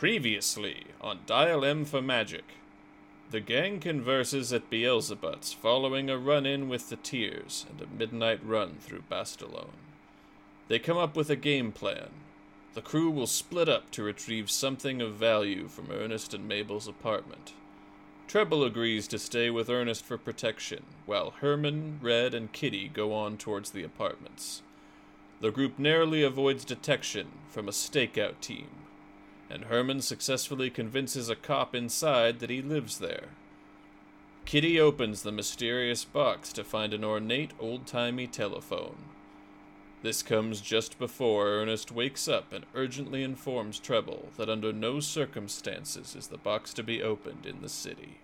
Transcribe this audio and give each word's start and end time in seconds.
Previously 0.00 0.84
on 1.02 1.18
Dial 1.26 1.62
M 1.62 1.84
for 1.84 2.00
Magic. 2.00 2.54
The 3.32 3.40
gang 3.40 3.80
converses 3.80 4.50
at 4.50 4.70
Beelzebub's 4.70 5.52
following 5.52 6.08
a 6.08 6.16
run 6.16 6.46
in 6.46 6.70
with 6.70 6.88
the 6.88 6.96
Tears 6.96 7.66
and 7.68 7.82
a 7.82 7.98
midnight 7.98 8.40
run 8.42 8.76
through 8.80 9.02
Bastalone. 9.10 9.76
They 10.68 10.78
come 10.78 10.96
up 10.96 11.16
with 11.16 11.28
a 11.28 11.36
game 11.36 11.70
plan. 11.70 12.08
The 12.72 12.80
crew 12.80 13.10
will 13.10 13.26
split 13.26 13.68
up 13.68 13.90
to 13.90 14.02
retrieve 14.02 14.50
something 14.50 15.02
of 15.02 15.16
value 15.16 15.68
from 15.68 15.90
Ernest 15.92 16.32
and 16.32 16.48
Mabel's 16.48 16.88
apartment. 16.88 17.52
Treble 18.26 18.64
agrees 18.64 19.06
to 19.08 19.18
stay 19.18 19.50
with 19.50 19.68
Ernest 19.68 20.02
for 20.02 20.16
protection, 20.16 20.84
while 21.04 21.34
Herman, 21.42 21.98
Red, 22.00 22.32
and 22.32 22.50
Kitty 22.50 22.88
go 22.88 23.12
on 23.12 23.36
towards 23.36 23.72
the 23.72 23.84
apartments. 23.84 24.62
The 25.42 25.50
group 25.50 25.78
narrowly 25.78 26.22
avoids 26.22 26.64
detection 26.64 27.26
from 27.50 27.68
a 27.68 27.72
stakeout 27.72 28.40
team, 28.40 28.68
and 29.50 29.64
Herman 29.64 30.00
successfully 30.00 30.70
convinces 30.70 31.28
a 31.28 31.36
cop 31.36 31.74
inside 31.74 32.38
that 32.38 32.50
he 32.50 32.62
lives 32.62 32.98
there. 32.98 33.28
Kitty 34.44 34.80
opens 34.80 35.22
the 35.22 35.32
mysterious 35.32 36.04
box 36.04 36.52
to 36.54 36.64
find 36.64 36.94
an 36.94 37.04
ornate 37.04 37.52
old 37.58 37.86
timey 37.86 38.26
telephone. 38.26 38.96
This 40.02 40.22
comes 40.22 40.60
just 40.60 40.98
before 40.98 41.48
Ernest 41.48 41.92
wakes 41.92 42.26
up 42.26 42.52
and 42.52 42.64
urgently 42.74 43.22
informs 43.22 43.78
Treble 43.78 44.28
that 44.38 44.48
under 44.48 44.72
no 44.72 44.98
circumstances 44.98 46.16
is 46.16 46.28
the 46.28 46.38
box 46.38 46.72
to 46.74 46.82
be 46.82 47.02
opened 47.02 47.44
in 47.44 47.60
the 47.60 47.68
city. 47.68 48.20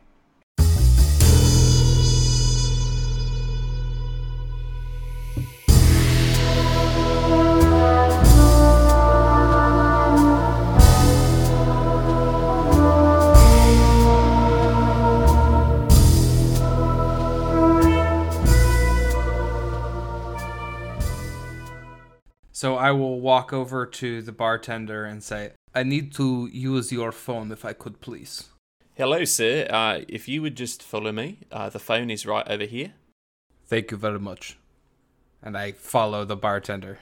So 22.56 22.76
I 22.76 22.90
will 22.92 23.20
walk 23.20 23.52
over 23.52 23.84
to 23.84 24.22
the 24.22 24.32
bartender 24.32 25.04
and 25.04 25.22
say, 25.22 25.52
I 25.74 25.82
need 25.82 26.14
to 26.14 26.48
use 26.50 26.90
your 26.90 27.12
phone 27.12 27.52
if 27.52 27.66
I 27.66 27.74
could 27.74 28.00
please. 28.00 28.48
Hello, 28.94 29.26
sir. 29.26 29.66
Uh, 29.68 30.06
if 30.08 30.26
you 30.26 30.40
would 30.40 30.56
just 30.56 30.82
follow 30.82 31.12
me, 31.12 31.40
uh, 31.52 31.68
the 31.68 31.78
phone 31.78 32.08
is 32.08 32.24
right 32.24 32.48
over 32.48 32.64
here. 32.64 32.94
Thank 33.66 33.90
you 33.90 33.98
very 33.98 34.18
much. 34.18 34.56
And 35.42 35.54
I 35.54 35.72
follow 35.72 36.24
the 36.24 36.34
bartender. 36.34 36.98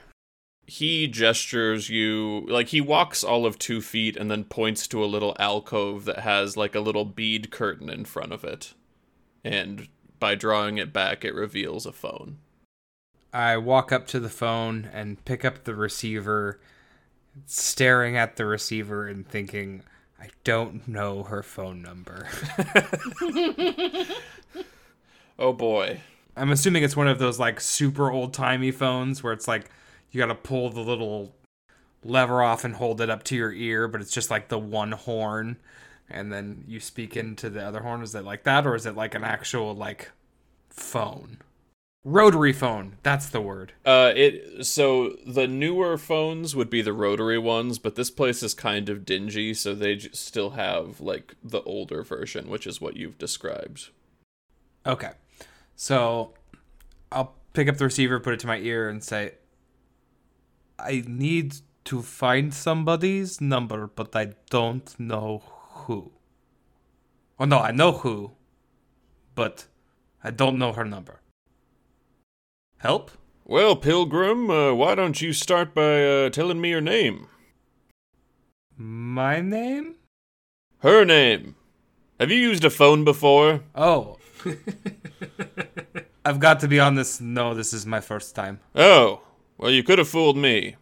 He 0.67 1.07
gestures 1.07 1.89
you, 1.89 2.45
like, 2.49 2.67
he 2.67 2.81
walks 2.81 3.23
all 3.23 3.45
of 3.45 3.57
two 3.57 3.79
feet 3.79 4.17
and 4.17 4.29
then 4.29 4.43
points 4.43 4.89
to 4.89 5.01
a 5.01 5.05
little 5.05 5.37
alcove 5.39 6.03
that 6.03 6.19
has, 6.19 6.57
like, 6.57 6.75
a 6.75 6.81
little 6.81 7.05
bead 7.05 7.49
curtain 7.49 7.89
in 7.89 8.03
front 8.03 8.33
of 8.33 8.43
it. 8.43 8.73
And 9.41 9.87
by 10.19 10.35
drawing 10.35 10.79
it 10.79 10.91
back, 10.91 11.23
it 11.23 11.33
reveals 11.33 11.85
a 11.85 11.93
phone. 11.93 12.39
I 13.35 13.57
walk 13.57 13.91
up 13.91 14.07
to 14.07 14.19
the 14.19 14.29
phone 14.29 14.89
and 14.93 15.23
pick 15.25 15.43
up 15.43 15.65
the 15.65 15.75
receiver, 15.75 16.59
staring 17.45 18.15
at 18.15 18.37
the 18.37 18.45
receiver 18.45 19.07
and 19.07 19.27
thinking, 19.27 19.83
I 20.19 20.29
don't 20.43 20.87
know 20.87 21.23
her 21.23 21.43
phone 21.43 21.81
number. 21.81 22.27
Oh 25.37 25.53
boy. 25.53 26.01
I'm 26.37 26.51
assuming 26.51 26.83
it's 26.83 26.95
one 26.95 27.07
of 27.07 27.19
those 27.19 27.39
like 27.39 27.59
super 27.59 28.09
old 28.11 28.33
timey 28.33 28.71
phones 28.71 29.23
where 29.23 29.33
it's 29.33 29.47
like 29.47 29.69
you 30.11 30.19
got 30.19 30.27
to 30.27 30.35
pull 30.35 30.69
the 30.69 30.81
little 30.81 31.35
lever 32.03 32.41
off 32.41 32.63
and 32.63 32.75
hold 32.75 33.01
it 33.01 33.09
up 33.09 33.23
to 33.23 33.35
your 33.35 33.51
ear, 33.51 33.87
but 33.87 34.01
it's 34.01 34.13
just 34.13 34.29
like 34.31 34.47
the 34.47 34.59
one 34.59 34.93
horn, 34.93 35.57
and 36.09 36.31
then 36.31 36.63
you 36.67 36.79
speak 36.79 37.17
into 37.17 37.49
the 37.49 37.61
other 37.61 37.81
horn. 37.81 38.01
Is 38.01 38.15
it 38.15 38.23
like 38.23 38.43
that, 38.43 38.65
or 38.65 38.75
is 38.75 38.85
it 38.85 38.95
like 38.95 39.15
an 39.15 39.23
actual 39.23 39.73
like 39.73 40.11
phone? 40.69 41.37
Rotary 42.07 42.53
phone. 42.53 42.97
That's 43.01 43.29
the 43.29 43.41
word. 43.41 43.73
Uh, 43.83 44.13
it 44.15 44.63
so 44.63 45.17
the 45.25 45.47
newer 45.47 45.97
phones 45.97 46.55
would 46.55 46.69
be 46.69 46.83
the 46.83 46.93
rotary 46.93 47.39
ones, 47.39 47.79
but 47.79 47.95
this 47.95 48.11
place 48.11 48.43
is 48.43 48.53
kind 48.53 48.89
of 48.89 49.05
dingy, 49.05 49.55
so 49.55 49.73
they 49.73 49.97
still 49.97 50.51
have 50.51 51.01
like 51.01 51.33
the 51.43 51.61
older 51.63 52.03
version, 52.03 52.47
which 52.47 52.67
is 52.67 52.79
what 52.79 52.95
you've 52.95 53.17
described. 53.17 53.89
Okay. 54.85 55.13
So 55.75 56.35
I'll 57.11 57.33
pick 57.53 57.67
up 57.67 57.77
the 57.77 57.85
receiver, 57.85 58.19
put 58.19 58.35
it 58.35 58.39
to 58.41 58.47
my 58.47 58.59
ear, 58.59 58.87
and 58.87 59.03
say, 59.03 59.33
I 60.77 61.03
need 61.07 61.55
to 61.85 62.03
find 62.03 62.53
somebody's 62.53 63.41
number, 63.41 63.87
but 63.87 64.15
I 64.15 64.33
don't 64.51 64.93
know 64.99 65.41
who. 65.47 66.11
Oh, 67.39 67.45
no, 67.45 67.59
I 67.59 67.71
know 67.71 67.93
who, 67.93 68.33
but 69.33 69.65
I 70.23 70.29
don't 70.29 70.59
know 70.59 70.71
her 70.73 70.85
number. 70.85 71.21
Help? 72.85 73.09
Well, 73.45 73.75
Pilgrim, 73.75 74.51
uh, 74.51 74.71
why 74.75 74.93
don't 74.93 75.19
you 75.19 75.33
start 75.33 75.73
by 75.73 76.05
uh, 76.05 76.29
telling 76.29 76.61
me 76.61 76.69
your 76.69 76.81
name? 76.81 77.25
My 78.77 79.41
name? 79.41 79.95
Her 80.83 81.03
name. 81.03 81.55
Have 82.19 82.29
you 82.29 82.37
used 82.37 82.63
a 82.63 82.69
phone 82.69 83.03
before? 83.03 83.63
Oh. 83.73 84.19
I've 86.25 86.39
got 86.39 86.59
to 86.59 86.67
be 86.67 86.79
honest. 86.79 87.21
No, 87.21 87.55
this 87.55 87.73
is 87.73 87.87
my 87.87 88.01
first 88.01 88.35
time. 88.35 88.59
Oh, 88.75 89.23
well, 89.57 89.71
you 89.71 89.81
could 89.81 89.97
have 89.97 90.07
fooled 90.07 90.37
me. 90.37 90.75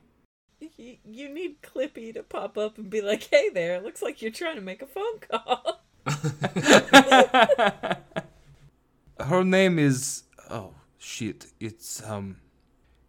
You, 0.59 0.97
you 1.05 1.33
need 1.33 1.61
Clippy 1.61 2.13
to 2.15 2.23
pop 2.23 2.57
up 2.57 2.77
and 2.77 2.89
be 2.89 2.99
like, 2.99 3.29
"Hey 3.31 3.47
there, 3.47 3.79
looks 3.79 4.01
like 4.01 4.21
you're 4.21 4.29
trying 4.29 4.55
to 4.55 4.61
make 4.61 4.81
a 4.81 4.87
phone 4.87 5.19
call." 5.19 5.85
Her 9.25 9.45
name 9.45 9.79
is 9.79 10.23
oh 10.49 10.73
shit. 11.03 11.47
It's 11.59 12.01
um 12.03 12.37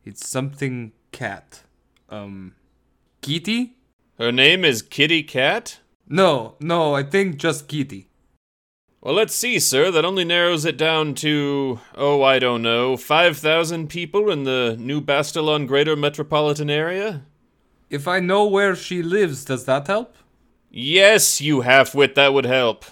it's 0.05 0.28
something 0.28 0.93
cat. 1.12 1.62
Um 2.10 2.55
Kitty? 3.22 3.77
Her 4.19 4.31
name 4.31 4.65
is 4.65 4.82
Kitty 4.82 5.22
Cat? 5.22 5.81
No, 6.09 6.56
no, 6.60 6.94
I 6.94 7.03
think 7.03 7.37
just 7.37 7.69
Kitty. 7.69 8.09
Well, 9.00 9.15
let's 9.15 9.34
see, 9.34 9.59
sir. 9.59 9.91
That 9.91 10.05
only 10.05 10.25
narrows 10.25 10.65
it 10.65 10.78
down 10.78 11.15
to, 11.16 11.81
oh, 11.94 12.22
I 12.22 12.38
don't 12.38 12.62
know, 12.62 12.97
5,000 12.97 13.88
people 13.88 14.31
in 14.31 14.44
the 14.44 14.76
New 14.78 15.00
Bastalon 15.00 15.66
greater 15.66 15.94
metropolitan 15.94 16.71
area? 16.71 17.26
If 17.91 18.09
I 18.09 18.21
know 18.21 18.47
where 18.47 18.75
she 18.75 19.03
lives, 19.03 19.44
does 19.44 19.66
that 19.66 19.88
help? 19.88 20.16
Yes, 20.71 21.41
you 21.41 21.61
half-wit, 21.62 22.15
that 22.15 22.32
would 22.32 22.47
help. 22.47 22.84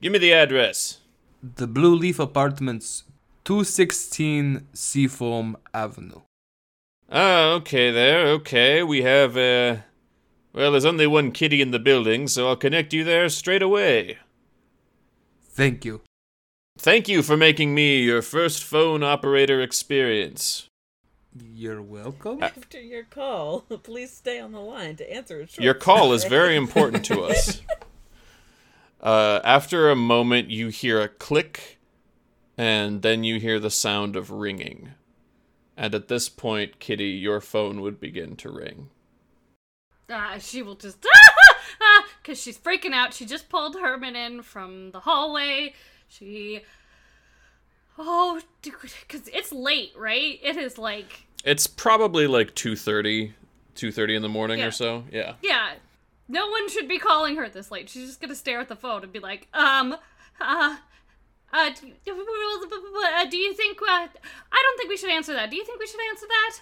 Give 0.00 0.12
me 0.12 0.18
the 0.18 0.32
address. 0.32 0.98
The 1.42 1.68
Blue 1.68 1.94
Leaf 1.94 2.18
Apartments, 2.18 3.04
216 3.46 4.66
Seafoam 4.72 5.56
Avenue. 5.72 6.22
Ah, 7.08 7.50
okay 7.52 7.92
there, 7.92 8.26
okay. 8.26 8.82
We 8.82 9.02
have, 9.02 9.36
uh... 9.36 9.82
Well, 10.52 10.72
there's 10.72 10.84
only 10.84 11.06
one 11.06 11.30
kitty 11.30 11.62
in 11.62 11.70
the 11.70 11.78
building, 11.78 12.26
so 12.26 12.48
I'll 12.48 12.56
connect 12.56 12.92
you 12.92 13.04
there 13.04 13.28
straight 13.28 13.62
away. 13.62 14.18
Thank 15.44 15.84
you. 15.84 16.00
Thank 16.76 17.06
you 17.06 17.22
for 17.22 17.36
making 17.36 17.72
me 17.72 18.02
your 18.02 18.20
first 18.20 18.64
phone 18.64 19.04
operator 19.04 19.62
experience. 19.62 20.66
You're 21.32 21.82
welcome. 21.82 22.42
After 22.42 22.80
your 22.80 23.04
call, 23.04 23.60
please 23.84 24.12
stay 24.12 24.40
on 24.40 24.50
the 24.50 24.60
line 24.60 24.96
to 24.96 25.08
answer 25.08 25.42
a 25.42 25.46
short 25.46 25.62
Your 25.62 25.74
call 25.74 26.12
is 26.12 26.24
very 26.24 26.56
important 26.56 27.04
to 27.04 27.22
us. 27.22 27.62
Uh, 28.98 29.40
after 29.44 29.88
a 29.88 29.94
moment, 29.94 30.50
you 30.50 30.66
hear 30.66 31.00
a 31.00 31.06
click, 31.06 31.75
and 32.56 33.02
then 33.02 33.24
you 33.24 33.38
hear 33.40 33.58
the 33.60 33.70
sound 33.70 34.16
of 34.16 34.30
ringing. 34.30 34.92
And 35.76 35.94
at 35.94 36.08
this 36.08 36.28
point, 36.28 36.78
Kitty, 36.78 37.10
your 37.10 37.40
phone 37.40 37.82
would 37.82 38.00
begin 38.00 38.36
to 38.36 38.50
ring. 38.50 38.88
Uh, 40.08 40.38
she 40.38 40.62
will 40.62 40.76
just 40.76 41.04
because 42.22 42.40
she's 42.40 42.56
freaking 42.58 42.92
out. 42.92 43.12
She 43.12 43.26
just 43.26 43.48
pulled 43.48 43.74
Herman 43.76 44.16
in 44.16 44.42
from 44.42 44.92
the 44.92 45.00
hallway. 45.00 45.74
She 46.08 46.60
oh, 47.98 48.40
because 48.62 49.28
it's 49.32 49.52
late, 49.52 49.92
right? 49.96 50.38
It 50.42 50.56
is 50.56 50.78
like 50.78 51.26
It's 51.44 51.66
probably 51.66 52.26
like 52.26 52.54
2.30, 52.54 53.32
2.30 53.74 54.16
in 54.16 54.22
the 54.22 54.28
morning 54.28 54.60
Yeah. 54.60 54.66
or 54.66 54.70
so. 54.70 55.04
Yeah. 55.10 55.34
yeah. 55.42 55.74
No 56.28 56.48
one 56.48 56.68
should 56.68 56.88
be 56.88 56.98
calling 56.98 57.36
her 57.36 57.48
this 57.48 57.70
late. 57.70 57.88
She's 57.88 58.06
just 58.06 58.20
gonna 58.20 58.34
stare 58.34 58.60
at 58.60 58.68
the 58.68 58.76
phone 58.76 59.02
and 59.02 59.12
be 59.12 59.18
like, 59.20 59.48
um, 59.52 59.96
uh. 60.40 60.76
Uh, 61.56 61.70
do, 61.70 62.12
uh, 62.12 63.24
do 63.30 63.36
you 63.38 63.54
think? 63.54 63.80
Uh, 63.80 63.84
I 64.52 64.62
don't 64.62 64.76
think 64.76 64.90
we 64.90 64.96
should 64.98 65.10
answer 65.10 65.32
that. 65.32 65.48
Do 65.48 65.56
you 65.56 65.64
think 65.64 65.80
we 65.80 65.86
should 65.86 66.00
answer 66.10 66.26
that? 66.28 66.60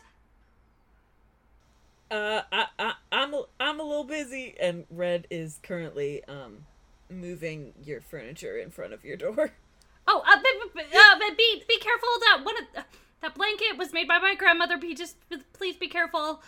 Uh, 2.16 2.42
I, 2.52 2.66
I, 2.78 2.92
I'm, 3.10 3.34
a, 3.34 3.44
I'm 3.58 3.80
a 3.80 3.82
little 3.82 4.04
busy, 4.04 4.54
and 4.60 4.84
Red 4.90 5.26
is 5.30 5.58
currently 5.64 6.22
um 6.28 6.66
moving 7.10 7.72
your 7.84 8.00
furniture 8.00 8.56
in 8.56 8.70
front 8.70 8.92
of 8.92 9.04
your 9.04 9.16
door. 9.16 9.52
Oh, 10.06 10.22
uh, 10.30 10.36
b- 10.36 10.50
b- 10.74 10.82
b- 10.92 10.98
uh, 10.98 11.18
be 11.34 11.64
be 11.66 11.78
careful. 11.78 12.08
That 12.20 12.42
one, 12.44 12.54
of, 12.58 12.64
uh, 12.76 12.82
that 13.22 13.34
blanket 13.34 13.78
was 13.78 13.90
made 13.94 14.06
by 14.06 14.18
my 14.18 14.34
grandmother. 14.34 14.76
Be 14.76 14.94
just 14.94 15.16
please 15.54 15.76
be 15.76 15.88
careful. 15.88 16.42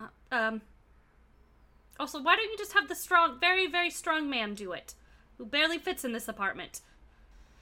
Uh, 0.00 0.06
um. 0.30 0.62
Also, 1.98 2.22
why 2.22 2.36
don't 2.36 2.48
you 2.52 2.56
just 2.56 2.72
have 2.72 2.88
the 2.88 2.94
strong, 2.94 3.40
very, 3.40 3.66
very 3.66 3.90
strong 3.90 4.30
man 4.30 4.54
do 4.54 4.70
it? 4.70 4.94
Who 5.38 5.44
barely 5.44 5.76
fits 5.76 6.04
in 6.04 6.12
this 6.12 6.28
apartment. 6.28 6.82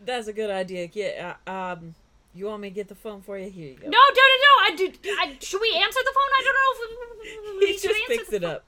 That's 0.01 0.29
a 0.29 0.33
good 0.33 0.51
idea. 0.51 0.89
Yeah. 0.93 1.37
Uh, 1.47 1.51
um, 1.51 1.95
you 2.35 2.47
want 2.47 2.63
me 2.63 2.69
to 2.69 2.75
get 2.75 2.89
the 2.89 2.95
phone 2.95 3.21
for 3.21 3.39
you? 3.39 3.51
Here 3.51 3.71
you 3.71 3.75
go. 3.75 3.89
No, 3.89 3.91
no, 3.91 3.99
no, 3.99 4.37
no. 4.47 4.65
I 4.65 4.77
do. 4.77 4.93
I, 5.19 5.37
should 5.41 5.61
we 5.61 5.75
answer 5.75 6.01
the 6.05 6.13
phone? 6.15 6.31
I 6.37 6.43
don't 6.45 6.55
know 6.55 6.73
if 6.73 7.61
we, 7.61 7.67
he 7.67 7.73
should 7.79 7.91
just 7.91 8.01
answer 8.03 8.17
picks 8.17 8.31
the 8.31 8.37
it 8.37 8.45
up. 8.45 8.65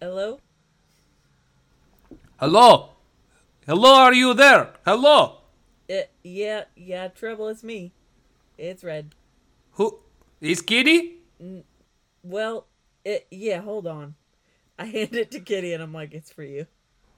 Hello. 0.00 0.40
Hello? 2.38 2.90
Hello, 3.66 3.94
are 3.94 4.14
you 4.14 4.32
there? 4.34 4.70
Hello? 4.84 5.40
Uh, 5.90 6.02
yeah, 6.22 6.64
yeah. 6.74 7.08
Trouble. 7.08 7.48
It's 7.48 7.62
me. 7.62 7.92
It's 8.56 8.82
Red. 8.82 9.14
Who? 9.72 9.98
Is 10.40 10.62
Kitty? 10.62 11.18
Well, 12.22 12.66
it, 13.04 13.26
yeah. 13.30 13.60
Hold 13.60 13.86
on. 13.86 14.14
I 14.78 14.84
hand 14.86 15.14
it 15.14 15.30
to 15.32 15.40
Kitty, 15.40 15.74
and 15.74 15.82
I'm 15.82 15.92
like, 15.92 16.14
"It's 16.14 16.32
for 16.32 16.42
you." 16.42 16.66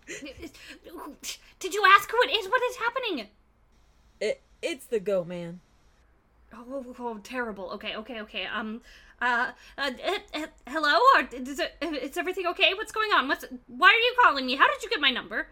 Did 1.63 1.75
you 1.75 1.85
ask 1.87 2.11
who 2.11 2.19
it 2.25 2.33
is? 2.33 2.49
What 2.49 2.61
is 2.69 2.77
happening? 2.77 3.29
It, 4.21 4.41
it's 4.61 4.87
the 4.87 4.99
goat 4.99 5.29
man. 5.29 5.61
Oh, 6.53 6.65
oh, 6.69 6.97
oh, 6.99 7.19
terrible. 7.23 7.71
Okay, 7.75 7.95
okay, 7.95 8.21
okay. 8.23 8.47
Um, 8.47 8.81
uh, 9.21 9.53
uh, 9.79 9.91
uh, 10.05 10.41
uh 10.41 10.47
hello? 10.67 10.99
Or 11.15 11.29
is, 11.33 11.61
it, 11.61 11.77
is 11.81 12.19
everything 12.19 12.49
okay? 12.49 12.75
What's 12.75 12.91
going 12.91 13.11
on? 13.13 13.29
What's? 13.29 13.45
Why 13.69 13.91
are 13.91 14.05
you 14.09 14.15
calling 14.21 14.45
me? 14.45 14.57
How 14.57 14.67
did 14.73 14.83
you 14.83 14.91
get 14.91 15.01
my 15.01 15.13
number? 15.13 15.47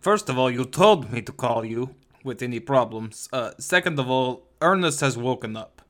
First 0.00 0.28
of 0.28 0.38
all, 0.38 0.50
you 0.50 0.64
told 0.64 1.12
me 1.12 1.22
to 1.22 1.30
call 1.30 1.64
you 1.64 1.94
with 2.24 2.42
any 2.42 2.58
problems. 2.58 3.28
Uh, 3.32 3.52
second 3.58 4.00
of 4.00 4.10
all, 4.10 4.42
Ernest 4.60 5.00
has 5.02 5.16
woken 5.16 5.56
up. 5.56 5.82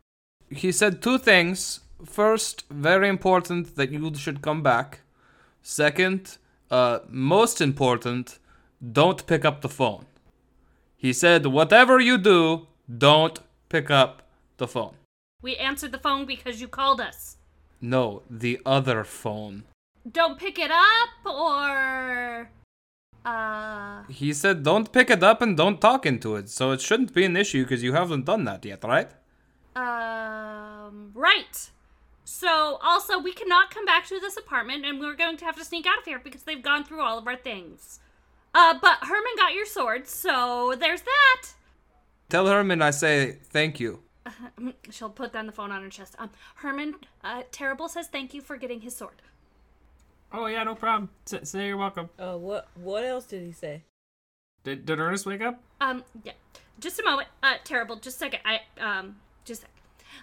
He 0.51 0.71
said 0.73 1.01
two 1.01 1.17
things. 1.17 1.81
First, 2.05 2.65
very 2.69 3.09
important 3.09 3.77
that 3.77 3.91
you 3.91 4.15
should 4.15 4.43
come 4.43 4.62
back. 4.62 5.01
Second, 5.62 6.37
uh, 6.71 6.99
most 7.09 7.62
important, 7.62 8.39
don't 8.81 9.27
pick 9.27 9.45
up 9.45 9.61
the 9.61 9.69
phone. 9.69 10.07
He 10.97 11.13
said, 11.13 11.47
whatever 11.47 12.01
you 12.01 12.19
do, 12.19 12.67
don't 12.97 13.41
pick 13.69 13.91
up 13.91 14.23
the 14.57 14.67
phone. 14.67 14.95
We 15.43 15.57
answered 15.57 15.93
the 15.93 15.99
phone 15.99 16.27
because 16.27 16.61
you 16.61 16.69
called 16.69 17.01
us. 17.01 17.37
No, 17.81 18.23
the 18.29 18.61
other 18.67 19.05
phone. 19.05 19.65
Don't 20.11 20.39
pick 20.39 20.59
it 20.59 20.71
up, 20.71 21.11
or 21.25 22.51
uh. 23.25 24.03
He 24.09 24.33
said, 24.33 24.63
don't 24.63 24.91
pick 24.91 25.11
it 25.11 25.23
up 25.23 25.43
and 25.43 25.57
don't 25.57 25.81
talk 25.81 26.07
into 26.07 26.35
it, 26.37 26.49
so 26.49 26.73
it 26.73 26.81
shouldn't 26.81 27.15
be 27.15 27.25
an 27.25 27.37
issue 27.37 27.63
because 27.63 27.83
you 27.83 27.93
haven't 27.93 28.25
done 28.25 28.45
that 28.45 28.65
yet, 28.65 28.83
right? 28.83 29.11
Um, 29.77 31.13
right. 31.15 31.71
So, 32.25 32.79
also, 32.83 33.19
we 33.19 33.33
cannot 33.33 33.73
come 33.73 33.85
back 33.85 34.07
to 34.09 34.19
this 34.19 34.37
apartment, 34.37 34.85
and 34.85 34.99
we're 34.99 35.15
going 35.15 35.37
to 35.37 35.45
have 35.45 35.57
to 35.57 35.65
sneak 35.65 35.87
out 35.87 35.99
of 35.99 36.05
here 36.05 36.19
because 36.19 36.43
they've 36.43 36.63
gone 36.63 36.85
through 36.85 37.01
all 37.01 37.19
of 37.19 37.27
our 37.27 37.37
things. 37.37 38.01
Uh, 38.55 38.75
but 38.81 38.99
Herman 39.03 39.33
got 39.37 39.55
your 39.55 39.67
sword, 39.67 40.09
so 40.09 40.75
there's 40.79 41.03
that. 41.03 41.49
Tell 42.29 42.47
Herman 42.47 42.83
I 42.83 42.91
say 42.91 43.39
thank 43.45 43.81
you. 43.81 44.00
She'll 44.91 45.11
put 45.11 45.33
down 45.33 45.47
the 45.47 45.53
phone 45.53 45.71
on 45.73 45.83
her 45.83 45.89
chest. 45.89 46.15
Um, 46.19 46.31
Herman, 46.56 46.97
uh, 47.25 47.43
Terrible 47.53 47.89
says 47.89 48.09
thank 48.09 48.35
you 48.35 48.41
for 48.41 48.56
getting 48.56 48.81
his 48.81 48.95
sword. 48.97 49.23
Oh 50.33 50.47
yeah, 50.47 50.62
no 50.65 50.75
problem. 50.75 51.11
S- 51.33 51.50
say 51.50 51.69
you're 51.69 51.77
welcome. 51.77 52.11
Uh, 52.19 52.37
what 52.37 52.69
what 52.75 53.05
else 53.05 53.25
did 53.25 53.43
he 53.43 53.53
say? 53.53 53.85
Did, 54.65 54.85
did 54.85 54.99
Ernest 54.99 55.25
wake 55.25 55.41
up? 55.41 55.62
Um, 55.81 56.05
yeah. 56.25 56.33
Just 56.81 57.01
a 57.01 57.05
moment. 57.05 57.29
Uh, 57.43 57.55
Terrible, 57.65 57.97
just 57.97 58.17
a 58.17 58.19
second. 58.19 58.41
I, 58.44 58.61
um, 58.81 59.17
just 59.44 59.62
a 59.62 59.67
second. 59.67 59.78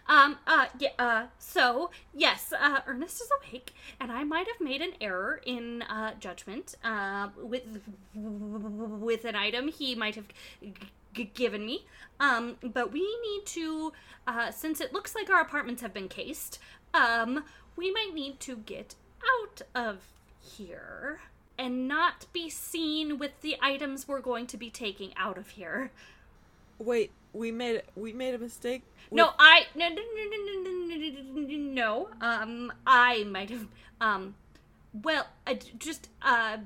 Um, 0.07 0.37
uh, 0.45 0.67
yeah, 0.79 0.89
uh, 0.99 1.25
so, 1.39 1.91
yes, 2.13 2.53
uh, 2.57 2.81
Ernest 2.87 3.21
is 3.21 3.29
awake, 3.41 3.73
and 3.99 4.11
I 4.11 4.23
might 4.23 4.47
have 4.47 4.59
made 4.59 4.81
an 4.81 4.93
error 5.01 5.41
in, 5.45 5.81
uh, 5.83 6.13
judgment, 6.19 6.75
uh, 6.83 7.29
with, 7.37 7.81
with 8.13 9.25
an 9.25 9.35
item 9.35 9.67
he 9.67 9.95
might 9.95 10.15
have 10.15 10.27
g- 11.13 11.31
given 11.33 11.65
me. 11.65 11.85
Um, 12.19 12.57
but 12.61 12.91
we 12.91 13.01
need 13.01 13.45
to, 13.47 13.93
uh, 14.27 14.51
since 14.51 14.79
it 14.79 14.93
looks 14.93 15.15
like 15.15 15.29
our 15.29 15.41
apartments 15.41 15.81
have 15.81 15.93
been 15.93 16.07
cased, 16.09 16.59
um, 16.93 17.43
we 17.75 17.91
might 17.91 18.11
need 18.13 18.39
to 18.41 18.55
get 18.57 18.95
out 19.41 19.61
of 19.73 20.01
here 20.39 21.21
and 21.57 21.87
not 21.87 22.25
be 22.33 22.49
seen 22.49 23.17
with 23.17 23.41
the 23.41 23.55
items 23.61 24.07
we're 24.07 24.19
going 24.19 24.45
to 24.47 24.57
be 24.57 24.69
taking 24.69 25.13
out 25.17 25.37
of 25.37 25.49
here. 25.49 25.91
Wait, 26.79 27.11
we 27.33 27.51
made 27.51 27.83
we 27.95 28.13
made 28.13 28.33
a 28.35 28.39
mistake. 28.39 28.83
No, 29.11 29.31
I 29.39 29.65
no 29.75 29.89
no 29.89 29.95
no 29.95 30.23
no 30.29 30.69
no 30.69 31.47
no 31.47 31.57
no. 31.57 32.09
Um, 32.21 32.73
I 32.85 33.23
might 33.25 33.49
have 33.49 33.67
um, 34.01 34.35
well, 35.03 35.27
I 35.45 35.59
just 35.77 36.09
uh. 36.21 36.57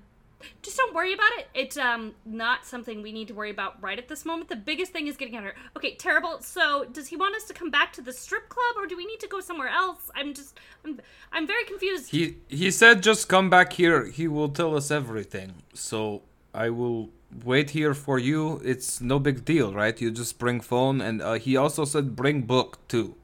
Just 0.62 0.78
don't 0.78 0.96
worry 0.96 1.14
about 1.14 1.32
it. 1.38 1.50
It's 1.54 1.76
um 1.76 2.16
not 2.26 2.66
something 2.66 3.02
we 3.02 3.12
need 3.12 3.28
to 3.28 3.34
worry 3.34 3.50
about 3.50 3.76
right 3.84 4.00
at 4.00 4.08
this 4.08 4.24
moment. 4.24 4.48
The 4.48 4.56
biggest 4.56 4.94
thing 4.94 5.08
is 5.08 5.18
getting 5.18 5.36
out 5.36 5.40
of 5.40 5.44
here. 5.48 5.56
Okay, 5.76 5.96
terrible. 5.96 6.40
So, 6.42 6.86
does 6.86 7.10
he 7.10 7.18
want 7.18 7.36
us 7.36 7.44
to 7.50 7.54
come 7.54 7.70
back 7.70 7.92
to 7.94 8.02
the 8.02 8.14
strip 8.14 8.48
club, 8.48 8.78
or 8.78 8.88
do 8.88 8.96
we 8.96 9.06
need 9.06 9.20
to 9.20 9.28
go 9.28 9.42
somewhere 9.42 9.68
else? 9.68 10.10
I'm 10.16 10.34
just, 10.34 10.58
I'm, 10.86 11.02
I'm 11.34 11.46
very 11.46 11.66
confused. 11.66 12.12
He 12.12 12.38
he 12.48 12.72
said 12.72 13.04
just 13.04 13.28
come 13.28 13.50
back 13.50 13.74
here. 13.74 14.06
He 14.06 14.30
will 14.30 14.48
tell 14.48 14.78
us 14.78 14.92
everything. 14.92 15.56
So 15.74 16.22
I 16.54 16.70
will 16.70 17.10
wait 17.44 17.72
here 17.72 17.94
for 17.94 18.18
you. 18.20 18.62
It's 18.64 19.02
no 19.02 19.20
big 19.20 19.46
deal, 19.46 19.74
right? 19.74 20.00
You 20.00 20.12
just 20.12 20.38
bring 20.40 20.60
phone, 20.62 21.02
and 21.02 21.22
uh, 21.22 21.34
he 21.34 21.56
also 21.58 21.86
said 21.86 22.16
bring 22.16 22.42
book 22.44 22.80
too. 22.88 23.16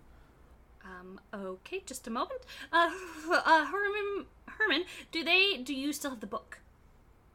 Um. 0.84 1.20
Okay, 1.34 1.84
just 1.86 2.08
a 2.08 2.12
moment. 2.12 2.42
Uh, 2.72 2.92
uh, 3.32 3.66
Herman, 3.66 4.26
Herman, 4.48 4.86
do 5.12 5.24
they? 5.24 5.58
Do 5.58 5.74
you 5.74 5.92
still 5.94 6.12
have 6.12 6.20
the 6.22 6.28
book? 6.28 6.60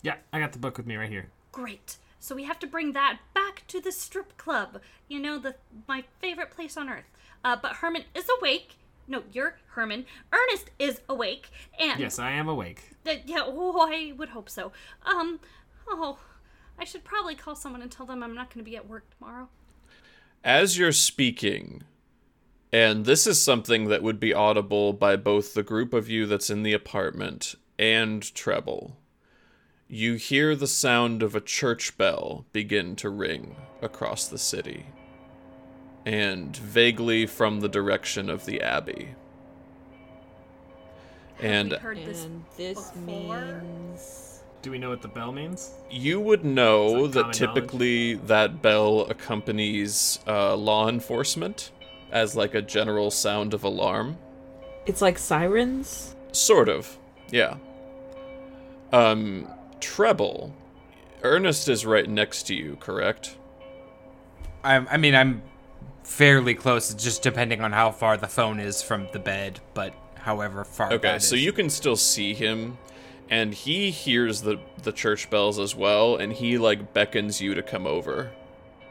Yeah, 0.02 0.16
I 0.32 0.38
got 0.40 0.52
the 0.52 0.58
book 0.58 0.76
with 0.78 0.86
me 0.86 0.96
right 0.96 1.10
here. 1.10 1.28
Great. 1.52 1.96
So 2.18 2.34
we 2.34 2.44
have 2.44 2.58
to 2.60 2.66
bring 2.66 2.92
that 2.92 3.18
back 3.34 3.64
to 3.68 3.80
the 3.80 3.92
strip 3.92 4.36
club. 4.36 4.80
You 5.08 5.20
know, 5.20 5.38
the 5.38 5.56
my 5.88 6.04
favorite 6.20 6.50
place 6.50 6.76
on 6.76 6.88
earth. 6.88 7.10
Uh, 7.44 7.56
but 7.60 7.76
Herman 7.76 8.04
is 8.14 8.26
awake. 8.38 8.76
No, 9.08 9.22
you're 9.32 9.56
Herman. 9.68 10.06
Ernest 10.32 10.70
is 10.78 11.00
awake, 11.08 11.48
and 11.78 11.98
Yes, 11.98 12.18
I 12.18 12.30
am 12.32 12.48
awake. 12.48 12.82
uh, 13.06 13.14
yeah, 13.26 13.42
oh, 13.44 13.88
I 13.90 14.12
would 14.12 14.28
hope 14.30 14.48
so. 14.48 14.72
Um, 15.04 15.40
oh, 15.88 16.18
I 16.80 16.84
should 16.84 17.04
probably 17.04 17.34
call 17.34 17.54
someone 17.54 17.82
and 17.82 17.92
tell 17.92 18.06
them 18.06 18.22
I'm 18.22 18.34
not 18.34 18.52
going 18.52 18.64
to 18.64 18.70
be 18.70 18.76
at 18.76 18.88
work 18.88 19.04
tomorrow. 19.18 19.48
As 20.42 20.78
you're 20.78 20.92
speaking, 20.92 21.82
and 22.72 23.04
this 23.04 23.26
is 23.26 23.40
something 23.40 23.88
that 23.88 24.02
would 24.02 24.18
be 24.18 24.32
audible 24.32 24.94
by 24.94 25.16
both 25.16 25.52
the 25.52 25.62
group 25.62 25.92
of 25.92 26.08
you 26.08 26.24
that's 26.24 26.48
in 26.48 26.62
the 26.62 26.72
apartment 26.72 27.54
and 27.78 28.22
Treble, 28.34 28.96
you 29.88 30.14
hear 30.14 30.56
the 30.56 30.66
sound 30.66 31.22
of 31.22 31.34
a 31.34 31.40
church 31.40 31.98
bell 31.98 32.46
begin 32.52 32.96
to 32.96 33.10
ring 33.10 33.56
across 33.82 34.26
the 34.26 34.38
city, 34.38 34.86
and 36.06 36.56
vaguely 36.56 37.26
from 37.26 37.60
the 37.60 37.68
direction 37.68 38.30
of 38.30 38.46
the 38.46 38.62
Abbey. 38.62 39.16
Have 41.34 41.44
And 41.44 41.72
heard 41.72 41.98
this 41.98 42.24
and 42.24 42.44
this 42.56 42.94
means 42.94 44.29
Do 44.62 44.70
we 44.70 44.78
know 44.78 44.90
what 44.90 45.00
the 45.00 45.08
bell 45.08 45.32
means? 45.32 45.72
You 45.90 46.20
would 46.20 46.44
know 46.44 47.06
that 47.06 47.12
that 47.12 47.20
common 47.22 47.54
typically 47.54 48.14
that 48.14 48.60
bell 48.60 49.02
accompanies 49.08 50.18
uh, 50.26 50.54
law 50.54 50.88
enforcement 50.88 51.70
as 52.12 52.36
like 52.36 52.54
a 52.54 52.60
general 52.62 53.10
sound 53.10 53.54
of 53.54 53.64
alarm. 53.64 54.18
it's 54.86 55.00
like 55.00 55.18
sirens. 55.18 56.14
Sort 56.32 56.68
of, 56.68 56.98
yeah. 57.30 57.56
Um, 58.92 59.48
treble. 59.80 60.54
Ernest 61.22 61.68
is 61.68 61.86
right 61.86 62.08
next 62.08 62.44
to 62.44 62.54
you, 62.54 62.76
correct? 62.80 63.36
I'm, 64.64 64.86
I 64.90 64.96
mean, 64.96 65.14
I'm 65.14 65.42
fairly 66.02 66.54
close, 66.54 66.92
just 66.94 67.22
depending 67.22 67.60
on 67.60 67.72
how 67.72 67.90
far 67.92 68.16
the 68.16 68.26
phone 68.26 68.58
is 68.60 68.82
from 68.82 69.08
the 69.12 69.18
bed, 69.18 69.60
but 69.74 69.94
however 70.16 70.64
far. 70.64 70.92
Okay, 70.92 71.08
that 71.08 71.22
so 71.22 71.34
is. 71.34 71.44
you 71.44 71.52
can 71.52 71.70
still 71.70 71.96
see 71.96 72.34
him, 72.34 72.78
and 73.30 73.54
he 73.54 73.90
hears 73.90 74.42
the 74.42 74.58
the 74.82 74.92
church 74.92 75.30
bells 75.30 75.58
as 75.58 75.74
well, 75.74 76.16
and 76.16 76.32
he 76.32 76.58
like 76.58 76.92
beckons 76.92 77.40
you 77.40 77.54
to 77.54 77.62
come 77.62 77.86
over. 77.86 78.32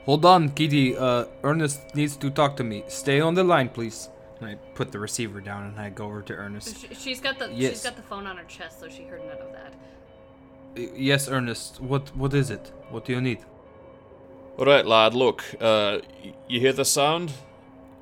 Hold 0.05 0.25
on, 0.25 0.50
Kitty. 0.50 0.98
Uh, 0.98 1.25
Ernest 1.43 1.93
needs 1.93 2.15
to 2.17 2.29
talk 2.29 2.55
to 2.58 2.63
me. 2.63 2.84
Stay 2.88 3.19
on 3.19 3.36
the 3.36 3.43
line, 3.43 3.69
please. 3.69 4.10
And 4.39 4.50
I 4.50 4.55
put 4.74 4.91
the 4.91 5.00
receiver 5.00 5.41
down 5.41 5.65
and 5.65 5.79
I 5.79 5.89
go 5.89 6.05
over 6.05 6.22
to 6.22 6.34
Ernest. 6.34 6.79
She, 6.79 6.96
she's 6.96 7.19
got 7.19 7.38
the 7.38 7.53
she's 7.55 7.84
got 7.84 7.98
the 7.98 8.01
phone 8.01 8.25
on 8.25 8.38
her 8.38 8.46
chest, 8.46 8.79
so 8.79 8.89
she 8.89 9.03
heard 9.03 9.22
none 9.25 9.38
of 9.38 9.51
that. 9.51 9.74
Yes, 10.96 11.27
Ernest. 11.27 11.81
What 11.81 12.15
what 12.15 12.34
is 12.34 12.50
it? 12.50 12.72
What 12.89 13.05
do 13.05 13.13
you 13.13 13.22
need? 13.22 13.39
All 14.58 14.65
right, 14.65 14.86
lad. 14.86 15.13
Look, 15.13 15.43
uh, 15.60 16.00
you 16.48 16.60
hear 16.60 16.74
the 16.74 16.86
sound? 16.86 17.34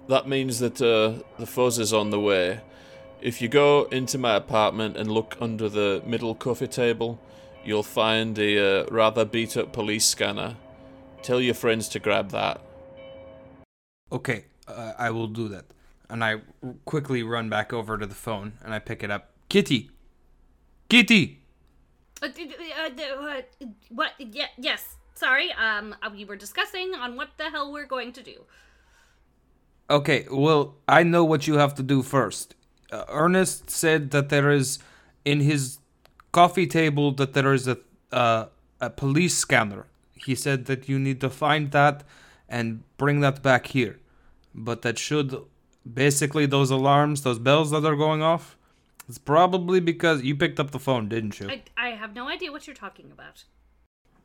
That 0.07 0.27
means 0.27 0.59
that 0.59 0.81
uh, 0.81 1.23
the 1.37 1.45
fuzz 1.45 1.79
is 1.79 1.91
on 1.93 2.11
the 2.11 2.19
way. 2.19 2.61
If 3.27 3.41
you 3.41 3.49
go 3.49 3.89
into 3.91 4.17
my 4.17 4.35
apartment 4.35 4.95
and 4.95 5.11
look 5.11 5.35
under 5.41 5.67
the 5.67 6.01
middle 6.05 6.33
coffee 6.33 6.65
table, 6.65 7.19
you'll 7.61 7.83
find 7.83 8.39
a 8.39 8.83
uh, 8.83 8.85
rather 8.89 9.25
beat-up 9.25 9.73
police 9.73 10.05
scanner. 10.05 10.55
Tell 11.23 11.41
your 11.41 11.53
friends 11.53 11.89
to 11.89 11.99
grab 11.99 12.31
that. 12.31 12.61
Okay, 14.13 14.45
uh, 14.65 14.93
I 14.97 15.09
will 15.09 15.27
do 15.27 15.49
that. 15.49 15.65
And 16.09 16.23
I 16.23 16.37
quickly 16.85 17.21
run 17.21 17.49
back 17.49 17.73
over 17.73 17.97
to 17.97 18.05
the 18.05 18.15
phone 18.15 18.53
and 18.63 18.73
I 18.73 18.79
pick 18.79 19.03
it 19.03 19.11
up 19.11 19.31
Kitty. 19.49 19.91
Kitty. 20.87 21.41
Uh, 22.21 22.29
d- 22.29 22.45
d- 22.45 22.53
uh, 22.81 22.89
d- 22.95 23.03
uh, 23.03 23.67
what? 23.89 24.11
Yeah, 24.19 24.47
yes. 24.57 24.95
Sorry. 25.15 25.51
Um, 25.51 25.93
we 26.13 26.23
were 26.23 26.37
discussing 26.37 26.93
on 26.95 27.17
what 27.17 27.31
the 27.37 27.49
hell 27.49 27.73
we're 27.73 27.87
going 27.87 28.13
to 28.13 28.23
do. 28.23 28.45
Okay, 29.89 30.27
well, 30.31 30.75
I 30.87 31.03
know 31.03 31.25
what 31.25 31.45
you 31.45 31.55
have 31.55 31.75
to 31.75 31.83
do 31.83 32.03
first. 32.03 32.55
Uh, 32.91 33.03
Ernest 33.09 33.69
said 33.69 34.11
that 34.11 34.29
there 34.29 34.49
is 34.51 34.79
in 35.25 35.41
his 35.41 35.79
coffee 36.31 36.67
table 36.67 37.11
that 37.13 37.33
there 37.33 37.53
is 37.53 37.67
a 37.67 37.77
uh, 38.11 38.45
a 38.79 38.89
police 38.89 39.35
scanner. 39.37 39.85
He 40.13 40.35
said 40.35 40.65
that 40.65 40.87
you 40.87 40.97
need 40.99 41.19
to 41.21 41.29
find 41.29 41.71
that 41.71 42.03
and 42.47 42.83
bring 42.97 43.19
that 43.21 43.43
back 43.43 43.67
here. 43.67 43.99
But 44.55 44.81
that 44.83 44.97
should 44.97 45.35
basically 45.91 46.45
those 46.45 46.71
alarms, 46.71 47.21
those 47.23 47.39
bells 47.39 47.71
that 47.71 47.83
are 47.85 47.95
going 47.95 48.21
off, 48.21 48.55
it's 49.09 49.17
probably 49.17 49.79
because 49.81 50.23
you 50.23 50.35
picked 50.35 50.59
up 50.59 50.71
the 50.71 50.79
phone, 50.79 51.09
didn't 51.09 51.39
you? 51.39 51.49
I, 51.49 51.63
I 51.77 51.89
have 51.89 52.15
no 52.15 52.27
idea 52.29 52.51
what 52.51 52.65
you're 52.67 52.75
talking 52.75 53.11
about. 53.11 53.43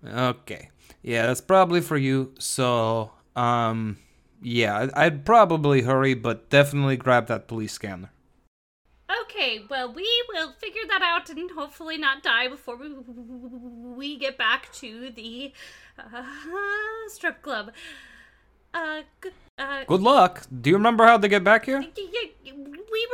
Okay. 0.06 0.70
Yeah, 1.02 1.26
that's 1.26 1.40
probably 1.40 1.80
for 1.80 1.96
you. 1.96 2.32
So, 2.38 3.10
um, 3.36 3.98
yeah, 4.40 4.78
I'd- 4.78 4.92
I'd 4.94 5.24
probably 5.24 5.82
hurry, 5.82 6.14
but 6.14 6.48
definitely 6.50 6.96
grab 6.96 7.26
that 7.26 7.48
police 7.48 7.72
scanner. 7.72 8.10
Okay, 9.22 9.62
well, 9.68 9.92
we 9.92 10.08
will 10.32 10.52
figure 10.52 10.82
that 10.88 11.02
out 11.02 11.28
and 11.30 11.50
hopefully 11.50 11.98
not 11.98 12.22
die 12.22 12.48
before 12.48 12.76
we, 12.76 12.88
we 13.96 14.16
get 14.16 14.36
back 14.38 14.72
to 14.74 15.10
the 15.10 15.52
uh, 15.98 16.22
strip 17.08 17.42
club. 17.42 17.72
Uh, 18.74 19.02
g- 19.22 19.30
uh, 19.58 19.84
Good 19.84 20.00
luck. 20.00 20.46
Do 20.60 20.70
you 20.70 20.76
remember 20.76 21.04
how 21.04 21.18
to 21.18 21.28
get 21.28 21.44
back 21.44 21.66
here? 21.66 21.78
we 21.80 21.86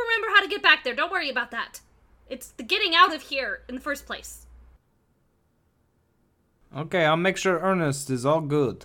remember 0.07 0.29
how 0.35 0.41
to 0.43 0.49
get 0.49 0.63
back 0.63 0.85
there. 0.85 0.95
Don't 0.95 1.11
worry 1.11 1.31
about 1.31 1.51
that. 1.51 1.81
It's 2.29 2.49
the 2.53 2.63
getting 2.63 2.95
out 2.95 3.15
of 3.15 3.23
here 3.23 3.63
in 3.69 3.75
the 3.75 3.81
first 3.81 4.07
place. 4.07 4.47
Okay, 6.77 7.05
I'll 7.05 7.17
make 7.17 7.37
sure 7.37 7.59
Ernest 7.59 8.11
is 8.11 8.25
all 8.27 8.41
good. 8.43 8.85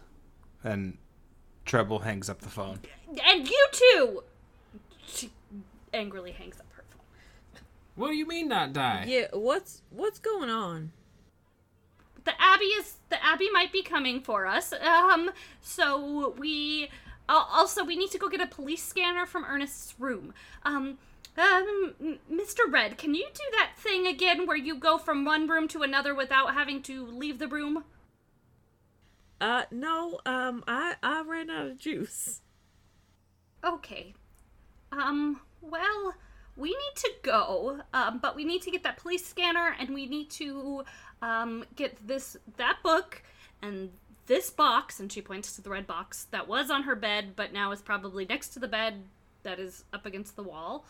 And 0.63 0.98
Treble 1.65 2.00
hangs 2.00 2.30
up 2.30 2.39
the 2.42 2.50
phone. 2.50 2.80
And 3.25 3.48
you 3.48 3.68
too! 3.72 4.24
She 5.06 5.30
angrily 5.94 6.32
hangs 6.32 6.60
up. 6.60 6.65
What 7.95 8.09
do 8.09 8.15
you 8.15 8.27
mean 8.27 8.47
not 8.47 8.73
die? 8.73 9.05
Yeah, 9.07 9.27
what's 9.33 9.81
what's 9.89 10.19
going 10.19 10.50
on? 10.50 10.91
the 12.25 12.33
abbey 12.41 12.65
is 12.65 12.95
the 13.09 13.23
abbey 13.23 13.50
might 13.51 13.71
be 13.71 13.83
coming 13.83 14.21
for 14.21 14.45
us 14.45 14.73
um 14.73 15.31
so 15.62 16.33
we 16.38 16.89
uh, 17.29 17.43
also 17.51 17.83
we 17.83 17.95
need 17.95 18.12
to 18.12 18.17
go 18.17 18.29
get 18.29 18.41
a 18.41 18.47
police 18.47 18.83
scanner 18.83 19.25
from 19.25 19.43
ernest's 19.43 19.93
room 20.00 20.33
um 20.63 20.97
um, 21.35 21.95
Mr. 22.31 22.71
Red, 22.71 23.00
can 23.00 23.15
you 23.15 23.25
do 23.33 23.43
that 23.53 23.71
thing 23.75 24.05
again 24.05 24.45
where 24.45 24.55
you 24.55 24.75
go 24.75 25.00
from 25.00 25.25
one 25.25 25.47
room 25.47 25.67
to 25.69 25.81
another 25.81 26.13
without 26.13 26.53
having 26.53 26.83
to 26.83 27.07
leave 27.07 27.39
the 27.39 27.47
room? 27.47 27.85
Uh, 29.41 29.63
no, 29.71 30.19
um, 30.27 30.63
I 30.67 30.93
I 31.01 31.23
ran 31.23 31.50
out 31.50 31.65
of 31.65 31.77
juice. 31.79 32.41
Okay. 33.63 34.13
Um, 34.91 35.41
well, 35.59 36.13
we 36.55 36.69
need 36.69 36.95
to 36.95 37.12
go, 37.24 37.79
um, 37.93 38.19
but 38.19 38.36
we 38.36 38.43
need 38.43 38.62
to 38.62 38.72
get 38.72 38.83
that 38.83 38.98
police 38.98 39.25
scanner 39.25 39.75
and 39.79 39.89
we 39.89 40.05
need 40.05 40.29
to 40.31 40.83
um 41.22 41.63
get 41.75 41.95
this 42.05 42.38
that 42.57 42.77
book 42.83 43.24
and 43.62 43.89
this 44.25 44.50
box 44.50 45.00
and 45.00 45.12
she 45.12 45.22
points 45.22 45.55
to 45.55 45.62
the 45.62 45.69
red 45.69 45.88
box 45.88 46.27
that 46.31 46.48
was 46.48 46.69
on 46.69 46.83
her 46.83 46.95
bed 46.95 47.33
but 47.36 47.53
now 47.53 47.72
is 47.72 47.81
probably 47.81 48.25
next 48.25 48.50
to 48.50 48.60
the 48.60 48.67
bed 48.67 49.03
that 49.43 49.60
is 49.60 49.83
up 49.93 50.05
against 50.05 50.36
the 50.36 50.43
wall 50.43 50.86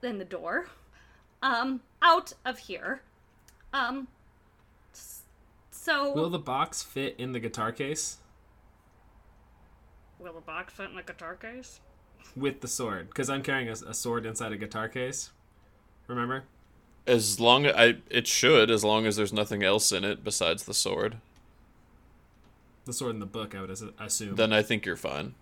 then 0.00 0.18
the 0.18 0.24
door. 0.24 0.66
Um 1.42 1.80
out 2.00 2.32
of 2.44 2.58
here. 2.58 3.02
Um 3.72 4.08
so 5.70 6.14
Will 6.14 6.30
the 6.30 6.38
box 6.38 6.82
fit 6.82 7.16
in 7.18 7.32
the 7.32 7.40
guitar 7.40 7.72
case? 7.72 8.18
Will 10.18 10.32
the 10.32 10.40
box 10.40 10.72
fit 10.72 10.90
in 10.90 10.96
the 10.96 11.02
guitar 11.02 11.34
case 11.34 11.80
with 12.36 12.60
the 12.60 12.68
sword? 12.68 13.08
Because 13.08 13.28
I'm 13.30 13.42
carrying 13.42 13.68
a, 13.68 13.72
a 13.72 13.94
sword 13.94 14.26
inside 14.26 14.52
a 14.52 14.56
guitar 14.56 14.88
case. 14.88 15.30
Remember? 16.08 16.44
As 17.06 17.38
long 17.38 17.66
I 17.66 17.96
it 18.10 18.26
should, 18.26 18.70
as 18.70 18.82
long 18.84 19.06
as 19.06 19.16
there's 19.16 19.32
nothing 19.32 19.62
else 19.62 19.92
in 19.92 20.04
it 20.04 20.24
besides 20.24 20.64
the 20.64 20.74
sword. 20.74 21.16
The 22.86 22.92
sword 22.92 23.14
in 23.14 23.20
the 23.20 23.26
book, 23.26 23.54
I 23.54 23.60
would 23.60 23.70
assume. 23.98 24.36
Then 24.36 24.52
I 24.52 24.62
think 24.62 24.84
you're 24.86 24.96
fine. 24.96 25.34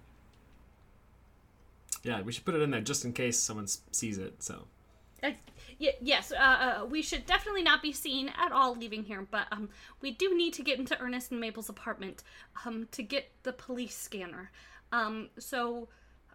yeah, 2.05 2.21
we 2.23 2.33
should 2.33 2.45
put 2.45 2.55
it 2.55 2.63
in 2.63 2.71
there 2.71 2.81
just 2.81 3.05
in 3.05 3.13
case 3.13 3.39
someone 3.39 3.67
sees 3.93 4.19
it. 4.19 4.43
So 4.43 4.65
Uh, 5.23 5.31
y- 5.81 5.95
yes, 6.01 6.33
uh, 6.33 6.37
uh, 6.83 6.85
we 6.87 7.01
should 7.03 7.27
definitely 7.27 7.63
not 7.63 7.81
be 7.83 7.93
seen 7.93 8.29
at 8.37 8.51
all 8.53 8.75
leaving 8.75 9.05
here, 9.05 9.27
but 9.31 9.47
um, 9.53 9.69
we 10.01 10.11
do 10.11 10.37
need 10.37 10.53
to 10.55 10.63
get 10.63 10.79
into 10.81 10.99
Ernest 10.99 11.31
and 11.31 11.41
Mabel's 11.41 11.69
apartment 11.69 12.23
um, 12.67 12.89
to 12.93 13.03
get 13.05 13.31
the 13.45 13.53
police 13.53 13.97
scanner. 13.97 14.51
Um, 14.91 15.29
so, 15.39 15.89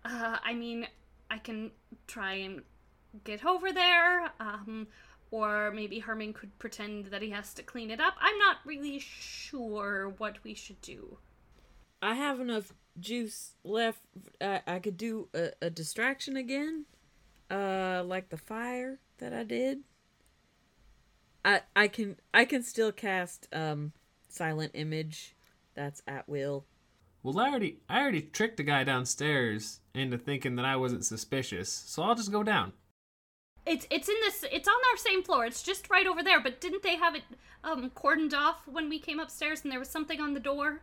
uh, 0.08 0.38
I 0.44 0.54
mean, 0.54 0.88
I 1.30 1.38
can 1.38 1.72
try 2.08 2.34
and 2.36 2.62
get 3.24 3.46
over 3.46 3.72
there, 3.72 4.32
um, 4.40 4.88
or 5.32 5.72
maybe 5.72 6.00
Herman 6.00 6.34
could 6.34 6.58
pretend 6.60 7.08
that 7.08 7.22
he 7.22 7.32
has 7.32 7.54
to 7.56 7.64
clean 7.64 7.92
it 7.92 8.00
up. 8.00 8.14
I'm 8.20 8.38
not 8.38 8.58
really 8.66 9.00
sure 9.00 10.14
what 10.18 10.44
we 10.44 10.54
should 10.54 10.82
do. 10.82 11.18
I 12.02 12.14
have 12.16 12.40
enough 12.40 12.74
juice 13.00 13.54
left. 13.64 14.02
I, 14.40 14.62
I 14.68 14.80
could 14.80 14.98
do 14.98 15.30
a, 15.34 15.52
a 15.62 15.70
distraction 15.70 16.38
again, 16.38 16.86
uh, 17.50 18.04
like 18.06 18.30
the 18.30 18.38
fire 18.38 19.00
that 19.18 19.34
I 19.34 19.44
did. 19.44 19.80
I 21.44 21.62
I 21.76 21.88
can 21.88 22.18
I 22.34 22.46
can 22.46 22.62
still 22.64 22.92
cast 22.92 23.48
um 23.54 23.94
silent 24.30 24.72
image. 24.74 25.36
That's 25.74 26.02
at 26.08 26.28
will. 26.28 26.66
Well, 27.28 27.42
I 27.42 27.50
already, 27.50 27.80
I 27.90 28.00
already 28.00 28.22
tricked 28.22 28.56
the 28.56 28.64
guy 28.64 28.86
downstairs 28.86 29.82
into 29.94 30.18
thinking 30.18 30.56
that 30.56 30.64
I 30.64 30.78
wasn't 30.78 31.04
suspicious, 31.04 31.70
so 31.70 32.02
I'll 32.02 32.16
just 32.16 32.32
go 32.32 32.42
down. 32.42 32.72
It's 33.66 33.86
it's 33.92 34.08
in 34.08 34.16
this. 34.22 34.46
It's 34.50 34.66
on 34.66 34.74
our 34.74 34.96
same 34.96 35.24
floor. 35.24 35.46
It's 35.46 35.62
just 35.62 35.90
right 35.90 36.08
over 36.08 36.24
there. 36.24 36.40
But 36.40 36.62
didn't 36.62 36.84
they 36.84 36.96
have 36.96 37.16
it 37.16 37.24
um, 37.66 37.90
cordoned 37.90 38.34
off 38.34 38.66
when 38.66 38.88
we 38.88 38.98
came 38.98 39.20
upstairs, 39.20 39.64
and 39.64 39.72
there 39.74 39.78
was 39.78 39.90
something 39.90 40.22
on 40.22 40.36
the 40.36 40.40
door? 40.40 40.80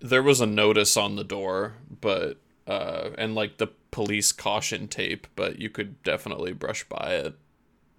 There 0.00 0.22
was 0.22 0.42
a 0.42 0.46
notice 0.46 0.98
on 0.98 1.16
the 1.16 1.24
door, 1.24 1.76
but 2.02 2.36
uh 2.66 3.12
and 3.16 3.34
like 3.34 3.56
the 3.56 3.68
police 3.90 4.32
caution 4.32 4.86
tape, 4.86 5.26
but 5.34 5.58
you 5.58 5.70
could 5.70 6.02
definitely 6.02 6.52
brush 6.52 6.84
by 6.84 7.14
it 7.14 7.38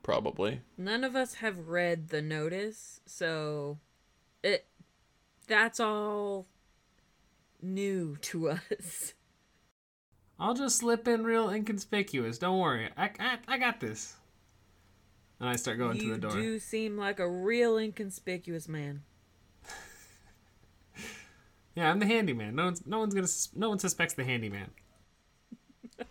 probably. 0.04 0.62
None 0.78 1.04
of 1.04 1.16
us 1.16 1.34
have 1.36 1.68
read 1.68 2.10
the 2.10 2.22
notice, 2.22 3.02
so 3.08 3.80
it 4.44 4.68
that's 5.48 5.80
all 5.80 6.46
new 7.62 8.18
to 8.22 8.50
us. 8.50 9.14
I'll 10.40 10.54
just 10.54 10.78
slip 10.78 11.08
in 11.08 11.24
real 11.24 11.50
inconspicuous. 11.50 12.38
Don't 12.38 12.60
worry, 12.60 12.90
I, 12.98 13.10
I, 13.20 13.38
I 13.48 13.58
got 13.58 13.80
this. 13.80 14.16
And 15.40 15.50
I 15.50 15.56
start 15.56 15.78
going 15.78 15.98
you 15.98 16.08
to 16.08 16.14
the 16.14 16.18
door. 16.20 16.32
You 16.38 16.42
do 16.54 16.60
seem 16.60 16.98
like 16.98 17.20
a 17.20 17.30
real 17.30 17.78
inconspicuous 17.78 18.68
man. 18.68 19.04
Yeah, 21.76 21.92
I'm 21.92 22.00
the 22.00 22.06
handyman. 22.06 22.56
No 22.56 22.66
one's, 22.66 22.88
no 22.88 23.00
one's 23.00 23.14
gonna, 23.14 23.28
no 23.54 23.68
one 23.68 23.80
suspects 23.80 24.14
the 24.14 24.24
handyman. 24.24 24.70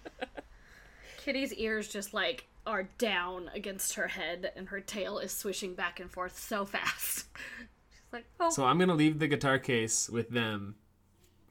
Kitty's 1.25 1.55
ears 1.55 1.89
just 1.89 2.13
like 2.13 2.47
are 2.67 2.83
down 2.99 3.51
against 3.55 3.95
her 3.95 4.09
head, 4.09 4.53
and 4.57 4.69
her 4.69 4.81
tail 4.81 5.19
is 5.19 5.33
swishing 5.33 5.75
back 5.75 6.01
and 6.01 6.11
forth 6.11 6.39
so 6.39 6.67
fast. 6.67 7.27
She's 7.91 8.13
like, 8.13 8.27
"Oh, 8.39 8.51
So 8.51 8.65
I'm 8.67 8.79
gonna 8.79 8.95
leave 8.95 9.19
the 9.19 9.27
guitar 9.27 9.59
case 9.59 10.11
with 10.11 10.29
them, 10.29 10.75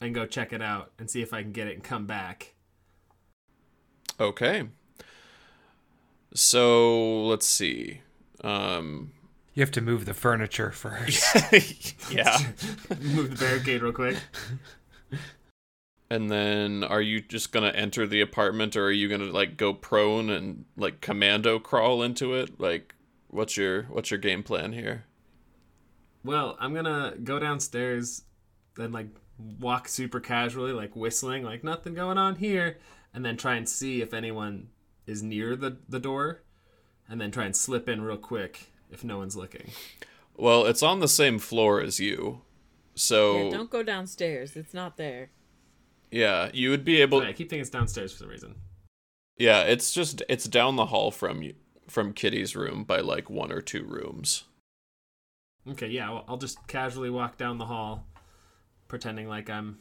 and 0.03 0.13
go 0.13 0.25
check 0.25 0.51
it 0.51 0.61
out 0.61 0.91
and 0.99 1.09
see 1.09 1.21
if 1.21 1.33
I 1.33 1.41
can 1.41 1.51
get 1.51 1.67
it 1.67 1.75
and 1.75 1.83
come 1.83 2.05
back. 2.05 2.53
Okay. 4.19 4.63
So 6.33 7.23
let's 7.25 7.47
see. 7.47 8.01
Um 8.43 9.13
You 9.53 9.61
have 9.61 9.71
to 9.71 9.81
move 9.81 10.05
the 10.05 10.13
furniture 10.13 10.71
first. 10.71 11.23
yeah. 12.11 12.37
Move 13.01 13.31
the 13.31 13.37
barricade 13.39 13.81
real 13.81 13.93
quick. 13.93 14.17
And 16.09 16.29
then 16.29 16.83
are 16.83 17.01
you 17.01 17.21
just 17.21 17.51
gonna 17.51 17.69
enter 17.69 18.05
the 18.05 18.21
apartment 18.21 18.75
or 18.75 18.87
are 18.87 18.91
you 18.91 19.07
gonna 19.07 19.31
like 19.31 19.57
go 19.57 19.73
prone 19.73 20.29
and 20.29 20.65
like 20.75 21.01
commando 21.01 21.59
crawl 21.59 22.03
into 22.03 22.33
it? 22.33 22.59
Like 22.59 22.93
what's 23.29 23.55
your 23.55 23.83
what's 23.83 24.11
your 24.11 24.19
game 24.19 24.43
plan 24.43 24.73
here? 24.73 25.05
Well, 26.25 26.57
I'm 26.59 26.73
gonna 26.73 27.15
go 27.23 27.39
downstairs, 27.39 28.23
then 28.75 28.91
like 28.91 29.07
walk 29.37 29.87
super 29.87 30.19
casually, 30.19 30.71
like 30.71 30.95
whistling, 30.95 31.43
like 31.43 31.63
nothing 31.63 31.93
going 31.93 32.17
on 32.17 32.35
here, 32.35 32.77
and 33.13 33.23
then 33.25 33.37
try 33.37 33.55
and 33.55 33.67
see 33.67 34.01
if 34.01 34.13
anyone 34.13 34.69
is 35.07 35.21
near 35.23 35.55
the 35.55 35.77
the 35.89 35.99
door, 35.99 36.41
and 37.09 37.19
then 37.19 37.31
try 37.31 37.45
and 37.45 37.55
slip 37.55 37.87
in 37.89 38.01
real 38.01 38.17
quick 38.17 38.71
if 38.91 39.03
no 39.03 39.17
one's 39.17 39.35
looking. 39.35 39.69
Well, 40.35 40.65
it's 40.65 40.83
on 40.83 40.99
the 40.99 41.07
same 41.07 41.39
floor 41.39 41.81
as 41.81 41.99
you. 41.99 42.41
So 42.95 43.45
Yeah, 43.49 43.57
don't 43.57 43.69
go 43.69 43.83
downstairs. 43.83 44.55
It's 44.55 44.73
not 44.73 44.97
there. 44.97 45.29
yeah, 46.11 46.49
you 46.53 46.69
would 46.69 46.85
be 46.85 47.01
able 47.01 47.19
But 47.19 47.27
I 47.29 47.33
keep 47.33 47.49
thinking 47.49 47.61
it's 47.61 47.69
downstairs 47.69 48.11
for 48.13 48.19
some 48.19 48.29
reason. 48.29 48.55
Yeah, 49.37 49.61
it's 49.63 49.93
just 49.93 50.21
it's 50.29 50.45
down 50.45 50.75
the 50.75 50.87
hall 50.87 51.09
from 51.11 51.41
you. 51.41 51.55
from 51.87 52.13
Kitty's 52.13 52.55
room 52.55 52.83
by 52.83 52.99
like 52.99 53.29
one 53.31 53.51
or 53.51 53.61
two 53.61 53.83
rooms. 53.83 54.43
Okay, 55.69 55.87
yeah, 55.87 56.09
well, 56.11 56.25
I'll 56.27 56.37
just 56.37 56.67
casually 56.67 57.09
walk 57.09 57.37
down 57.37 57.57
the 57.57 57.65
hall, 57.65 58.05
pretending 58.93 59.27
like 59.27 59.49
I'm 59.49 59.79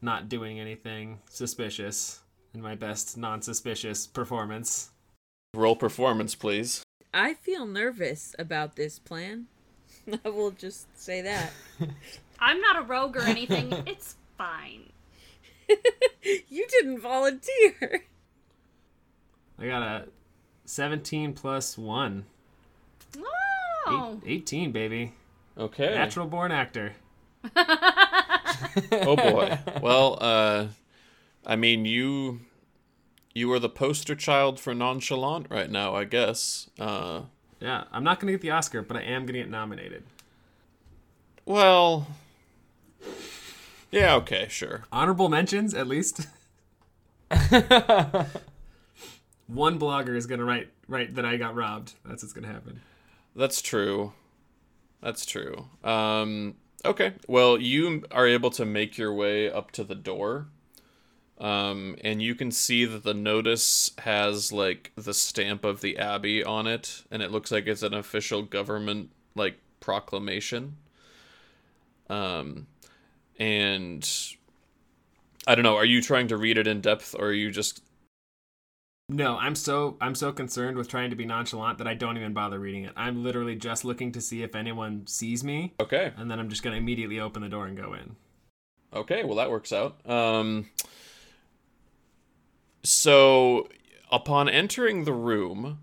not 0.00 0.28
doing 0.28 0.58
anything 0.58 1.20
suspicious 1.30 2.18
in 2.52 2.60
my 2.60 2.74
best 2.74 3.16
non 3.16 3.42
suspicious 3.42 4.08
performance. 4.08 4.90
Roll 5.54 5.76
performance, 5.76 6.34
please. 6.34 6.82
I 7.14 7.34
feel 7.34 7.64
nervous 7.64 8.34
about 8.40 8.74
this 8.74 8.98
plan. 8.98 9.46
I 10.24 10.30
will 10.30 10.50
just 10.50 10.88
say 11.00 11.22
that. 11.22 11.52
I'm 12.40 12.60
not 12.60 12.76
a 12.76 12.82
rogue 12.82 13.16
or 13.16 13.22
anything. 13.22 13.72
It's 13.86 14.16
fine. 14.36 14.90
you 16.48 16.66
didn't 16.66 16.98
volunteer. 16.98 18.02
I 19.60 19.66
got 19.66 19.82
a 19.82 20.08
17 20.64 21.34
plus 21.34 21.78
1. 21.78 22.24
Oh. 23.86 24.20
Eight, 24.26 24.32
18, 24.32 24.72
baby. 24.72 25.12
Okay. 25.56 25.94
Natural 25.94 26.26
born 26.26 26.50
actor. 26.50 26.94
oh 27.56 29.16
boy. 29.16 29.58
Well, 29.82 30.18
uh, 30.20 30.66
I 31.46 31.56
mean, 31.56 31.84
you 31.84 32.40
you 33.34 33.50
are 33.52 33.58
the 33.58 33.68
poster 33.68 34.14
child 34.14 34.60
for 34.60 34.74
nonchalant 34.74 35.46
right 35.50 35.70
now, 35.70 35.94
I 35.94 36.04
guess. 36.04 36.68
Uh, 36.78 37.22
Yeah, 37.60 37.84
I'm 37.92 38.04
not 38.04 38.20
going 38.20 38.26
to 38.28 38.32
get 38.34 38.42
the 38.42 38.50
Oscar, 38.50 38.82
but 38.82 38.96
I 38.96 39.02
am 39.02 39.22
going 39.22 39.34
to 39.34 39.40
get 39.40 39.50
nominated. 39.50 40.02
well, 41.46 42.06
yeah, 43.90 44.14
okay, 44.16 44.46
sure. 44.48 44.84
Honorable 44.92 45.28
mentions, 45.28 45.74
at 45.74 45.86
least. 45.86 46.26
One 49.46 49.78
blogger 49.78 50.16
is 50.16 50.26
going 50.26 50.38
to 50.38 50.44
write 50.44 50.68
write 50.88 51.14
that 51.16 51.24
I 51.24 51.36
got 51.36 51.54
robbed. 51.54 51.94
That's 52.04 52.22
what's 52.22 52.32
going 52.32 52.46
to 52.46 52.52
happen. 52.52 52.80
That's 53.34 53.60
true. 53.62 54.12
That's 55.02 55.26
true. 55.26 55.66
Um, 55.82 56.54
okay. 56.84 57.12
Well, 57.26 57.58
you 57.58 58.04
are 58.10 58.26
able 58.26 58.50
to 58.50 58.64
make 58.64 58.98
your 58.98 59.12
way 59.12 59.50
up 59.50 59.70
to 59.72 59.84
the 59.84 59.94
door. 59.94 60.48
Um, 61.38 61.96
and 62.04 62.22
you 62.22 62.36
can 62.36 62.52
see 62.52 62.84
that 62.84 63.02
the 63.02 63.14
notice 63.14 63.90
has 63.98 64.52
like 64.52 64.92
the 64.94 65.12
stamp 65.12 65.64
of 65.64 65.80
the 65.80 65.98
abbey 65.98 66.44
on 66.44 66.68
it, 66.68 67.02
and 67.10 67.20
it 67.20 67.32
looks 67.32 67.50
like 67.50 67.66
it's 67.66 67.82
an 67.82 67.94
official 67.94 68.42
government 68.42 69.10
like 69.34 69.58
proclamation. 69.80 70.76
Um, 72.08 72.68
and 73.38 74.08
I 75.46 75.56
don't 75.56 75.64
know. 75.64 75.76
Are 75.76 75.84
you 75.84 76.00
trying 76.00 76.28
to 76.28 76.36
read 76.36 76.58
it 76.58 76.68
in 76.68 76.80
depth, 76.80 77.16
or 77.18 77.26
are 77.26 77.32
you 77.32 77.50
just 77.50 77.82
No, 79.12 79.36
I'm 79.36 79.54
so 79.54 79.98
I'm 80.00 80.14
so 80.14 80.32
concerned 80.32 80.78
with 80.78 80.88
trying 80.88 81.10
to 81.10 81.16
be 81.16 81.26
nonchalant 81.26 81.78
that 81.78 81.86
I 81.86 81.92
don't 81.92 82.16
even 82.16 82.32
bother 82.32 82.58
reading 82.58 82.84
it. 82.84 82.92
I'm 82.96 83.22
literally 83.22 83.54
just 83.54 83.84
looking 83.84 84.10
to 84.12 84.20
see 84.22 84.42
if 84.42 84.54
anyone 84.54 85.06
sees 85.06 85.44
me, 85.44 85.74
okay? 85.78 86.12
and 86.16 86.30
then 86.30 86.40
I'm 86.40 86.48
just 86.48 86.62
going 86.62 86.72
to 86.72 86.78
immediately 86.78 87.20
open 87.20 87.42
the 87.42 87.48
door 87.50 87.66
and 87.66 87.76
go 87.76 87.92
in. 87.92 88.16
Okay, 88.94 89.22
well 89.24 89.36
that 89.36 89.50
works 89.50 89.72
out. 89.72 89.98
Um, 90.08 90.70
so 92.82 93.68
upon 94.10 94.48
entering 94.48 95.04
the 95.04 95.12
room, 95.12 95.80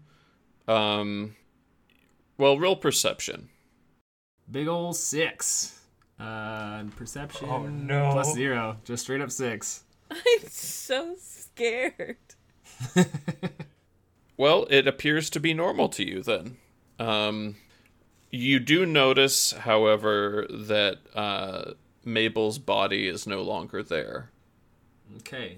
um, 0.68 1.36
well, 2.38 2.58
real 2.58 2.76
perception. 2.76 3.50
Big 4.50 4.68
ol' 4.68 4.94
six. 4.94 5.80
Uh, 6.20 6.84
perception. 6.96 7.48
Oh, 7.50 7.68
no. 7.68 8.12
Plus 8.12 8.34
zero. 8.34 8.78
Just 8.84 9.04
straight 9.04 9.22
up 9.22 9.32
six. 9.32 9.84
I'm 10.12 10.48
so 10.48 11.16
scared. 11.20 12.18
Well, 14.40 14.68
it 14.70 14.88
appears 14.88 15.30
to 15.32 15.40
be 15.42 15.54
normal 15.54 15.90
to 15.90 16.08
you 16.08 16.24
then. 16.24 16.56
Um, 16.98 17.58
you 18.32 18.62
do 18.62 18.86
notice, 18.86 19.52
however, 19.52 20.48
that 20.50 21.00
uh, 21.14 21.74
Mabel's 22.06 22.58
body 22.58 23.06
is 23.06 23.28
no 23.28 23.42
longer 23.42 23.84
there. 23.84 24.32
Okay. 25.18 25.58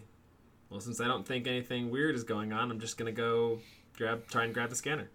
Well, 0.72 0.80
since 0.80 1.00
I 1.00 1.06
don't 1.06 1.28
think 1.28 1.46
anything 1.46 1.91
weird 1.91 2.15
is 2.15 2.24
going 2.24 2.54
on, 2.54 2.72
I'm 2.72 2.80
just 2.80 2.98
gonna 2.98 3.12
go 3.12 3.60
grab, 3.96 4.28
try 4.30 4.46
and 4.46 4.54
grab 4.54 4.72
the 4.72 4.76
scanner. 4.76 5.12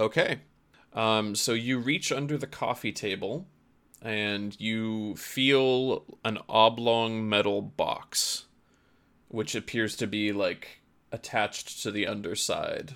Okay. 0.00 0.38
Um, 0.94 1.34
so 1.34 1.52
you 1.52 1.80
reach 1.80 2.10
under 2.10 2.38
the 2.38 2.46
coffee 2.46 2.92
table 2.92 3.46
and 4.00 4.58
you 4.58 5.14
feel 5.16 6.04
an 6.24 6.38
oblong 6.48 7.28
metal 7.28 7.60
box, 7.60 8.46
which 9.28 9.54
appears 9.54 9.94
to 9.96 10.06
be 10.06 10.32
like 10.32 10.80
attached 11.14 11.82
to 11.82 11.90
the 11.90 12.06
underside. 12.06 12.94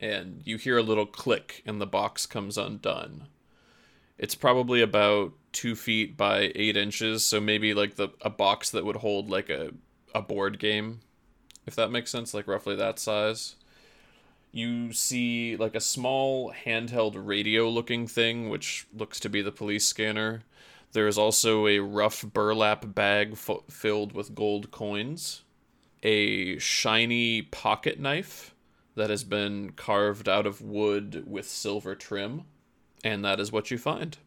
And 0.00 0.42
you 0.44 0.56
hear 0.56 0.78
a 0.78 0.82
little 0.82 1.06
click 1.06 1.62
and 1.64 1.80
the 1.80 1.86
box 1.86 2.26
comes 2.26 2.58
undone. 2.58 3.28
It's 4.18 4.34
probably 4.34 4.80
about 4.80 5.32
two 5.52 5.74
feet 5.74 6.16
by 6.16 6.52
eight 6.54 6.76
inches, 6.76 7.24
so 7.24 7.40
maybe 7.40 7.74
like 7.74 7.96
the 7.96 8.08
a 8.20 8.30
box 8.30 8.70
that 8.70 8.84
would 8.84 8.96
hold 8.96 9.30
like 9.30 9.50
a, 9.50 9.72
a 10.14 10.22
board 10.22 10.58
game, 10.58 11.00
if 11.66 11.74
that 11.76 11.90
makes 11.90 12.10
sense, 12.10 12.34
like 12.34 12.46
roughly 12.46 12.76
that 12.76 12.98
size 12.98 13.56
you 14.54 14.92
see 14.92 15.56
like 15.56 15.74
a 15.74 15.80
small 15.80 16.52
handheld 16.64 17.14
radio 17.16 17.68
looking 17.68 18.06
thing 18.06 18.48
which 18.48 18.86
looks 18.96 19.18
to 19.18 19.28
be 19.28 19.42
the 19.42 19.50
police 19.50 19.84
scanner 19.84 20.42
there 20.92 21.08
is 21.08 21.18
also 21.18 21.66
a 21.66 21.80
rough 21.80 22.22
burlap 22.32 22.94
bag 22.94 23.32
f- 23.32 23.64
filled 23.68 24.12
with 24.12 24.34
gold 24.34 24.70
coins 24.70 25.42
a 26.04 26.58
shiny 26.58 27.42
pocket 27.42 27.98
knife 27.98 28.54
that 28.94 29.10
has 29.10 29.24
been 29.24 29.72
carved 29.72 30.28
out 30.28 30.46
of 30.46 30.60
wood 30.60 31.24
with 31.26 31.48
silver 31.48 31.94
trim 31.94 32.42
and 33.02 33.24
that 33.24 33.40
is 33.40 33.50
what 33.50 33.70
you 33.70 33.78
find 33.78 34.18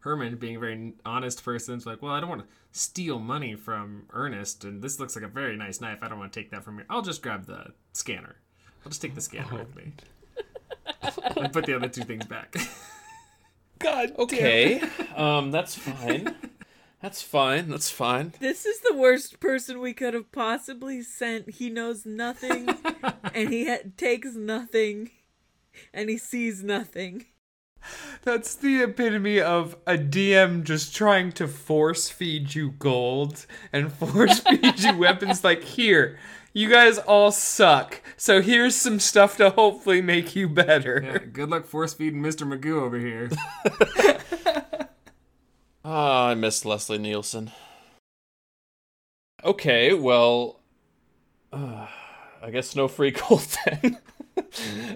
Herman, 0.00 0.36
being 0.36 0.54
a 0.54 0.60
very 0.60 0.94
honest 1.04 1.44
person, 1.44 1.74
is 1.74 1.84
like, 1.84 2.00
well, 2.00 2.12
I 2.12 2.20
don't 2.20 2.28
want 2.28 2.42
to 2.42 2.48
steal 2.70 3.18
money 3.18 3.56
from 3.56 4.04
Ernest, 4.12 4.62
and 4.62 4.80
this 4.80 5.00
looks 5.00 5.16
like 5.16 5.24
a 5.24 5.28
very 5.28 5.56
nice 5.56 5.80
knife. 5.80 5.98
I 6.02 6.08
don't 6.08 6.20
want 6.20 6.32
to 6.32 6.40
take 6.40 6.52
that 6.52 6.62
from 6.62 6.78
you. 6.78 6.84
I'll 6.88 7.02
just 7.02 7.20
grab 7.20 7.46
the 7.46 7.72
scanner. 7.94 8.36
I'll 8.84 8.90
just 8.90 9.02
take 9.02 9.16
the 9.16 9.20
scanner 9.20 9.58
with 9.58 9.74
me. 9.74 9.92
and 11.36 11.52
put 11.52 11.66
the 11.66 11.74
other 11.74 11.88
two 11.88 12.04
things 12.04 12.26
back. 12.26 12.54
God. 13.78 14.12
okay 14.18 14.82
um 15.14 15.52
that's 15.52 15.76
fine 15.76 16.34
that's 17.00 17.22
fine 17.22 17.68
that's 17.68 17.90
fine 17.90 18.32
This 18.40 18.66
is 18.66 18.80
the 18.80 18.94
worst 18.96 19.40
person 19.40 19.80
we 19.80 19.92
could 19.92 20.14
have 20.14 20.32
possibly 20.32 21.02
sent. 21.02 21.50
He 21.50 21.70
knows 21.70 22.04
nothing, 22.04 22.68
and 23.34 23.50
he 23.50 23.66
ha- 23.68 23.82
takes 23.96 24.34
nothing, 24.34 25.10
and 25.94 26.10
he 26.10 26.18
sees 26.18 26.62
nothing. 26.64 27.26
That's 28.24 28.56
the 28.56 28.82
epitome 28.82 29.40
of 29.40 29.76
a 29.86 29.96
DM 29.96 30.64
just 30.64 30.94
trying 30.94 31.30
to 31.32 31.46
force 31.46 32.10
feed 32.10 32.54
you 32.54 32.72
gold 32.72 33.46
and 33.72 33.92
force 34.02 34.40
feed 34.40 34.80
you 34.80 34.96
weapons. 34.98 35.44
Like, 35.44 35.62
here, 35.62 36.18
you 36.52 36.68
guys 36.68 36.98
all 36.98 37.30
suck. 37.30 38.00
So 38.16 38.42
here's 38.42 38.74
some 38.74 38.98
stuff 38.98 39.36
to 39.36 39.50
hopefully 39.50 40.02
make 40.02 40.34
you 40.34 40.48
better. 40.48 41.00
yeah, 41.04 41.18
good 41.18 41.50
luck 41.50 41.64
force 41.66 41.94
feeding 41.94 42.20
Mr. 42.20 42.44
Magoo 42.46 42.82
over 42.82 42.98
here. 42.98 43.30
Ah, 45.90 46.26
I 46.28 46.34
miss 46.34 46.66
Leslie 46.66 46.98
Nielsen. 46.98 47.50
Okay, 49.42 49.94
well, 49.94 50.60
uh, 51.50 51.86
I 52.42 52.50
guess 52.50 52.76
no 52.76 52.88
free 52.88 53.10
gold 53.10 53.46
then. 53.64 53.98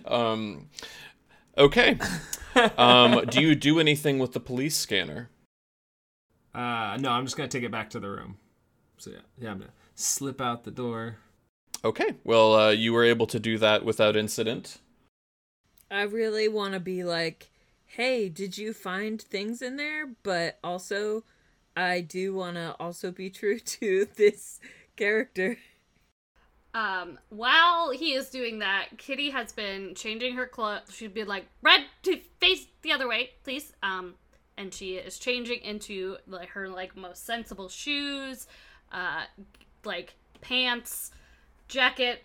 um, 0.04 0.68
okay. 1.56 1.98
Um, 2.76 3.24
do 3.30 3.40
you 3.40 3.54
do 3.54 3.80
anything 3.80 4.18
with 4.18 4.34
the 4.34 4.40
police 4.40 4.76
scanner? 4.76 5.30
Uh, 6.54 6.98
no, 7.00 7.08
I'm 7.08 7.24
just 7.24 7.38
gonna 7.38 7.48
take 7.48 7.62
it 7.62 7.70
back 7.70 7.88
to 7.90 7.98
the 8.00 8.10
room. 8.10 8.36
So 8.98 9.12
yeah, 9.12 9.20
yeah, 9.40 9.50
I'm 9.52 9.60
gonna 9.60 9.70
slip 9.94 10.42
out 10.42 10.64
the 10.64 10.70
door. 10.70 11.16
Okay, 11.82 12.16
well, 12.22 12.54
uh, 12.54 12.70
you 12.70 12.92
were 12.92 13.04
able 13.04 13.26
to 13.28 13.40
do 13.40 13.56
that 13.56 13.82
without 13.82 14.14
incident. 14.14 14.76
I 15.90 16.02
really 16.02 16.48
want 16.48 16.74
to 16.74 16.80
be 16.80 17.02
like, 17.02 17.48
hey, 17.92 18.26
did 18.30 18.56
you 18.56 18.72
find 18.72 19.20
things 19.20 19.60
in 19.60 19.76
there? 19.76 20.06
But 20.22 20.58
also, 20.64 21.24
I 21.76 22.00
do 22.00 22.34
want 22.34 22.56
to 22.56 22.74
also 22.80 23.10
be 23.10 23.28
true 23.28 23.58
to 23.58 24.06
this 24.16 24.60
character. 24.96 25.58
Um, 26.74 27.18
while 27.28 27.90
he 27.90 28.14
is 28.14 28.30
doing 28.30 28.60
that, 28.60 28.96
Kitty 28.96 29.28
has 29.30 29.52
been 29.52 29.94
changing 29.94 30.36
her 30.36 30.46
clothes. 30.46 30.90
She'd 30.90 31.12
be 31.12 31.24
like, 31.24 31.44
"Red, 31.60 31.84
to 32.04 32.18
face 32.40 32.66
the 32.80 32.92
other 32.92 33.06
way, 33.06 33.32
please." 33.44 33.74
Um, 33.82 34.14
and 34.56 34.72
she 34.72 34.94
is 34.94 35.18
changing 35.18 35.60
into 35.60 36.16
like 36.26 36.48
her 36.50 36.68
like 36.68 36.96
most 36.96 37.26
sensible 37.26 37.68
shoes, 37.68 38.46
uh, 38.90 39.24
like 39.84 40.14
pants, 40.40 41.10
jacket, 41.68 42.24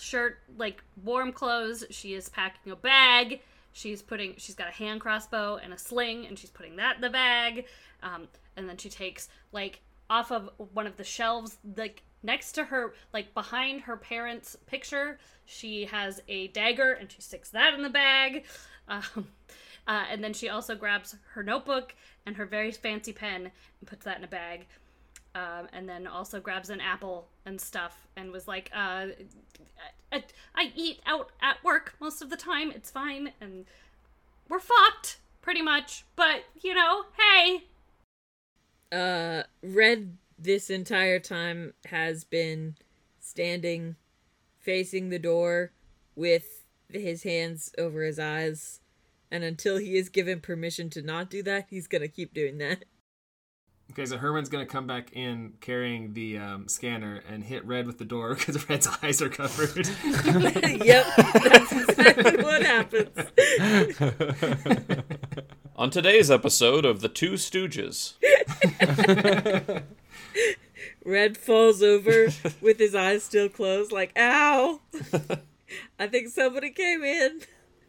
shirt, 0.00 0.38
like 0.58 0.82
warm 1.04 1.30
clothes. 1.30 1.84
She 1.90 2.14
is 2.14 2.28
packing 2.28 2.72
a 2.72 2.76
bag. 2.76 3.40
She's 3.74 4.00
putting. 4.00 4.34
She's 4.38 4.54
got 4.54 4.68
a 4.68 4.72
hand 4.72 5.02
crossbow 5.02 5.56
and 5.62 5.74
a 5.74 5.78
sling, 5.78 6.26
and 6.26 6.38
she's 6.38 6.50
putting 6.50 6.76
that 6.76 6.96
in 6.96 7.00
the 7.02 7.10
bag. 7.10 7.66
Um, 8.02 8.28
and 8.56 8.68
then 8.68 8.78
she 8.78 8.88
takes 8.88 9.28
like 9.52 9.82
off 10.08 10.30
of 10.30 10.48
one 10.72 10.86
of 10.86 10.96
the 10.96 11.04
shelves, 11.04 11.58
like 11.76 12.02
next 12.22 12.52
to 12.52 12.64
her, 12.64 12.94
like 13.12 13.34
behind 13.34 13.82
her 13.82 13.96
parents' 13.96 14.56
picture, 14.66 15.18
she 15.44 15.84
has 15.84 16.22
a 16.28 16.48
dagger 16.48 16.92
and 16.92 17.10
she 17.10 17.20
sticks 17.20 17.50
that 17.50 17.74
in 17.74 17.82
the 17.82 17.90
bag. 17.90 18.44
Um, 18.86 19.28
uh, 19.86 20.04
and 20.10 20.22
then 20.22 20.34
she 20.34 20.50
also 20.50 20.74
grabs 20.74 21.16
her 21.32 21.42
notebook 21.42 21.94
and 22.26 22.36
her 22.36 22.44
very 22.44 22.70
fancy 22.70 23.12
pen 23.12 23.50
and 23.80 23.86
puts 23.86 24.04
that 24.04 24.18
in 24.18 24.24
a 24.24 24.28
bag. 24.28 24.66
Um, 25.34 25.68
and 25.72 25.88
then 25.88 26.06
also 26.06 26.38
grabs 26.38 26.70
an 26.70 26.80
apple 26.80 27.28
and 27.44 27.60
stuff 27.60 28.06
and 28.16 28.30
was 28.30 28.46
like, 28.46 28.70
uh, 28.74 29.06
I, 30.14 30.24
I 30.54 30.72
eat 30.76 31.00
out 31.04 31.30
at 31.42 31.62
work 31.64 31.94
most 32.00 32.22
of 32.22 32.30
the 32.30 32.36
time. 32.36 32.70
It's 32.70 32.90
fine. 32.90 33.32
And 33.40 33.66
we're 34.48 34.60
fucked, 34.60 35.18
pretty 35.42 35.62
much. 35.62 36.04
But, 36.14 36.44
you 36.62 36.74
know, 36.74 37.06
hey. 37.18 37.64
Uh, 38.92 39.42
Red 39.62 40.16
this 40.38 40.70
entire 40.70 41.18
time 41.18 41.74
has 41.86 42.24
been 42.24 42.76
standing 43.20 43.96
facing 44.60 45.10
the 45.10 45.18
door 45.18 45.72
with 46.16 46.64
his 46.90 47.22
hands 47.24 47.72
over 47.76 48.02
his 48.02 48.18
eyes. 48.18 48.80
And 49.30 49.42
until 49.42 49.78
he 49.78 49.96
is 49.96 50.08
given 50.08 50.40
permission 50.40 50.90
to 50.90 51.02
not 51.02 51.28
do 51.28 51.42
that, 51.42 51.66
he's 51.70 51.86
gonna 51.86 52.08
keep 52.08 52.32
doing 52.32 52.58
that. 52.58 52.84
Okay, 53.90 54.06
so 54.06 54.16
Herman's 54.16 54.48
gonna 54.48 54.66
come 54.66 54.86
back 54.86 55.12
in 55.12 55.52
carrying 55.60 56.14
the 56.14 56.38
um, 56.38 56.68
scanner 56.68 57.22
and 57.28 57.44
hit 57.44 57.64
Red 57.64 57.86
with 57.86 57.98
the 57.98 58.04
door 58.04 58.34
because 58.38 58.68
Red's 58.68 58.88
eyes 59.02 59.22
are 59.22 59.28
covered. 59.28 59.86
yep, 60.84 61.06
that's 61.16 61.72
exactly 61.72 62.42
what 62.42 62.62
happens. 62.62 63.10
On 65.76 65.90
today's 65.90 66.30
episode 66.30 66.84
of 66.84 67.00
The 67.00 67.08
Two 67.08 67.32
Stooges. 67.32 68.14
Red 71.04 71.36
falls 71.36 71.82
over 71.82 72.28
with 72.60 72.78
his 72.78 72.94
eyes 72.94 73.22
still 73.22 73.48
closed, 73.48 73.92
like, 73.92 74.12
ow! 74.16 74.80
I 75.98 76.06
think 76.06 76.28
somebody 76.28 76.70
came 76.70 77.04
in. 77.04 77.40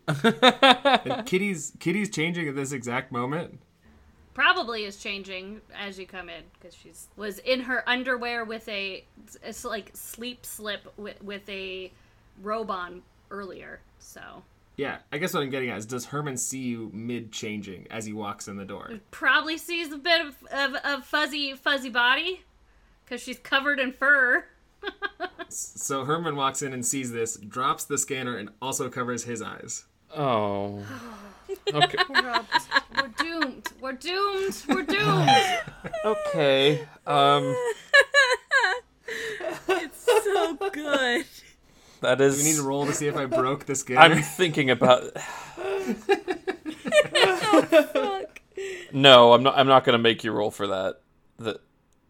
And 0.08 1.26
Kitty's 1.26 1.74
Kitty's 1.80 2.10
changing 2.10 2.48
at 2.48 2.56
this 2.56 2.72
exact 2.72 3.12
moment. 3.12 3.60
Probably 4.36 4.84
is 4.84 4.98
changing 4.98 5.62
as 5.76 5.98
you 5.98 6.06
come 6.06 6.30
in 6.30 6.44
because 6.54 6.76
she's 6.76 7.08
was 7.16 7.40
in 7.40 7.62
her 7.62 7.84
underwear 7.90 8.46
with 8.46 8.68
a 8.70 9.04
it's 9.42 9.66
like 9.66 9.90
sleep 9.96 10.46
slip 10.46 10.94
with, 10.98 11.24
with 11.24 11.50
a 11.50 11.92
robe 12.44 12.70
on 12.70 13.02
earlier. 13.32 13.80
So 13.98 14.44
Yeah, 14.78 14.98
I 15.12 15.18
guess 15.18 15.34
what 15.34 15.42
I'm 15.42 15.50
getting 15.50 15.70
at 15.70 15.78
is 15.80 15.86
does 15.86 16.06
Herman 16.06 16.38
see 16.38 16.60
you 16.60 16.92
mid 16.94 17.32
changing 17.32 17.88
as 17.90 18.06
he 18.06 18.14
walks 18.14 18.48
in 18.48 18.58
the 18.58 18.66
door? 18.66 19.00
probably 19.10 19.58
sees 19.58 19.92
a 19.92 19.98
bit 19.98 20.20
of, 20.26 20.36
of, 20.52 20.76
of 20.84 21.06
fuzzy 21.06 21.54
fuzzy 21.54 21.90
body 21.90 22.42
because 23.06 23.22
she's 23.22 23.40
covered 23.40 23.80
in 23.80 23.92
fur. 23.94 24.46
So 25.48 26.04
Herman 26.06 26.36
walks 26.36 26.62
in 26.62 26.74
and 26.74 26.86
sees 26.86 27.12
this, 27.12 27.38
drops 27.38 27.86
the 27.86 27.98
scanner, 27.98 28.36
and 28.38 28.50
also 28.62 28.90
covers 28.90 29.24
his 29.24 29.42
eyes. 29.42 29.86
Oh. 30.16 30.84
Okay. 31.74 31.98
We're, 32.10 33.08
doomed. 33.18 33.70
We're 33.82 33.94
doomed. 33.94 34.64
We're 34.68 34.84
doomed. 34.84 35.30
Okay. 36.06 36.88
Um 37.08 37.56
It's 39.68 40.06
so 40.06 40.56
good. 40.72 41.26
That 42.02 42.22
is. 42.22 42.38
We 42.38 42.44
need 42.44 42.56
to 42.58 42.64
roll 42.64 42.86
to 42.86 42.94
see 42.94 43.08
if 43.08 43.16
I 43.16 43.26
broke 43.26 43.66
this 43.66 43.82
game. 43.84 43.98
I'm 43.98 44.22
thinking 44.22 44.70
about 44.70 45.04
Fuck. 47.94 48.42
No, 48.92 49.34
I'm 49.34 49.44
not 49.44 49.58
I'm 49.58 49.68
not 49.68 49.84
going 49.84 49.98
to 49.98 50.02
make 50.02 50.24
you 50.24 50.32
roll 50.32 50.52
for 50.52 50.68
that. 50.68 51.02
The 51.38 51.60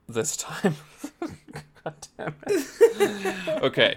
this 0.07 0.37
time. 0.37 0.75
God 1.83 1.95
damn 2.17 2.35
it. 2.47 3.63
Okay. 3.63 3.95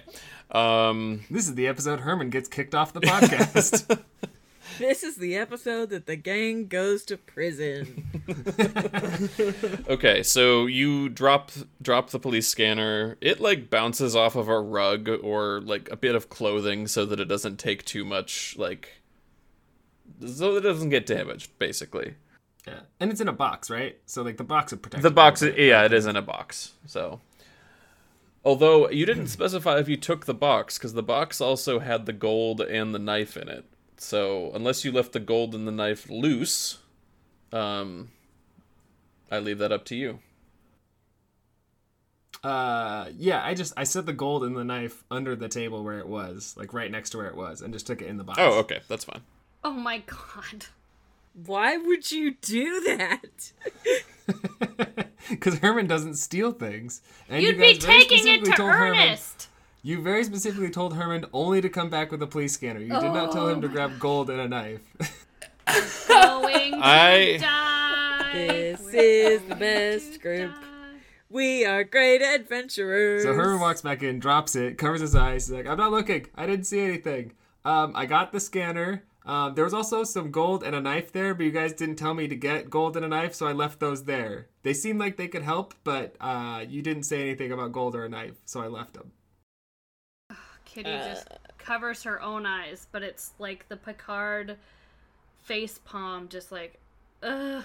Um 0.50 1.24
This 1.30 1.46
is 1.48 1.54
the 1.54 1.66
episode 1.66 2.00
Herman 2.00 2.30
gets 2.30 2.48
kicked 2.48 2.74
off 2.74 2.92
the 2.92 3.00
podcast. 3.00 4.00
This 4.88 5.02
is 5.02 5.16
the 5.16 5.36
episode 5.36 5.90
that 5.90 6.06
the 6.06 6.14
gang 6.16 6.68
goes 6.68 7.04
to 7.06 7.16
prison. 7.16 8.04
Okay, 9.88 10.22
so 10.22 10.66
you 10.66 11.08
drop 11.08 11.50
drop 11.80 12.10
the 12.10 12.18
police 12.18 12.46
scanner. 12.46 13.16
It 13.20 13.40
like 13.40 13.70
bounces 13.70 14.14
off 14.14 14.36
of 14.36 14.48
a 14.48 14.60
rug 14.60 15.08
or 15.08 15.60
like 15.62 15.88
a 15.90 15.96
bit 15.96 16.14
of 16.14 16.28
clothing 16.28 16.86
so 16.86 17.06
that 17.06 17.18
it 17.18 17.24
doesn't 17.24 17.58
take 17.58 17.84
too 17.84 18.04
much 18.04 18.54
like 18.58 19.00
so 20.24 20.56
it 20.56 20.60
doesn't 20.60 20.90
get 20.90 21.06
damaged 21.06 21.58
basically. 21.58 22.14
yeah. 22.66 22.80
And 23.00 23.10
it's 23.10 23.20
in 23.20 23.28
a 23.28 23.32
box, 23.32 23.70
right? 23.70 23.98
So 24.06 24.22
like 24.22 24.36
the 24.36 24.44
box 24.44 24.72
would 24.72 24.82
protect 24.82 25.02
The 25.02 25.10
box 25.10 25.40
is, 25.42 25.56
yeah, 25.56 25.84
it 25.84 25.92
is 25.92 26.06
in 26.06 26.16
a 26.16 26.22
box. 26.22 26.72
So 26.86 27.20
Although 28.44 28.90
you 28.90 29.06
didn't 29.06 29.28
specify 29.28 29.78
if 29.78 29.88
you 29.88 29.96
took 29.96 30.26
the 30.26 30.34
box 30.34 30.78
cuz 30.78 30.92
the 30.92 31.02
box 31.02 31.40
also 31.40 31.78
had 31.78 32.06
the 32.06 32.12
gold 32.12 32.60
and 32.60 32.94
the 32.94 32.98
knife 32.98 33.36
in 33.36 33.48
it. 33.48 33.64
So 33.98 34.50
unless 34.54 34.84
you 34.84 34.92
left 34.92 35.12
the 35.12 35.20
gold 35.20 35.54
and 35.54 35.66
the 35.66 35.72
knife 35.72 36.08
loose, 36.08 36.78
um 37.52 38.10
I 39.30 39.38
leave 39.40 39.58
that 39.58 39.72
up 39.72 39.84
to 39.86 39.96
you. 39.96 40.20
Uh 42.44 43.06
yeah, 43.16 43.44
I 43.44 43.54
just 43.54 43.72
I 43.76 43.84
set 43.84 44.06
the 44.06 44.12
gold 44.12 44.44
and 44.44 44.56
the 44.56 44.64
knife 44.64 45.02
under 45.10 45.34
the 45.34 45.48
table 45.48 45.82
where 45.82 45.98
it 45.98 46.06
was, 46.06 46.54
like 46.56 46.72
right 46.72 46.90
next 46.90 47.10
to 47.10 47.18
where 47.18 47.26
it 47.26 47.34
was, 47.36 47.60
and 47.62 47.72
just 47.72 47.86
took 47.86 48.00
it 48.00 48.06
in 48.06 48.16
the 48.16 48.24
box. 48.24 48.38
Oh, 48.40 48.58
okay, 48.60 48.80
that's 48.88 49.04
fine. 49.04 49.22
Oh 49.64 49.72
my 49.72 49.98
god. 50.06 50.66
Why 51.46 51.76
would 51.76 52.10
you 52.10 52.34
do 52.40 52.80
that? 52.80 53.52
Because 55.28 55.58
Herman 55.58 55.86
doesn't 55.86 56.14
steal 56.14 56.52
things. 56.52 57.02
And 57.28 57.42
You'd 57.42 57.56
you 57.56 57.60
be 57.74 57.78
taking 57.78 58.26
it 58.28 58.44
to 58.46 58.52
told 58.52 58.70
Herman- 58.70 58.98
Ernest. 58.98 59.48
You 59.82 60.02
very 60.02 60.24
specifically 60.24 60.70
told 60.70 60.94
Herman 60.94 61.26
only 61.32 61.60
to 61.60 61.68
come 61.68 61.88
back 61.88 62.10
with 62.10 62.22
a 62.22 62.26
police 62.26 62.52
scanner. 62.54 62.80
You 62.80 62.88
did 63.00 63.12
not 63.12 63.32
tell 63.32 63.46
Oh 63.46 63.48
him 63.48 63.60
to 63.62 63.68
grab 63.68 63.98
gold 63.98 64.28
and 64.28 64.40
a 64.40 64.48
knife. 64.48 64.80
Going 66.08 66.72
to 66.72 66.78
I- 66.82 67.38
die. 67.40 68.32
This 68.32 68.80
We're 68.82 68.94
is 69.00 69.42
the 69.42 69.54
best 69.54 70.12
to 70.14 70.18
group. 70.18 70.50
die. 70.52 70.64
We 71.30 71.64
are 71.64 71.84
great 71.84 72.22
adventurers. 72.22 73.22
so 73.22 73.34
Herman 73.34 73.60
walks 73.60 73.82
back 73.82 74.02
in, 74.02 74.18
drops 74.18 74.56
it, 74.56 74.78
covers 74.78 75.00
his 75.00 75.14
eyes. 75.14 75.46
He's 75.46 75.54
like, 75.56 75.66
I'm 75.66 75.76
not 75.78 75.90
looking. 75.90 76.26
I 76.34 76.46
didn't 76.46 76.64
see 76.66 76.80
anything. 76.80 77.32
Um, 77.64 77.92
I 77.94 78.06
got 78.06 78.32
the 78.32 78.40
scanner. 78.40 79.04
Um, 79.26 79.54
there 79.54 79.64
was 79.64 79.74
also 79.74 80.04
some 80.04 80.30
gold 80.30 80.62
and 80.64 80.74
a 80.74 80.80
knife 80.80 81.12
there, 81.12 81.34
but 81.34 81.44
you 81.44 81.50
guys 81.52 81.74
didn't 81.74 81.96
tell 81.96 82.14
me 82.14 82.28
to 82.28 82.34
get 82.36 82.70
gold 82.70 82.96
and 82.96 83.04
a 83.04 83.08
knife, 83.08 83.34
so 83.34 83.46
I 83.46 83.52
left 83.52 83.78
those 83.78 84.04
there. 84.04 84.46
They 84.62 84.72
seemed 84.72 84.98
like 84.98 85.18
they 85.18 85.28
could 85.28 85.42
help, 85.42 85.74
but 85.84 86.16
uh, 86.18 86.64
you 86.66 86.80
didn't 86.80 87.02
say 87.02 87.20
anything 87.22 87.52
about 87.52 87.72
gold 87.72 87.94
or 87.94 88.04
a 88.06 88.08
knife, 88.08 88.36
so 88.46 88.60
I 88.62 88.68
left 88.68 88.94
them. 88.94 89.12
Kitty 90.68 90.90
uh, 90.90 91.08
just 91.08 91.28
covers 91.58 92.02
her 92.02 92.20
own 92.22 92.46
eyes, 92.46 92.86
but 92.92 93.02
it's 93.02 93.32
like 93.38 93.68
the 93.68 93.76
Picard 93.76 94.56
face 95.42 95.80
palm, 95.84 96.28
just 96.28 96.52
like, 96.52 96.78
ugh, 97.22 97.64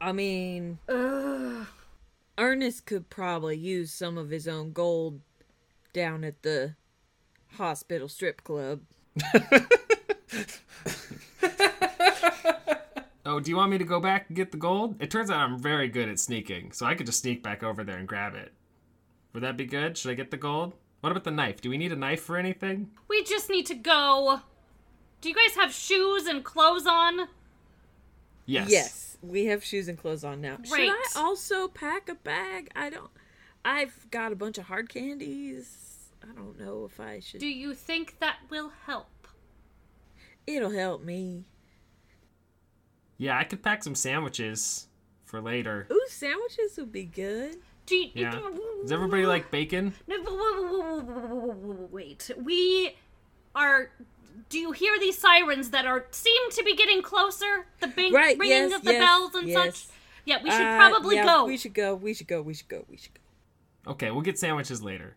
I 0.00 0.12
mean, 0.12 0.78
ugh. 0.88 1.66
Ernest 2.38 2.84
could 2.84 3.08
probably 3.08 3.56
use 3.56 3.90
some 3.90 4.18
of 4.18 4.28
his 4.30 4.46
own 4.46 4.72
gold 4.72 5.20
down 5.92 6.22
at 6.24 6.42
the 6.42 6.74
hospital 7.56 8.08
strip 8.08 8.44
club. 8.44 8.80
Oh, 13.28 13.40
do 13.40 13.50
you 13.50 13.56
want 13.56 13.72
me 13.72 13.78
to 13.78 13.84
go 13.84 13.98
back 13.98 14.26
and 14.28 14.36
get 14.36 14.52
the 14.52 14.56
gold? 14.56 15.02
It 15.02 15.10
turns 15.10 15.30
out 15.30 15.40
I'm 15.40 15.58
very 15.58 15.88
good 15.88 16.08
at 16.08 16.20
sneaking, 16.20 16.70
so 16.70 16.86
I 16.86 16.94
could 16.94 17.06
just 17.06 17.20
sneak 17.20 17.42
back 17.42 17.64
over 17.64 17.82
there 17.82 17.98
and 17.98 18.06
grab 18.06 18.36
it. 18.36 18.52
Would 19.32 19.42
that 19.42 19.56
be 19.56 19.66
good? 19.66 19.98
Should 19.98 20.12
I 20.12 20.14
get 20.14 20.30
the 20.30 20.36
gold? 20.36 20.74
What 21.06 21.12
about 21.12 21.22
the 21.22 21.30
knife? 21.30 21.60
Do 21.60 21.70
we 21.70 21.78
need 21.78 21.92
a 21.92 21.96
knife 21.96 22.22
for 22.22 22.36
anything? 22.36 22.90
We 23.06 23.22
just 23.22 23.48
need 23.48 23.64
to 23.66 23.76
go. 23.76 24.40
Do 25.20 25.28
you 25.28 25.36
guys 25.36 25.54
have 25.54 25.72
shoes 25.72 26.26
and 26.26 26.42
clothes 26.42 26.84
on? 26.84 27.28
Yes. 28.44 28.68
Yes, 28.68 29.16
we 29.22 29.44
have 29.44 29.62
shoes 29.62 29.86
and 29.86 29.96
clothes 29.96 30.24
on 30.24 30.40
now. 30.40 30.58
Should 30.64 30.80
I 30.80 31.04
also 31.14 31.68
pack 31.68 32.08
a 32.08 32.16
bag? 32.16 32.72
I 32.74 32.90
don't. 32.90 33.08
I've 33.64 34.10
got 34.10 34.32
a 34.32 34.34
bunch 34.34 34.58
of 34.58 34.64
hard 34.64 34.88
candies. 34.88 36.08
I 36.24 36.34
don't 36.34 36.58
know 36.58 36.84
if 36.84 36.98
I 36.98 37.20
should. 37.20 37.38
Do 37.38 37.46
you 37.46 37.72
think 37.72 38.18
that 38.18 38.38
will 38.50 38.72
help? 38.86 39.28
It'll 40.44 40.72
help 40.72 41.04
me. 41.04 41.44
Yeah, 43.16 43.38
I 43.38 43.44
could 43.44 43.62
pack 43.62 43.84
some 43.84 43.94
sandwiches 43.94 44.88
for 45.24 45.40
later. 45.40 45.86
Ooh, 45.88 46.06
sandwiches 46.08 46.76
would 46.78 46.90
be 46.90 47.04
good. 47.04 47.58
Do 47.86 47.94
you, 47.96 48.10
Yeah. 48.14 48.40
Does 48.82 48.92
everybody 48.92 49.26
like 49.26 49.50
bacon? 49.50 49.94
No, 50.06 51.88
wait. 51.90 52.30
We 52.36 52.96
are. 53.54 53.90
Do 54.48 54.58
you 54.58 54.72
hear 54.72 54.98
these 55.00 55.18
sirens 55.18 55.70
that 55.70 55.86
are 55.86 56.06
seem 56.10 56.50
to 56.52 56.62
be 56.62 56.76
getting 56.76 57.02
closer? 57.02 57.66
The 57.80 57.88
bing, 57.88 58.12
Right, 58.12 58.38
ringing 58.38 58.70
yes, 58.70 58.74
of 58.74 58.84
the 58.84 58.92
yes, 58.92 59.02
bells 59.02 59.34
and 59.34 59.48
yes. 59.48 59.78
such. 59.78 59.94
Yeah, 60.24 60.42
we 60.42 60.50
should 60.50 60.60
Uh, 60.60 60.76
probably 60.76 61.16
yeah, 61.16 61.24
go. 61.24 61.44
We 61.46 61.56
should 61.56 61.74
go. 61.74 61.94
We 61.94 62.12
should 62.14 62.26
go. 62.28 62.42
We 62.42 62.54
should 62.54 62.68
go. 62.68 62.84
We 62.88 62.96
should 62.96 63.14
go. 63.14 63.92
Okay, 63.92 64.10
we'll 64.10 64.22
get 64.22 64.38
sandwiches 64.38 64.82
later. 64.82 65.16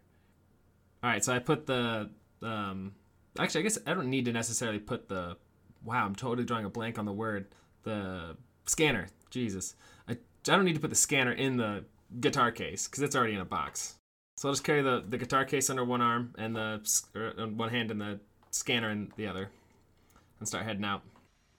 All 1.03 1.09
right, 1.09 1.23
so 1.23 1.33
I 1.33 1.39
put 1.39 1.65
the 1.65 2.09
um 2.41 2.93
actually 3.37 3.61
I 3.61 3.63
guess 3.63 3.77
I 3.85 3.93
don't 3.93 4.09
need 4.09 4.25
to 4.25 4.31
necessarily 4.31 4.79
put 4.79 5.09
the 5.09 5.37
wow, 5.83 6.05
I'm 6.05 6.15
totally 6.15 6.45
drawing 6.45 6.65
a 6.65 6.69
blank 6.69 6.97
on 6.99 7.05
the 7.05 7.13
word. 7.13 7.47
The 7.83 8.37
scanner. 8.65 9.07
Jesus. 9.31 9.75
I 10.07 10.13
I 10.13 10.17
don't 10.43 10.65
need 10.65 10.75
to 10.75 10.79
put 10.81 10.89
the 10.91 10.95
scanner 10.95 11.31
in 11.33 11.57
the 11.57 11.83
guitar 12.19 12.51
case 12.51 12.87
cuz 12.87 13.01
it's 13.01 13.15
already 13.15 13.33
in 13.33 13.41
a 13.41 13.45
box. 13.45 13.95
So 14.37 14.47
I'll 14.47 14.53
just 14.53 14.63
carry 14.63 14.81
the, 14.81 15.03
the 15.07 15.17
guitar 15.17 15.43
case 15.43 15.69
under 15.69 15.83
one 15.83 16.01
arm 16.01 16.33
and 16.37 16.55
the 16.55 16.79
s- 16.81 17.05
or, 17.13 17.33
on 17.37 17.57
one 17.57 17.69
hand 17.69 17.91
and 17.91 17.99
the 17.99 18.19
scanner 18.51 18.89
in 18.89 19.11
the 19.17 19.27
other, 19.27 19.49
and 20.39 20.47
start 20.47 20.63
heading 20.63 20.85
out. 20.85 21.01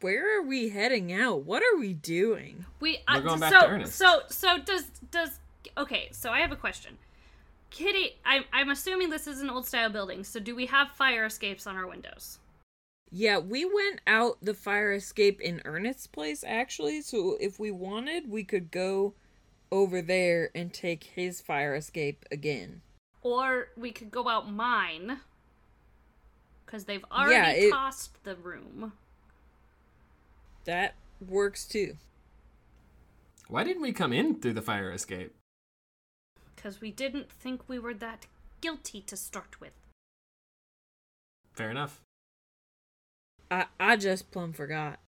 Where 0.00 0.38
are 0.38 0.42
we 0.42 0.70
heading 0.70 1.12
out? 1.12 1.44
What 1.44 1.62
are 1.62 1.78
we 1.78 1.92
doing? 1.92 2.64
We 2.80 3.00
We're 3.06 3.16
uh, 3.16 3.20
going 3.20 3.40
back 3.40 3.52
so, 3.52 3.60
to 3.60 3.66
Ernest. 3.66 3.96
So 3.96 4.22
so 4.28 4.58
does 4.58 4.84
does 5.10 5.40
okay? 5.76 6.08
So 6.12 6.30
I 6.30 6.40
have 6.40 6.52
a 6.52 6.56
question. 6.56 6.96
Kitty, 7.68 8.18
I'm 8.24 8.44
I'm 8.52 8.70
assuming 8.70 9.10
this 9.10 9.26
is 9.26 9.42
an 9.42 9.50
old 9.50 9.66
style 9.66 9.90
building. 9.90 10.24
So 10.24 10.40
do 10.40 10.56
we 10.56 10.66
have 10.66 10.90
fire 10.92 11.26
escapes 11.26 11.66
on 11.66 11.76
our 11.76 11.86
windows? 11.86 12.38
Yeah, 13.10 13.38
we 13.38 13.64
went 13.66 14.00
out 14.06 14.38
the 14.40 14.54
fire 14.54 14.92
escape 14.92 15.40
in 15.40 15.60
Ernest's 15.66 16.06
place 16.06 16.44
actually. 16.46 17.02
So 17.02 17.36
if 17.40 17.60
we 17.60 17.70
wanted, 17.70 18.30
we 18.30 18.42
could 18.42 18.70
go 18.70 19.14
over 19.72 20.02
there 20.02 20.50
and 20.54 20.72
take 20.72 21.04
his 21.04 21.40
fire 21.40 21.74
escape 21.74 22.24
again. 22.30 22.83
Or 23.22 23.68
we 23.76 23.92
could 23.92 24.11
go 24.11 24.28
out 24.28 24.50
mine 24.50 25.20
because 26.64 26.85
they've 26.85 27.04
already 27.12 27.66
it- 27.66 27.70
tossed 27.70 28.22
the 28.24 28.37
room. 28.37 28.92
That 30.64 30.94
works 31.20 31.66
too. 31.66 31.96
Why 33.48 33.64
didn't 33.64 33.83
we 33.83 33.92
come 33.92 34.12
in 34.12 34.40
through 34.40 34.52
the 34.52 34.62
fire 34.62 34.92
escape? 34.92 35.35
Because 36.54 36.80
we 36.80 36.90
didn't 36.90 37.30
think 37.30 37.62
we 37.68 37.78
were 37.78 37.94
that 37.94 38.26
guilty 38.61 39.00
to 39.02 39.16
start 39.16 39.61
with. 39.61 39.72
Fair 41.54 41.70
enough. 41.70 42.00
I 43.50 43.66
I 43.80 43.96
just 43.96 44.30
plumb 44.30 44.52
forgot. 44.52 45.00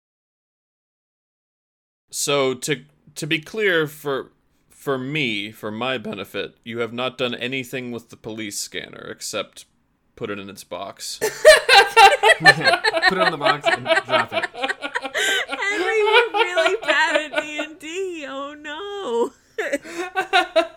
So 2.10 2.54
to 2.54 2.84
to 3.14 3.26
be 3.26 3.38
clear 3.38 3.86
for 3.86 4.32
for 4.82 4.98
me, 4.98 5.52
for 5.52 5.70
my 5.70 5.96
benefit, 5.96 6.56
you 6.64 6.80
have 6.80 6.92
not 6.92 7.16
done 7.16 7.36
anything 7.36 7.92
with 7.92 8.08
the 8.08 8.16
police 8.16 8.58
scanner 8.58 9.06
except 9.12 9.64
put 10.16 10.28
it 10.28 10.40
in 10.40 10.50
its 10.50 10.64
box. 10.64 11.20
Put 12.40 13.18
it 13.18 13.18
on 13.18 13.30
the 13.30 13.38
box 13.38 13.64
and 13.68 13.84
drop 13.84 14.32
it. 14.32 14.46
Henry, 15.48 16.02
we're 16.02 16.32
really 16.32 16.76
bad 16.82 17.32
at 17.32 17.42
D 17.42 17.58
and 17.58 17.78
D. 17.78 18.26
Oh 18.28 18.54
no. 18.54 19.32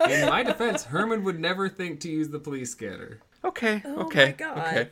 In 0.08 0.30
my 0.30 0.44
defense, 0.44 0.84
Herman 0.84 1.24
would 1.24 1.39
never 1.39 1.68
think 1.68 2.00
to 2.02 2.10
use 2.10 2.30
the 2.30 2.38
police 2.39 2.72
scanner. 2.72 3.22
Okay. 3.44 3.82
Oh 3.86 4.04
okay. 4.06 4.36
my 4.39 4.52
Okay. 4.52 4.89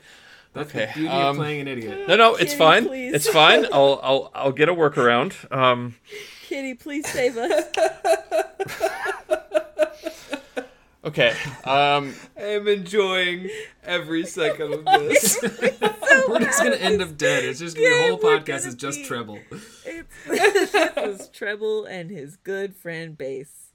That's 0.54 0.70
Okay, 0.70 0.86
the 0.88 0.94
beauty 1.02 1.10
um, 1.10 1.28
of 1.28 1.36
playing 1.36 1.62
an 1.62 1.68
idiot. 1.68 2.08
No, 2.08 2.16
no, 2.16 2.34
it's 2.36 2.54
Kitty, 2.54 2.58
fine. 2.58 2.88
please. 2.88 3.14
It's 3.14 3.28
fine. 3.30 3.66
I'll 3.74 4.00
I'll 4.02 4.32
I'll 4.34 4.52
get 4.52 4.70
a 4.70 4.74
workaround. 4.74 5.52
Um 5.52 5.96
Kitty, 6.54 6.76
please 6.76 7.08
save 7.10 7.36
us. 7.36 7.66
okay. 11.04 11.36
Um 11.64 12.14
I 12.38 12.42
am 12.44 12.68
enjoying 12.68 13.50
every 13.84 14.24
second 14.28 14.72
of 14.72 14.86
this. 15.10 15.40
We're 15.42 16.40
just 16.42 16.62
gonna 16.62 16.76
end 16.76 17.02
up 17.02 17.18
dead. 17.18 17.44
It's 17.44 17.58
just 17.60 17.76
gonna 17.76 17.90
Yeah, 17.90 17.98
the 18.04 18.08
whole 18.10 18.20
podcast 18.20 18.46
gonna 18.46 18.68
is 18.68 18.76
just 18.76 19.00
be- 19.00 19.06
treble. 19.06 19.40
It's 19.84 20.14
this 20.28 21.28
Treble 21.30 21.86
and 21.86 22.12
his 22.12 22.36
good 22.36 22.76
friend 22.76 23.18
Bass. 23.18 23.72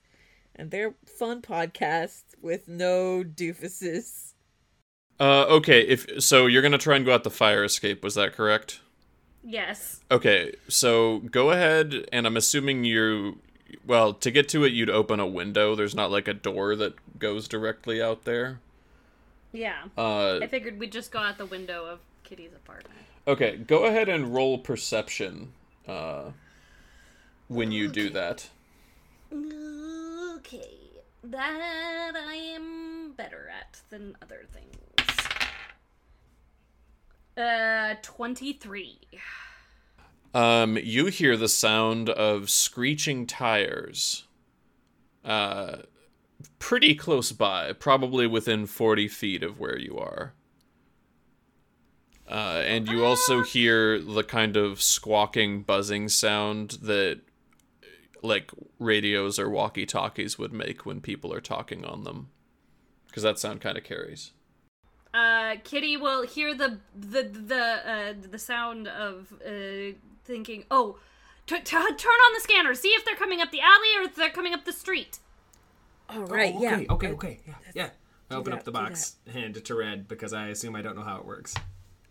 And 0.55 0.71
they're 0.71 0.95
fun 1.19 1.43
podcasts 1.43 2.23
with 2.41 2.69
no 2.69 3.25
doofuses. 3.25 4.35
uh 5.19 5.47
okay, 5.49 5.81
if 5.81 6.23
so 6.23 6.47
you're 6.47 6.62
going 6.62 6.71
to 6.71 6.79
try 6.79 6.95
and 6.95 7.05
go 7.05 7.12
out 7.12 7.25
the 7.25 7.31
fire 7.31 7.64
escape, 7.64 8.05
was 8.05 8.14
that 8.14 8.35
correct? 8.35 8.83
Yes. 9.48 10.00
Okay, 10.11 10.52
so 10.68 11.20
go 11.20 11.50
ahead, 11.52 12.06
and 12.12 12.26
I'm 12.26 12.37
assuming 12.37 12.84
you. 12.84 13.38
Well, 13.87 14.12
to 14.12 14.30
get 14.30 14.46
to 14.50 14.64
it, 14.64 14.74
you'd 14.74 14.90
open 14.90 15.20
a 15.20 15.26
window. 15.26 15.74
There's 15.74 15.94
not 15.94 16.11
like 16.11 16.28
a 16.28 16.34
door 16.34 16.76
that 16.76 17.18
goes 17.18 17.48
directly 17.48 18.02
out 18.02 18.24
there. 18.24 18.61
Yeah. 19.52 19.84
Uh, 19.96 20.40
I 20.42 20.46
figured 20.48 20.78
we'd 20.78 20.92
just 20.92 21.11
go 21.11 21.20
out 21.20 21.38
the 21.38 21.46
window 21.46 21.87
of 21.87 22.00
Kitty's 22.24 22.52
apartment. 22.54 23.00
okay, 23.26 23.56
go 23.56 23.87
ahead 23.87 24.11
and 24.11 24.34
roll 24.34 24.58
perception 24.58 25.52
uh, 25.87 26.24
when 27.48 27.72
you 27.72 27.88
do 27.88 28.11
that. 28.11 28.50
Okay. 29.32 30.76
That 31.24 32.12
I 32.16 32.34
am 32.34 33.12
better 33.16 33.50
at 33.50 33.80
than 33.88 34.14
other 34.20 34.44
things. 34.52 34.76
Uh, 37.38 37.94
23. 38.03 38.98
Um, 40.35 40.77
you 40.77 41.07
hear 41.07 41.37
the 41.37 41.48
sound 41.48 42.11
of 42.11 42.51
screeching 42.51 43.27
tires. 43.27 44.24
Uh, 45.24 45.83
pretty 46.59 46.96
close 46.96 47.31
by, 47.31 47.72
probably 47.72 48.27
within 48.27 48.66
40 48.66 49.07
feet 49.07 49.42
of 49.44 49.61
where 49.61 49.79
you 49.79 49.96
are. 49.98 50.35
Uh, 52.29 52.62
and 52.66 52.88
you 52.88 53.05
also 53.05 53.42
hear 53.42 54.01
the 54.01 54.24
kind 54.24 54.57
of 54.57 54.83
squawking, 54.83 55.62
buzzing 55.62 56.09
sound 56.09 56.72
that, 56.83 57.20
like, 58.22 58.51
radios 58.81 59.38
or 59.38 59.48
walkie 59.48 59.87
talkies 59.87 60.38
would 60.38 60.53
make 60.53 60.85
when 60.85 61.01
people 61.01 61.33
are 61.33 61.40
talking 61.40 61.85
on 61.85 62.03
them. 62.03 62.31
Because 63.07 63.22
that 63.22 63.38
sound 63.38 63.61
kind 63.61 63.79
of 63.79 63.85
carries. 63.85 64.33
Uh, 65.14 65.57
Kitty 65.64 65.97
will 65.97 66.27
hear 66.27 66.55
the 66.55 66.79
the 66.94 67.23
the 67.23 67.90
uh, 67.90 68.14
the 68.31 68.38
sound 68.38 68.87
of 68.88 69.33
uh, 69.44 69.94
thinking, 70.25 70.64
"Oh, 70.71 70.99
t- 71.47 71.57
t- 71.57 71.62
turn 71.64 71.81
on 71.81 72.33
the 72.35 72.40
scanner. 72.40 72.75
See 72.75 72.88
if 72.90 73.05
they're 73.05 73.16
coming 73.16 73.40
up 73.40 73.51
the 73.51 73.61
alley 73.61 73.88
or 73.99 74.03
if 74.03 74.14
they're 74.14 74.31
coming 74.31 74.53
up 74.55 74.64
the 74.64 74.73
street." 74.73 75.18
All 76.11 76.23
right, 76.25 76.55
Oh, 76.57 76.62
yeah. 76.62 76.75
okay, 76.77 76.87
okay, 76.90 77.09
okay, 77.12 77.40
yeah, 77.47 77.55
yeah. 77.75 77.90
I 78.31 78.35
open 78.37 78.53
that, 78.53 78.61
up 78.61 78.64
the 78.64 78.71
box, 78.71 79.16
hand 79.33 79.57
it 79.59 79.64
to 79.66 79.75
Red 79.75 80.09
because 80.09 80.33
I 80.33 80.49
assume 80.49 80.75
I 80.77 80.83
don't 80.83 80.97
know 80.97 81.03
how 81.03 81.18
it 81.18 81.25
works. 81.27 81.55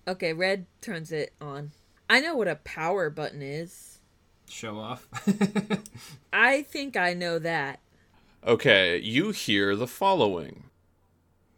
Okay, 0.08 0.34
Red 0.34 0.66
turns 0.82 1.12
it 1.12 1.34
on. 1.42 1.72
I 2.10 2.20
know 2.20 2.36
what 2.36 2.48
a 2.48 2.56
power 2.58 3.10
button 3.10 3.42
is. 3.42 4.00
Show 4.50 4.78
off. 4.80 5.08
I 6.34 6.62
think 6.64 6.96
I 6.96 7.14
know 7.14 7.38
that. 7.40 7.80
Okay, 8.46 8.98
you 9.00 9.32
hear 9.32 9.76
the 9.76 9.88
following. 9.88 10.64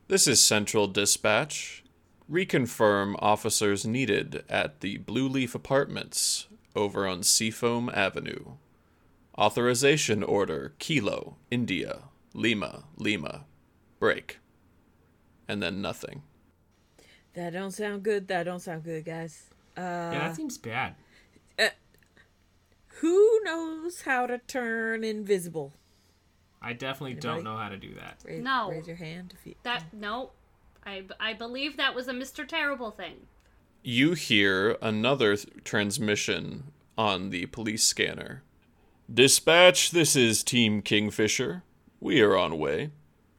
This 0.10 0.26
is 0.26 0.42
Central 0.42 0.88
Dispatch. 0.88 1.84
Reconfirm 2.28 3.14
officers 3.20 3.86
needed 3.86 4.44
at 4.50 4.80
the 4.80 4.98
Blue 4.98 5.30
Leaf 5.30 5.54
Apartments 5.54 6.48
over 6.76 7.08
on 7.08 7.22
Seafoam 7.22 7.92
Avenue. 7.94 8.54
Authorization 9.38 10.24
order 10.24 10.74
Kilo, 10.80 11.36
India, 11.52 12.06
Lima, 12.34 12.86
Lima. 12.98 13.46
Break. 14.00 14.40
And 15.48 15.62
then 15.62 15.80
nothing. 15.80 16.24
That 17.36 17.54
don't 17.54 17.70
sound 17.70 18.02
good. 18.02 18.28
That 18.30 18.46
don't 18.46 18.62
sound 18.62 18.86
good, 18.86 19.06
guys. 19.06 19.52
Uh, 19.78 19.82
yeah, 19.82 20.28
that 20.28 20.36
seems 20.36 20.58
bad. 20.58 20.96
Uh, 21.60 21.68
who 23.02 23.42
knows 23.44 24.02
how 24.02 24.26
to 24.26 24.40
turn 24.40 25.04
invisible? 25.04 25.74
I 26.62 26.74
definitely 26.74 27.16
don't 27.16 27.44
know 27.44 27.56
how 27.58 27.70
to 27.70 27.78
do 27.78 27.94
that. 27.96 28.18
Raise, 28.26 28.44
No. 28.44 28.70
raise 28.70 28.88
your 28.88 28.96
hand 28.98 29.34
if 29.40 29.46
you. 29.48 29.56
That 29.64 29.94
no, 29.94 30.32
I 30.86 31.04
I 31.20 31.34
believe 31.34 31.78
that 31.78 31.96
was 31.96 32.08
a 32.08 32.14
Mister 32.14 32.46
Terrible 32.46 32.92
thing. 32.92 33.28
You 33.82 34.14
hear 34.14 34.78
another 34.82 35.38
th- 35.38 35.64
transmission 35.64 36.66
on 36.98 37.30
the 37.30 37.46
police 37.46 37.84
scanner. 37.84 38.44
Dispatch, 39.12 39.92
this 39.92 40.16
is 40.18 40.44
Team 40.44 40.82
Kingfisher. 40.82 41.64
We 42.02 42.22
are 42.22 42.36
on 42.38 42.58
way. 42.58 42.92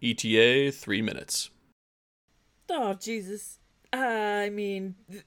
ETA 0.03 0.73
three 0.73 1.03
minutes. 1.03 1.51
Oh 2.71 2.95
Jesus! 2.95 3.59
Uh, 3.93 3.97
I 3.99 4.49
mean, 4.51 4.95
th- 5.11 5.25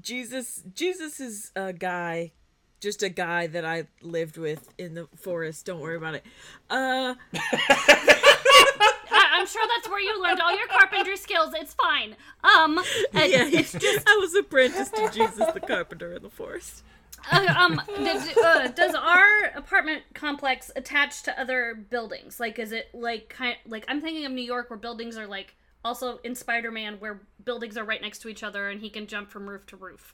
Jesus. 0.00 0.62
Jesus 0.74 1.20
is 1.20 1.52
a 1.56 1.72
guy, 1.72 2.32
just 2.82 3.02
a 3.04 3.08
guy 3.08 3.46
that 3.46 3.64
I 3.64 3.86
lived 4.02 4.36
with 4.36 4.74
in 4.76 4.94
the 4.94 5.06
forest. 5.16 5.64
Don't 5.64 5.80
worry 5.80 5.96
about 5.96 6.16
it. 6.16 6.24
Uh, 6.68 7.14
I, 7.32 9.28
I'm 9.32 9.46
sure 9.46 9.62
that's 9.68 9.88
where 9.88 10.00
you 10.00 10.20
learned 10.20 10.40
all 10.40 10.54
your 10.54 10.66
carpentry 10.66 11.16
skills. 11.16 11.54
It's 11.54 11.74
fine. 11.74 12.16
Um, 12.42 12.80
yeah, 13.14 13.48
it's 13.48 13.72
just 13.72 14.08
I 14.08 14.18
was 14.20 14.34
apprenticed 14.34 14.96
to 14.96 15.08
Jesus 15.10 15.52
the 15.52 15.60
carpenter 15.60 16.12
in 16.12 16.22
the 16.22 16.28
forest. 16.28 16.82
uh, 17.30 17.54
um. 17.56 17.80
Does, 17.98 18.36
uh, 18.36 18.68
does 18.74 18.96
our 18.96 19.44
apartment 19.54 20.02
complex 20.12 20.72
attach 20.74 21.22
to 21.22 21.40
other 21.40 21.86
buildings? 21.88 22.40
Like, 22.40 22.58
is 22.58 22.72
it 22.72 22.88
like 22.92 23.28
kind 23.28 23.56
like 23.64 23.84
I'm 23.86 24.00
thinking 24.00 24.26
of 24.26 24.32
New 24.32 24.42
York, 24.42 24.70
where 24.70 24.78
buildings 24.78 25.16
are 25.16 25.28
like 25.28 25.54
also 25.84 26.18
in 26.24 26.34
Spider-Man, 26.34 26.96
where 26.98 27.22
buildings 27.44 27.76
are 27.76 27.84
right 27.84 28.02
next 28.02 28.22
to 28.22 28.28
each 28.28 28.42
other 28.42 28.68
and 28.68 28.80
he 28.80 28.90
can 28.90 29.06
jump 29.06 29.30
from 29.30 29.48
roof 29.48 29.66
to 29.66 29.76
roof. 29.76 30.12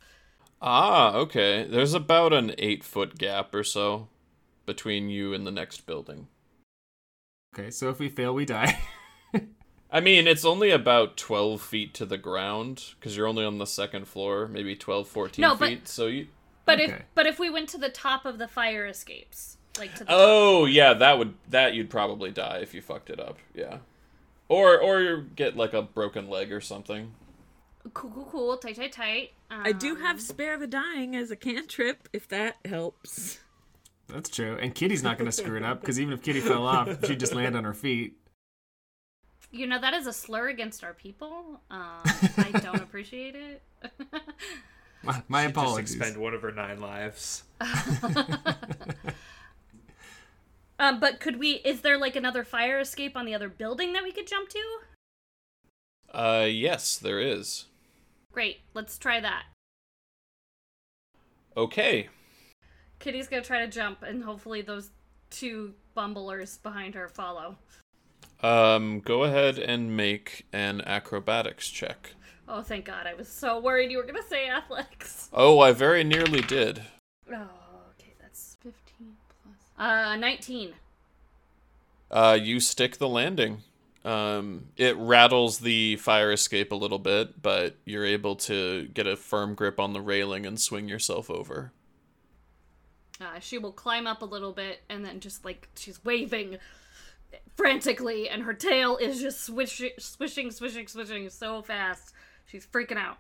Ah, 0.61 1.15
okay. 1.15 1.65
There's 1.65 1.95
about 1.95 2.33
an 2.33 2.55
eight 2.59 2.83
foot 2.85 3.19
gap 3.19 3.55
or 3.55 3.63
so 3.65 4.09
between 4.67 5.09
you 5.09 5.33
and 5.33 5.47
the 5.47 5.51
next 5.53 5.87
building. 5.87 6.29
Okay, 7.55 7.71
so 7.71 7.89
if 7.89 7.99
we 7.99 8.09
fail, 8.09 8.35
we 8.35 8.45
die. 8.45 8.79
I 9.91 10.01
mean, 10.01 10.27
it's 10.27 10.45
only 10.45 10.71
about 10.71 11.17
12 11.17 11.63
feet 11.63 11.95
to 11.95 12.05
the 12.05 12.19
ground 12.19 12.85
because 12.99 13.17
you're 13.17 13.27
only 13.27 13.45
on 13.45 13.59
the 13.59 13.67
second 13.67 14.07
floor, 14.07 14.47
maybe 14.47 14.77
12, 14.77 15.09
14 15.09 15.43
No, 15.43 15.55
but- 15.55 15.69
feet. 15.69 15.89
So 15.89 16.07
you. 16.07 16.27
But 16.67 16.81
if 16.81 17.03
but 17.15 17.27
if 17.27 17.39
we 17.39 17.49
went 17.49 17.71
to 17.71 17.79
the 17.79 17.89
top 17.89 18.27
of 18.27 18.37
the 18.37 18.47
fire 18.47 18.85
escapes, 18.85 19.57
like 19.79 19.95
to 19.95 20.05
the 20.05 20.11
Oh, 20.11 20.67
yeah, 20.67 20.93
that 20.93 21.17
would. 21.19 21.33
That 21.49 21.73
you'd 21.73 21.89
probably 21.89 22.31
die 22.31 22.59
if 22.59 22.75
you 22.75 22.83
fucked 22.83 23.09
it 23.09 23.19
up. 23.19 23.39
Yeah. 23.55 23.79
Or 24.51 24.79
or 24.79 25.17
get 25.17 25.57
like 25.57 25.73
a 25.73 25.81
broken 25.81 26.29
leg 26.29 26.53
or 26.53 26.61
something. 26.61 27.15
Cool, 27.95 28.11
cool, 28.11 28.29
cool. 28.31 28.57
Tight, 28.59 28.77
tight, 28.77 28.93
tight. 28.93 29.31
I 29.51 29.73
do 29.73 29.93
Um, 29.97 30.01
have 30.03 30.21
spare 30.21 30.59
the 30.59 30.67
dying 30.67 31.17
as 31.17 31.31
a 31.31 31.37
cantrip, 31.37 32.09
if 32.13 32.29
that 32.29 32.57
helps. 32.65 33.39
That's 34.09 34.29
true. 34.31 34.57
And 34.61 34.75
Kitty's 34.75 35.03
not 35.03 35.19
going 35.19 35.27
to 35.27 35.33
screw 35.33 35.57
it 35.57 35.63
up 35.63 35.81
because 35.81 35.99
even 36.01 36.13
if 36.13 36.23
Kitty 36.23 36.41
fell 36.41 36.67
off, 36.67 37.05
she'd 37.07 37.21
just 37.21 37.35
land 37.35 37.57
on 37.57 37.65
her 37.65 37.75
feet. 37.75 38.17
You 39.51 39.67
know 39.67 39.81
that 39.81 39.95
is 39.95 40.07
a 40.07 40.13
slur 40.13 40.49
against 40.49 40.85
our 40.85 40.93
people. 40.93 41.61
Um, 41.71 42.03
I 42.37 42.51
don't 42.63 42.83
appreciate 42.83 43.35
it. 43.35 43.63
My, 45.03 45.23
my 45.29 45.43
She'd 45.45 45.51
apologies. 45.51 45.91
Just 45.91 45.97
expend 46.01 46.21
one 46.23 46.35
of 46.35 46.43
her 46.43 46.53
nine 46.53 46.81
lives. 46.81 47.45
um, 50.79 51.01
but 51.01 51.19
could 51.21 51.39
we? 51.39 51.53
Is 51.65 51.81
there 51.81 51.97
like 51.99 52.15
another 52.17 52.45
fire 52.45 52.79
escape 52.81 53.17
on 53.17 53.25
the 53.25 53.35
other 53.35 53.49
building 53.49 53.93
that 53.95 54.03
we 54.03 54.13
could 54.13 54.27
jump 54.27 54.49
to? 54.51 54.63
Uh, 56.13 56.47
yes, 56.49 56.97
there 56.99 57.21
is. 57.21 57.67
Great. 58.39 58.61
Let's 58.73 58.99
try 58.99 59.19
that. 59.19 59.47
Okay. 61.57 62.09
Kitty's 63.01 63.27
gonna 63.27 63.43
try 63.43 63.67
to 63.67 63.67
jump, 63.67 64.05
and 64.05 64.23
hopefully 64.23 64.63
those 64.63 64.91
two 65.29 65.75
bumblers 65.97 66.59
behind 66.59 66.95
her 66.95 67.09
follow. 67.09 67.57
Um, 68.41 69.01
go 69.01 69.25
ahead 69.25 69.59
and 69.59 69.97
make 69.97 70.47
an 70.53 70.83
acrobatics 70.83 71.69
check. 71.69 72.13
Oh, 72.47 72.63
thank 72.63 72.85
God! 72.85 73.09
I 73.09 73.15
was 73.15 73.27
so 73.27 73.59
worried 73.59 73.91
you 73.91 73.97
were 73.97 74.07
gonna 74.07 74.23
say 74.23 74.49
athletics. 74.49 75.29
Oh, 75.33 75.59
I 75.59 75.73
very 75.73 76.05
nearly 76.05 76.43
did. 76.43 76.81
Oh, 77.29 77.49
okay, 77.99 78.15
that's 78.21 78.57
fifteen 78.63 79.17
plus. 79.43 79.57
Uh, 79.77 80.15
nineteen. 80.15 80.75
Uh, 82.09 82.39
you 82.41 82.61
stick 82.61 82.99
the 82.99 83.09
landing. 83.09 83.65
Um, 84.09 84.69
it 84.79 84.97
rattles 84.97 85.59
the 85.59 85.97
fire 85.97 86.33
escape 86.33 86.73
a 86.73 86.75
little 86.75 86.99
bit, 86.99 87.43
but 87.43 87.77
you're 87.85 88.07
able 88.07 88.37
to 88.37 88.87
get 88.89 89.07
a 89.07 89.17
firm 89.17 89.55
grip 89.55 89.79
on 89.79 89.93
the 89.93 90.01
railing 90.01 90.47
and 90.47 90.59
swing 90.59 90.89
yourself 90.89 91.29
over. 91.31 91.73
Uh, 93.21 93.39
she 93.39 93.59
will 93.59 93.73
climb 93.73 94.07
up 94.07 94.23
a 94.23 94.25
little 94.25 94.53
bit, 94.53 94.81
and 94.89 95.05
then 95.05 95.21
just 95.21 95.45
like 95.45 95.69
she's 95.77 96.03
waving 96.05 96.57
frantically, 97.57 98.31
and 98.31 98.45
her 98.45 98.55
tail 98.55 98.97
is 98.97 99.21
just 99.21 99.45
swishing, 99.45 99.91
swishing, 99.99 100.51
swishing, 100.51 100.87
swishing 100.87 101.29
so 101.29 101.61
fast. 101.61 102.15
She's 102.47 102.67
freaking 102.67 102.97
out. 102.97 103.19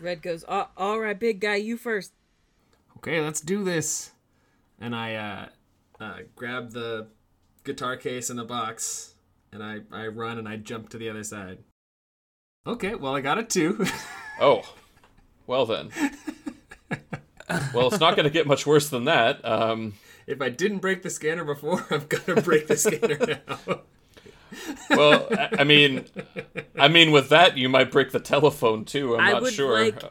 Red 0.00 0.22
goes, 0.22 0.42
"All- 0.44 0.70
all 0.76 1.00
right, 1.00 1.18
big 1.18 1.40
guy, 1.40 1.56
you 1.56 1.76
first. 1.76 2.12
Okay, 2.96 3.20
let's 3.20 3.40
do 3.40 3.62
this. 3.62 4.12
And 4.80 4.94
I 4.94 5.14
uh, 5.16 5.48
uh, 6.00 6.18
grab 6.34 6.70
the 6.70 7.08
guitar 7.64 7.96
case 7.96 8.30
in 8.30 8.36
the 8.36 8.44
box, 8.44 9.13
and 9.54 9.62
I, 9.62 9.78
I 9.92 10.08
run 10.08 10.36
and 10.38 10.46
I 10.48 10.56
jump 10.56 10.90
to 10.90 10.98
the 10.98 11.08
other 11.08 11.22
side. 11.24 11.58
Okay, 12.66 12.94
well, 12.94 13.14
I 13.14 13.20
got 13.20 13.38
a 13.38 13.44
too. 13.44 13.86
Oh, 14.40 14.62
well 15.46 15.64
then. 15.64 15.90
well, 17.72 17.86
it's 17.86 18.00
not 18.00 18.16
going 18.16 18.24
to 18.24 18.30
get 18.30 18.48
much 18.48 18.66
worse 18.66 18.88
than 18.88 19.04
that. 19.04 19.44
Um, 19.44 19.94
if 20.26 20.42
I 20.42 20.48
didn't 20.48 20.78
break 20.78 21.02
the 21.02 21.10
scanner 21.10 21.44
before, 21.44 21.86
I'm 21.90 22.04
gonna 22.08 22.42
break 22.42 22.66
the 22.66 22.76
scanner 22.76 23.16
now. 23.68 23.80
well, 24.90 25.28
I- 25.30 25.50
I 25.60 25.64
mean, 25.64 26.06
I 26.76 26.88
mean, 26.88 27.12
with 27.12 27.28
that, 27.28 27.56
you 27.56 27.68
might 27.68 27.92
break 27.92 28.10
the 28.10 28.18
telephone 28.18 28.84
too. 28.84 29.14
I'm 29.14 29.20
I 29.20 29.32
not 29.34 29.42
would 29.42 29.52
sure. 29.54 29.84
like- 29.84 30.02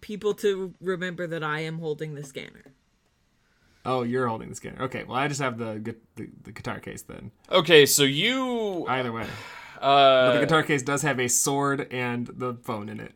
People 0.00 0.34
to 0.34 0.74
remember 0.80 1.28
that 1.28 1.44
I 1.44 1.60
am 1.60 1.78
holding 1.78 2.14
the 2.16 2.24
scanner. 2.24 2.64
Oh, 3.84 4.02
you're 4.02 4.26
holding 4.28 4.48
the 4.48 4.54
scanner. 4.54 4.82
Okay, 4.82 5.04
well, 5.04 5.16
I 5.16 5.28
just 5.28 5.40
have 5.40 5.58
the 5.58 5.96
the, 6.16 6.28
the 6.44 6.52
guitar 6.52 6.80
case 6.80 7.02
then. 7.02 7.30
Okay, 7.50 7.86
so 7.86 8.02
you, 8.02 8.86
Either 8.88 9.12
way, 9.12 9.26
uh, 9.80 10.34
the 10.34 10.40
guitar 10.40 10.62
case 10.62 10.82
does 10.82 11.02
have 11.02 11.18
a 11.18 11.28
sword 11.28 11.88
and 11.90 12.26
the 12.26 12.54
phone 12.54 12.88
in 12.88 13.00
it. 13.00 13.12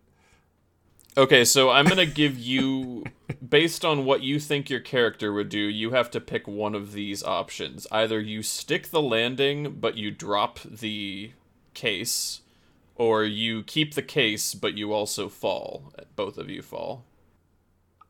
Okay, 1.18 1.46
so 1.46 1.70
I'm 1.70 1.86
gonna 1.86 2.04
give 2.04 2.38
you, 2.38 3.04
based 3.48 3.86
on 3.86 4.04
what 4.04 4.22
you 4.22 4.38
think 4.38 4.68
your 4.68 4.80
character 4.80 5.32
would 5.32 5.48
do, 5.48 5.58
you 5.58 5.92
have 5.92 6.10
to 6.10 6.20
pick 6.20 6.46
one 6.46 6.74
of 6.74 6.92
these 6.92 7.22
options. 7.22 7.86
Either 7.90 8.20
you 8.20 8.42
stick 8.42 8.88
the 8.88 9.00
landing, 9.00 9.78
but 9.80 9.96
you 9.96 10.10
drop 10.10 10.60
the 10.60 11.32
case, 11.72 12.42
or 12.96 13.24
you 13.24 13.62
keep 13.62 13.94
the 13.94 14.02
case, 14.02 14.52
but 14.54 14.76
you 14.76 14.92
also 14.92 15.30
fall. 15.30 15.92
Both 16.16 16.36
of 16.36 16.50
you 16.50 16.60
fall. 16.60 17.04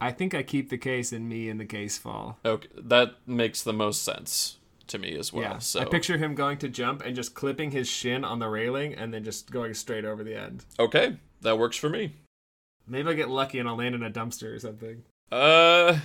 I 0.00 0.12
think 0.12 0.34
I 0.34 0.42
keep 0.42 0.68
the 0.68 0.78
case 0.78 1.12
and 1.12 1.28
me 1.28 1.48
in 1.48 1.58
the 1.58 1.64
case 1.64 1.96
fall. 1.98 2.38
Okay, 2.44 2.68
that 2.76 3.14
makes 3.26 3.62
the 3.62 3.72
most 3.72 4.02
sense 4.02 4.56
to 4.88 4.98
me 4.98 5.16
as 5.16 5.32
well. 5.32 5.42
yeah, 5.42 5.58
so 5.58 5.80
I 5.80 5.84
picture 5.84 6.18
him 6.18 6.34
going 6.34 6.58
to 6.58 6.68
jump 6.68 7.02
and 7.04 7.16
just 7.16 7.34
clipping 7.34 7.70
his 7.72 7.88
shin 7.88 8.24
on 8.24 8.38
the 8.38 8.48
railing 8.48 8.94
and 8.94 9.12
then 9.12 9.24
just 9.24 9.50
going 9.50 9.74
straight 9.74 10.04
over 10.04 10.22
the 10.22 10.38
end. 10.38 10.64
okay, 10.78 11.16
that 11.40 11.58
works 11.58 11.76
for 11.76 11.88
me. 11.88 12.14
Maybe 12.86 13.08
I'll 13.08 13.16
get 13.16 13.28
lucky 13.28 13.58
and 13.58 13.68
I'll 13.68 13.76
land 13.76 13.94
in 13.94 14.02
a 14.02 14.10
dumpster 14.10 14.54
or 14.54 14.58
something. 14.60 15.02
Uh, 15.32 15.98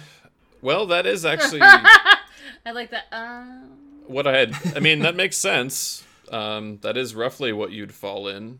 well, 0.62 0.88
that 0.88 1.06
is 1.06 1.26
actually 1.26 1.62
I 2.66 2.72
like 2.74 2.92
that. 2.92 3.06
Um, 3.12 3.72
what 4.08 4.26
I 4.26 4.38
had. 4.38 4.56
I 4.76 4.80
mean, 4.80 5.00
that 5.00 5.16
makes 5.16 5.38
sense. 5.38 6.04
Um, 6.32 6.80
that 6.82 6.98
is 6.98 7.14
roughly 7.14 7.52
what 7.54 7.72
you'd 7.72 7.94
fall 7.94 8.28
in. 8.28 8.60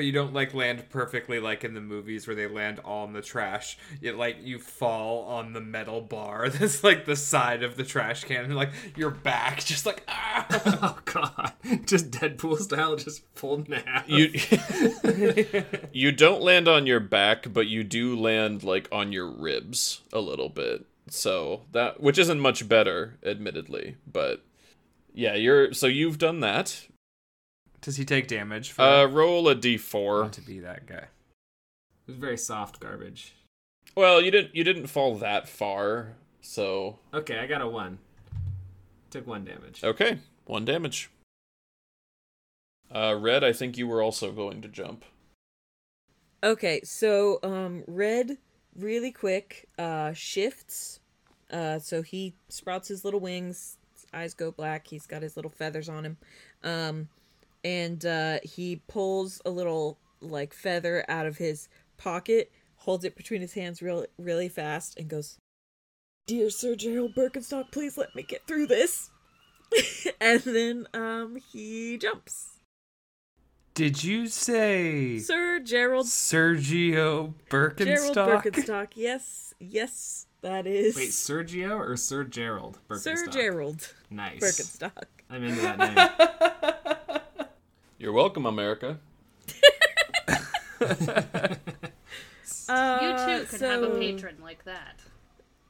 But 0.00 0.06
you 0.06 0.12
don't 0.12 0.32
like 0.32 0.54
land 0.54 0.88
perfectly 0.88 1.40
like 1.40 1.62
in 1.62 1.74
the 1.74 1.80
movies 1.82 2.26
where 2.26 2.34
they 2.34 2.46
land 2.46 2.78
all 2.78 3.04
in 3.04 3.12
the 3.12 3.20
trash. 3.20 3.76
You 4.00 4.14
like 4.14 4.38
you 4.40 4.58
fall 4.58 5.26
on 5.26 5.52
the 5.52 5.60
metal 5.60 6.00
bar 6.00 6.48
that's 6.48 6.82
like 6.82 7.04
the 7.04 7.16
side 7.16 7.62
of 7.62 7.76
the 7.76 7.84
trash 7.84 8.24
can 8.24 8.46
and 8.46 8.56
like 8.56 8.70
your 8.96 9.10
back 9.10 9.58
just 9.66 9.84
like 9.84 10.02
ah. 10.08 10.46
oh 10.82 10.98
god, 11.04 11.52
just 11.84 12.10
Deadpool 12.10 12.56
style, 12.60 12.96
just 12.96 13.34
pulled 13.34 13.68
in 13.68 13.74
half. 13.74 14.08
You 14.08 14.32
you 15.92 16.12
don't 16.12 16.40
land 16.40 16.66
on 16.66 16.86
your 16.86 17.00
back, 17.00 17.52
but 17.52 17.66
you 17.66 17.84
do 17.84 18.18
land 18.18 18.64
like 18.64 18.88
on 18.90 19.12
your 19.12 19.30
ribs 19.30 20.00
a 20.14 20.20
little 20.20 20.48
bit. 20.48 20.86
So 21.10 21.64
that 21.72 22.00
which 22.00 22.16
isn't 22.16 22.40
much 22.40 22.66
better, 22.66 23.18
admittedly, 23.22 23.96
but 24.10 24.46
yeah, 25.12 25.34
you're 25.34 25.74
so 25.74 25.88
you've 25.88 26.16
done 26.16 26.40
that. 26.40 26.86
Does 27.82 27.96
he 27.96 28.04
take 28.04 28.28
damage 28.28 28.72
for 28.72 28.82
Uh, 28.82 29.06
roll 29.06 29.48
a 29.48 29.52
I 29.52 29.54
d4. 29.54 30.20
want 30.22 30.32
to 30.34 30.40
be 30.42 30.58
that 30.60 30.86
guy? 30.86 31.06
It 32.06 32.06
was 32.06 32.16
very 32.16 32.36
soft 32.36 32.80
garbage. 32.80 33.34
Well, 33.96 34.20
you 34.20 34.30
didn't 34.30 34.54
you 34.54 34.64
didn't 34.64 34.86
fall 34.88 35.16
that 35.16 35.48
far, 35.48 36.14
so 36.40 36.98
Okay, 37.14 37.38
I 37.38 37.46
got 37.46 37.60
a 37.62 37.68
one. 37.68 37.98
Took 39.10 39.26
one 39.26 39.44
damage. 39.44 39.82
okay, 39.82 40.18
one 40.44 40.64
damage. 40.64 41.10
Uh, 42.92 43.16
red, 43.18 43.44
I 43.44 43.52
think 43.52 43.78
you 43.78 43.86
were 43.86 44.02
also 44.02 44.32
going 44.32 44.60
to 44.62 44.68
jump. 44.68 45.04
Okay, 46.42 46.80
so 46.84 47.38
um 47.42 47.84
Red 47.86 48.38
really 48.76 49.12
quick 49.12 49.68
uh 49.78 50.12
shifts. 50.12 51.00
Uh 51.50 51.78
so 51.78 52.02
he 52.02 52.34
sprouts 52.48 52.88
his 52.88 53.04
little 53.04 53.20
wings, 53.20 53.76
his 53.94 54.06
eyes 54.12 54.34
go 54.34 54.50
black, 54.50 54.86
he's 54.88 55.06
got 55.06 55.22
his 55.22 55.36
little 55.36 55.50
feathers 55.50 55.88
on 55.88 56.04
him. 56.04 56.16
Um 56.62 57.08
and 57.64 58.04
uh 58.04 58.38
he 58.42 58.82
pulls 58.88 59.40
a 59.44 59.50
little 59.50 59.98
like 60.20 60.52
feather 60.52 61.04
out 61.08 61.26
of 61.26 61.38
his 61.38 61.68
pocket, 61.96 62.50
holds 62.76 63.04
it 63.04 63.16
between 63.16 63.40
his 63.40 63.54
hands 63.54 63.82
real 63.82 64.04
really 64.18 64.48
fast 64.48 64.98
and 64.98 65.08
goes, 65.08 65.38
"Dear 66.26 66.50
Sir 66.50 66.74
Gerald 66.76 67.14
Birkenstock, 67.14 67.70
please 67.72 67.96
let 67.96 68.14
me 68.14 68.22
get 68.22 68.46
through 68.46 68.66
this." 68.66 69.10
and 70.20 70.40
then 70.40 70.86
um 70.94 71.36
he 71.52 71.96
jumps. 71.98 72.58
Did 73.74 74.02
you 74.02 74.26
say 74.26 75.18
Sir 75.18 75.60
Gerald 75.60 76.06
Sergio 76.06 77.34
Birkenstock? 77.48 77.84
Gerald 77.84 78.16
Birkenstock. 78.16 78.88
Yes, 78.94 79.54
yes, 79.60 80.26
that 80.42 80.66
is 80.66 80.96
Wait, 80.96 81.10
Sergio 81.10 81.78
or 81.78 81.96
Sir 81.96 82.24
Gerald? 82.24 82.78
Sir 82.96 83.26
Gerald 83.28 83.94
Nice. 84.10 84.40
Birkenstock. 84.40 85.04
I'm 85.30 85.44
into 85.44 85.62
that 85.62 85.78
name. 85.78 86.96
You're 88.00 88.14
welcome, 88.14 88.46
America. 88.46 88.98
Uh, 92.66 92.98
you 93.02 93.38
too 93.40 93.44
could 93.46 93.60
have 93.60 93.82
a 93.82 93.98
patron 93.98 94.36
like 94.40 94.64
that. 94.64 94.96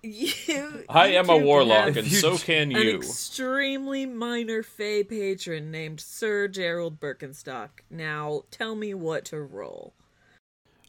You, 0.03 0.85
I 0.89 1.09
you 1.09 1.19
am 1.19 1.29
a 1.29 1.37
warlock, 1.37 1.97
and 1.97 2.07
so 2.07 2.37
j- 2.37 2.45
can 2.45 2.77
An 2.77 2.83
you. 2.83 2.97
extremely 2.99 4.07
minor 4.07 4.63
Fey 4.63 5.03
patron 5.03 5.71
named 5.73 5.99
Sir 6.01 6.47
Gerald 6.47 7.01
Birkenstock. 7.01 7.69
Now, 7.91 8.45
tell 8.53 8.77
me 8.77 8.95
what 8.95 9.25
to 9.27 9.41
roll. 9.41 9.95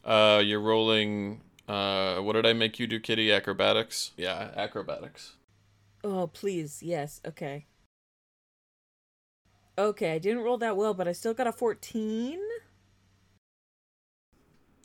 Uh, 0.04 0.40
you're 0.44 0.60
rolling. 0.60 1.40
Uh, 1.66 2.18
what 2.18 2.34
did 2.34 2.46
I 2.46 2.52
make 2.52 2.78
you 2.78 2.86
do, 2.86 3.00
Kitty? 3.00 3.32
Acrobatics. 3.32 4.12
Yeah, 4.16 4.50
acrobatics. 4.56 5.32
Oh, 6.04 6.28
please, 6.28 6.82
yes, 6.82 7.20
okay. 7.26 7.66
Okay, 9.78 10.12
I 10.12 10.18
didn't 10.18 10.42
roll 10.42 10.58
that 10.58 10.76
well, 10.76 10.94
but 10.94 11.08
I 11.08 11.12
still 11.12 11.34
got 11.34 11.46
a 11.46 11.52
14. 11.52 12.38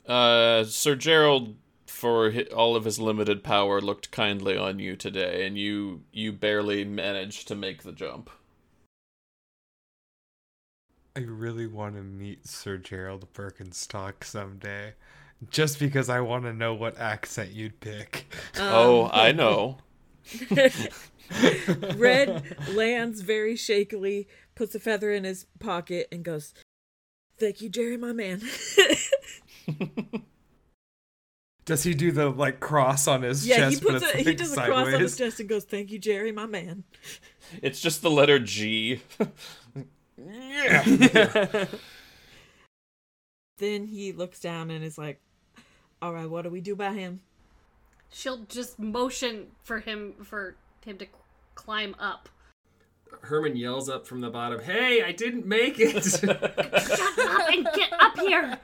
Uh, 0.06 0.64
Sir 0.64 0.94
Gerald, 0.94 1.56
for 1.86 2.30
hi- 2.32 2.46
all 2.54 2.74
of 2.74 2.84
his 2.84 2.98
limited 2.98 3.44
power, 3.44 3.80
looked 3.80 4.10
kindly 4.10 4.56
on 4.56 4.78
you 4.78 4.96
today, 4.96 5.46
and 5.46 5.58
you 5.58 6.02
you 6.12 6.32
barely 6.32 6.84
managed 6.84 7.46
to 7.48 7.54
make 7.54 7.82
the 7.82 7.92
jump. 7.92 8.30
I 11.14 11.20
really 11.20 11.66
want 11.66 11.96
to 11.96 12.02
meet 12.02 12.46
Sir 12.46 12.78
Gerald 12.78 13.30
Birkenstock 13.34 14.24
someday. 14.24 14.94
Just 15.50 15.78
because 15.78 16.08
I 16.08 16.20
want 16.20 16.44
to 16.44 16.52
know 16.52 16.74
what 16.74 16.98
accent 16.98 17.50
you'd 17.52 17.78
pick. 17.80 18.32
oh, 18.58 19.10
I 19.12 19.32
know. 19.32 19.78
Red 21.96 22.56
lands 22.72 23.20
very 23.20 23.54
shakily, 23.56 24.26
puts 24.58 24.74
a 24.74 24.80
feather 24.80 25.12
in 25.12 25.22
his 25.22 25.46
pocket, 25.60 26.08
and 26.10 26.24
goes, 26.24 26.52
Thank 27.38 27.62
you, 27.62 27.68
Jerry, 27.68 27.96
my 27.96 28.12
man. 28.12 28.42
Does 31.64 31.84
he 31.84 31.94
do 31.94 32.10
the 32.10 32.28
like 32.28 32.58
cross 32.58 33.06
on 33.06 33.22
his 33.22 33.46
yeah, 33.46 33.56
chest? 33.58 33.78
he 33.78 33.88
puts 33.88 34.02
a, 34.02 34.08
it's 34.08 34.16
he 34.16 34.24
like 34.24 34.36
does 34.38 34.52
a 34.56 34.64
cross 34.64 34.92
on 34.92 35.00
his 35.00 35.16
chest 35.16 35.38
and 35.38 35.48
goes, 35.48 35.64
Thank 35.64 35.92
you, 35.92 35.98
Jerry, 36.00 36.32
my 36.32 36.46
man. 36.46 36.82
It's 37.62 37.80
just 37.80 38.02
the 38.02 38.10
letter 38.10 38.38
G. 38.38 39.00
Yeah. 40.16 41.66
Then 43.58 43.86
he 43.86 44.12
looks 44.12 44.38
down 44.38 44.70
and 44.70 44.84
is 44.84 44.96
like, 44.96 45.20
All 46.00 46.12
right, 46.12 46.28
what 46.30 46.42
do 46.42 46.50
we 46.50 46.60
do 46.60 46.72
about 46.72 46.94
him? 46.94 47.20
She'll 48.10 48.44
just 48.48 48.78
motion 48.78 49.48
for 49.62 49.80
him 49.80 50.14
for 50.22 50.56
him 50.84 50.96
to 50.98 51.06
climb 51.54 51.94
up. 51.98 52.28
Herman 53.22 53.56
yells 53.56 53.88
up 53.88 54.06
from 54.06 54.20
the 54.20 54.30
bottom, 54.30 54.60
"Hey, 54.60 55.02
I 55.02 55.12
didn't 55.12 55.46
make 55.46 55.78
it!" 55.78 56.02
Shut 56.04 56.28
up 56.30 57.48
and 57.50 57.68
get 57.74 57.92
up 57.98 58.18
here. 58.18 58.58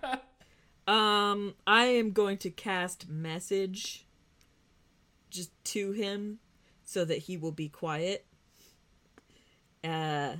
Um, 0.86 1.54
I 1.66 1.84
am 1.84 2.12
going 2.12 2.38
to 2.38 2.50
cast 2.50 3.08
message 3.08 4.04
just 5.30 5.50
to 5.64 5.92
him 5.92 6.38
so 6.84 7.04
that 7.04 7.18
he 7.18 7.36
will 7.36 7.52
be 7.52 7.68
quiet. 7.68 8.26
Uh 9.82 10.36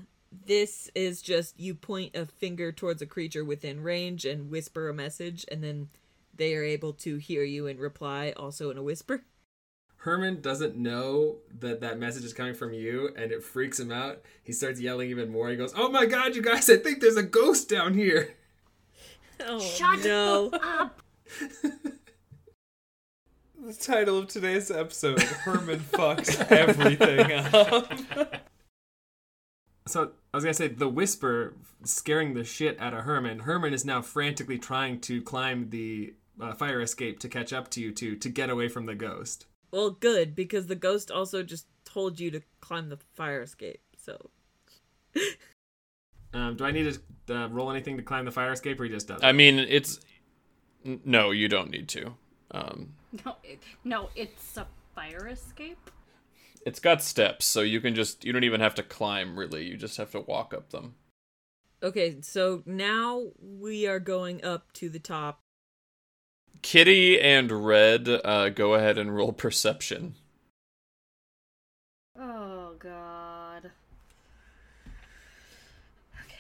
this 0.46 0.90
is 0.94 1.22
just 1.22 1.59
you 1.59 1.74
point 1.74 2.16
a 2.16 2.26
finger 2.26 2.72
towards 2.72 3.00
a 3.00 3.07
creature 3.07 3.44
within 3.44 3.82
range 3.82 4.24
and 4.24 4.50
whisper 4.50 4.88
a 4.88 4.94
message 4.94 5.44
and 5.50 5.62
then 5.62 5.88
they 6.36 6.55
are 6.55 6.64
able 6.64 6.92
to 6.92 7.16
hear 7.18 7.44
you 7.44 7.66
and 7.66 7.78
reply 7.78 8.32
also 8.36 8.70
in 8.70 8.78
a 8.78 8.82
whisper. 8.82 9.24
Herman 10.05 10.42
doesn't 10.42 10.76
know 10.76 11.36
that 11.61 11.80
that 11.80 11.98
message 11.98 12.24
is 12.24 12.34
coming 12.34 12.52
from 12.52 12.74
you, 12.74 13.09
and 13.16 13.32
it 13.32 13.42
freaks 13.42 13.80
him 13.80 13.90
out. 13.90 14.20
He 14.42 14.52
starts 14.52 14.78
yelling 14.78 15.09
even 15.09 15.30
more. 15.30 15.48
He 15.48 15.57
goes, 15.57 15.72
"Oh 15.74 15.88
my 15.88 16.05
god, 16.05 16.36
you 16.36 16.42
guys! 16.42 16.68
I 16.68 16.76
think 16.76 17.00
there's 17.00 17.16
a 17.16 17.22
ghost 17.22 17.68
down 17.68 17.94
here." 17.94 18.34
Oh 19.46 19.59
Shut 19.59 20.05
no. 20.05 20.50
up. 20.52 21.02
The 23.66 23.72
title 23.72 24.18
of 24.18 24.28
today's 24.28 24.70
episode: 24.70 25.20
Herman 25.20 25.80
fucks 25.80 26.38
everything 26.52 27.32
up. 27.32 28.42
So 29.88 30.12
I 30.32 30.36
was 30.36 30.44
gonna 30.44 30.55
say 30.55 30.68
the 30.68 30.88
whisper 30.88 31.55
scaring 31.82 32.34
the 32.34 32.44
shit 32.44 32.78
out 32.78 32.94
of 32.94 33.05
Herman. 33.05 33.40
Herman 33.40 33.74
is 33.74 33.84
now 33.84 34.02
frantically 34.02 34.59
trying 34.59 35.00
to 35.00 35.20
climb 35.20 35.70
the 35.70 36.14
uh, 36.40 36.52
fire 36.52 36.80
escape 36.80 37.18
to 37.20 37.28
catch 37.28 37.52
up 37.52 37.70
to 37.72 37.80
you 37.80 37.90
two 37.90 38.14
to 38.16 38.28
get 38.28 38.50
away 38.50 38.68
from 38.68 38.86
the 38.86 38.94
ghost. 38.94 39.46
Well, 39.74 39.90
good 39.90 40.36
because 40.36 40.68
the 40.68 40.76
ghost 40.76 41.10
also 41.10 41.42
just 41.42 41.66
told 41.84 42.20
you 42.20 42.30
to 42.30 42.40
climb 42.60 42.90
the 42.90 42.98
fire 43.16 43.42
escape. 43.42 43.80
So 43.96 44.30
Um, 46.32 46.56
do 46.56 46.64
I 46.64 46.70
need 46.70 46.96
to 47.26 47.34
uh, 47.36 47.48
roll 47.48 47.70
anything 47.72 47.96
to 47.96 48.02
climb 48.02 48.24
the 48.24 48.30
fire 48.30 48.52
escape, 48.52 48.80
or 48.80 48.84
he 48.84 48.90
just 48.90 49.08
does? 49.08 49.20
it? 49.20 49.24
I 49.24 49.32
mean, 49.32 49.58
it's 49.58 50.00
n- 50.84 51.00
no, 51.04 51.30
you 51.32 51.48
don't 51.48 51.70
need 51.70 51.88
to. 51.88 52.14
Um, 52.52 52.92
No, 53.24 53.36
it, 53.42 53.60
no, 53.84 54.10
it's 54.16 54.56
a 54.56 54.66
fire 54.94 55.28
escape. 55.28 55.90
it's 56.66 56.80
got 56.80 57.02
steps, 57.02 57.44
so 57.44 57.60
you 57.60 57.80
can 57.80 57.94
just 57.96 58.24
you 58.24 58.32
don't 58.32 58.44
even 58.44 58.60
have 58.60 58.74
to 58.76 58.82
climb 58.84 59.36
really. 59.38 59.64
You 59.64 59.76
just 59.76 59.96
have 59.96 60.10
to 60.12 60.20
walk 60.20 60.54
up 60.54 60.70
them. 60.70 60.94
Okay, 61.82 62.20
so 62.20 62.62
now 62.64 63.26
we 63.40 63.86
are 63.88 64.00
going 64.00 64.44
up 64.44 64.72
to 64.74 64.88
the 64.88 64.98
top. 65.00 65.40
Kitty 66.62 67.20
and 67.20 67.50
Red, 67.50 68.09
uh, 68.09 68.48
go 68.48 68.74
ahead 68.74 68.98
and 68.98 69.14
roll 69.14 69.32
perception. 69.32 70.14
Oh 72.18 72.74
god. 72.78 73.70
Okay. 76.24 76.34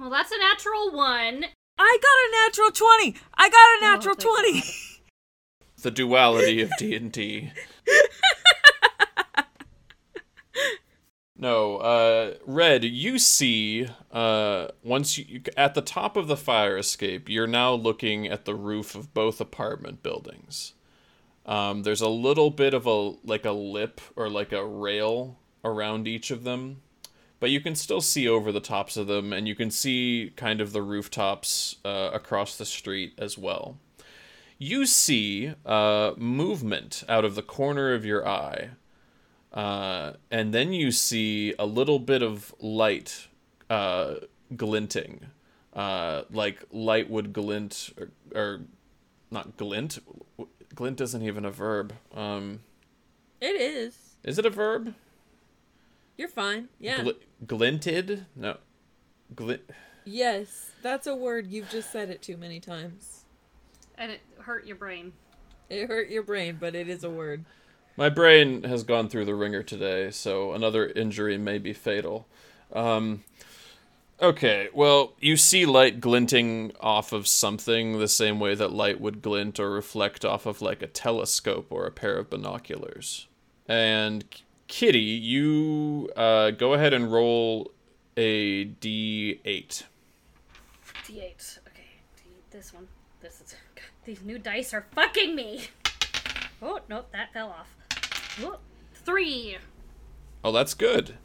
Well, 0.00 0.10
that's 0.10 0.32
a 0.32 0.38
natural 0.38 0.92
one. 0.92 1.44
I 1.78 1.98
got 2.02 2.16
a 2.26 2.30
natural 2.46 2.70
20. 2.70 3.16
I 3.34 3.48
got 3.48 3.78
a 3.78 3.80
natural 3.92 4.14
thank 4.14 4.62
20. 4.62 4.62
The 5.82 5.90
duality 5.90 6.62
of 6.62 6.70
D 6.78 6.96
and 6.96 7.12
D. 7.12 7.52
No, 11.38 11.76
uh, 11.76 12.34
Red, 12.46 12.82
you 12.82 13.18
see, 13.18 13.88
uh, 14.10 14.68
once 14.82 15.18
you, 15.18 15.42
at 15.54 15.74
the 15.74 15.82
top 15.82 16.16
of 16.16 16.28
the 16.28 16.36
fire 16.36 16.78
escape, 16.78 17.28
you're 17.28 17.46
now 17.46 17.74
looking 17.74 18.26
at 18.26 18.46
the 18.46 18.54
roof 18.54 18.94
of 18.94 19.12
both 19.12 19.38
apartment 19.38 20.02
buildings. 20.02 20.72
Um, 21.44 21.82
there's 21.82 22.00
a 22.00 22.08
little 22.08 22.50
bit 22.50 22.72
of 22.72 22.86
a, 22.86 23.14
like 23.22 23.44
a 23.44 23.52
lip 23.52 24.00
or 24.16 24.30
like 24.30 24.52
a 24.52 24.64
rail 24.64 25.38
around 25.62 26.08
each 26.08 26.30
of 26.30 26.44
them, 26.44 26.80
but 27.38 27.50
you 27.50 27.60
can 27.60 27.74
still 27.74 28.00
see 28.00 28.26
over 28.26 28.50
the 28.50 28.58
tops 28.58 28.96
of 28.96 29.06
them, 29.06 29.34
and 29.34 29.46
you 29.46 29.54
can 29.54 29.70
see 29.70 30.32
kind 30.36 30.62
of 30.62 30.72
the 30.72 30.82
rooftops, 30.82 31.76
uh, 31.84 32.10
across 32.14 32.56
the 32.56 32.64
street 32.64 33.12
as 33.18 33.36
well. 33.36 33.76
You 34.58 34.86
see, 34.86 35.52
uh, 35.66 36.12
movement 36.16 37.04
out 37.10 37.26
of 37.26 37.34
the 37.34 37.42
corner 37.42 37.92
of 37.92 38.06
your 38.06 38.26
eye. 38.26 38.70
Uh, 39.56 40.12
and 40.30 40.52
then 40.52 40.72
you 40.74 40.90
see 40.92 41.54
a 41.58 41.64
little 41.64 41.98
bit 41.98 42.22
of 42.22 42.54
light 42.60 43.26
uh, 43.70 44.16
glinting, 44.54 45.20
uh, 45.72 46.22
like 46.30 46.62
light 46.70 47.08
would 47.08 47.32
glint, 47.32 47.90
or, 47.98 48.10
or 48.38 48.60
not 49.30 49.56
glint. 49.56 49.98
Glint 50.74 51.00
isn't 51.00 51.22
even 51.22 51.46
a 51.46 51.50
verb. 51.50 51.94
Um, 52.14 52.60
It 53.40 53.58
is. 53.58 53.96
is 54.24 54.38
it 54.38 54.44
a 54.44 54.50
verb? 54.50 54.94
You're 56.18 56.28
fine. 56.28 56.68
Yeah. 56.78 56.98
Gl- 57.02 57.16
glinted? 57.46 58.26
No. 58.36 58.58
Glint. 59.34 59.62
yes, 60.04 60.70
that's 60.82 61.06
a 61.06 61.14
word. 61.14 61.46
You've 61.46 61.70
just 61.70 61.90
said 61.90 62.10
it 62.10 62.20
too 62.20 62.36
many 62.36 62.60
times. 62.60 63.24
And 63.96 64.12
it 64.12 64.20
hurt 64.40 64.66
your 64.66 64.76
brain. 64.76 65.14
It 65.70 65.88
hurt 65.88 66.10
your 66.10 66.22
brain, 66.22 66.58
but 66.60 66.74
it 66.74 66.88
is 66.88 67.02
a 67.04 67.10
word. 67.10 67.44
My 67.96 68.10
brain 68.10 68.64
has 68.64 68.84
gone 68.84 69.08
through 69.08 69.24
the 69.24 69.34
wringer 69.34 69.62
today, 69.62 70.10
so 70.10 70.52
another 70.52 70.86
injury 70.86 71.38
may 71.38 71.56
be 71.56 71.72
fatal. 71.72 72.26
Um, 72.74 73.24
okay, 74.20 74.68
well, 74.74 75.14
you 75.18 75.38
see 75.38 75.64
light 75.64 75.98
glinting 75.98 76.72
off 76.78 77.14
of 77.14 77.26
something 77.26 77.98
the 77.98 78.08
same 78.08 78.38
way 78.38 78.54
that 78.54 78.70
light 78.70 79.00
would 79.00 79.22
glint 79.22 79.58
or 79.58 79.70
reflect 79.70 80.26
off 80.26 80.44
of 80.44 80.60
like 80.60 80.82
a 80.82 80.86
telescope 80.86 81.68
or 81.70 81.86
a 81.86 81.90
pair 81.90 82.18
of 82.18 82.28
binoculars. 82.28 83.28
And 83.66 84.26
Kitty, 84.68 84.98
you 84.98 86.10
uh, 86.16 86.50
go 86.50 86.74
ahead 86.74 86.92
and 86.92 87.10
roll 87.10 87.70
a 88.14 88.66
d8. 88.66 89.40
D8. 89.42 89.84
Okay, 91.08 91.86
D, 92.16 92.22
this 92.50 92.74
one. 92.74 92.88
This 93.22 93.40
is. 93.40 93.54
God, 93.74 93.84
these 94.04 94.22
new 94.22 94.38
dice 94.38 94.74
are 94.74 94.84
fucking 94.92 95.34
me. 95.34 95.68
Oh 96.60 96.80
nope, 96.88 97.08
that 97.12 97.32
fell 97.32 97.48
off. 97.48 97.75
Three. 98.94 99.56
Oh, 100.42 100.52
that's 100.52 100.74
good. 100.74 101.16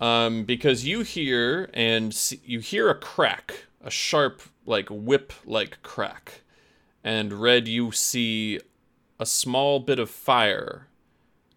Um, 0.00 0.44
because 0.44 0.84
you 0.84 1.02
hear 1.02 1.70
and 1.72 2.12
see, 2.12 2.40
you 2.44 2.60
hear 2.60 2.90
a 2.90 2.94
crack, 2.94 3.66
a 3.84 3.90
sharp, 3.90 4.42
like 4.66 4.88
whip-like 4.90 5.82
crack, 5.82 6.40
and 7.04 7.32
Red, 7.32 7.68
you 7.68 7.92
see 7.92 8.60
a 9.20 9.26
small 9.26 9.78
bit 9.78 9.98
of 9.98 10.10
fire, 10.10 10.88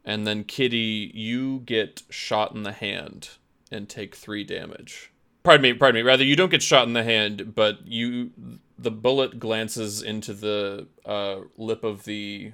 and 0.04 0.28
then 0.28 0.44
Kitty, 0.44 1.12
you 1.14 1.60
get 1.66 2.04
shot 2.10 2.54
in 2.54 2.64
the 2.64 2.72
hand 2.72 3.30
and 3.72 3.90
take 3.90 4.16
three 4.16 4.44
damage. 4.44 5.12
Pardon 5.44 5.64
me, 5.64 5.74
pardon 5.74 6.02
me. 6.02 6.08
Rather, 6.08 6.24
you 6.24 6.36
don't 6.36 6.52
get 6.52 6.62
shot 6.62 6.88
in 6.88 6.94
the 6.94 7.04
hand, 7.04 7.54
but 7.56 7.88
you, 7.88 8.32
the 8.78 8.92
bullet 8.92 9.40
glances 9.40 10.02
into 10.02 10.34
the 10.34 10.88
uh, 11.06 11.38
lip 11.58 11.84
of 11.84 12.06
the 12.06 12.52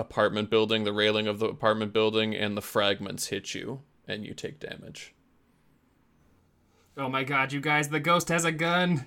apartment 0.00 0.50
building, 0.50 0.84
the 0.84 0.92
railing 0.92 1.26
of 1.28 1.38
the 1.38 1.46
apartment 1.46 1.92
building, 1.92 2.34
and 2.34 2.56
the 2.56 2.62
fragments 2.62 3.26
hit 3.26 3.54
you, 3.54 3.82
and 4.08 4.24
you 4.24 4.34
take 4.34 4.58
damage. 4.58 5.14
Oh 6.96 7.08
my 7.08 7.22
god, 7.22 7.52
you 7.52 7.60
guys! 7.60 7.88
The 7.88 8.00
ghost 8.00 8.28
has 8.28 8.44
a 8.44 8.52
gun. 8.52 9.06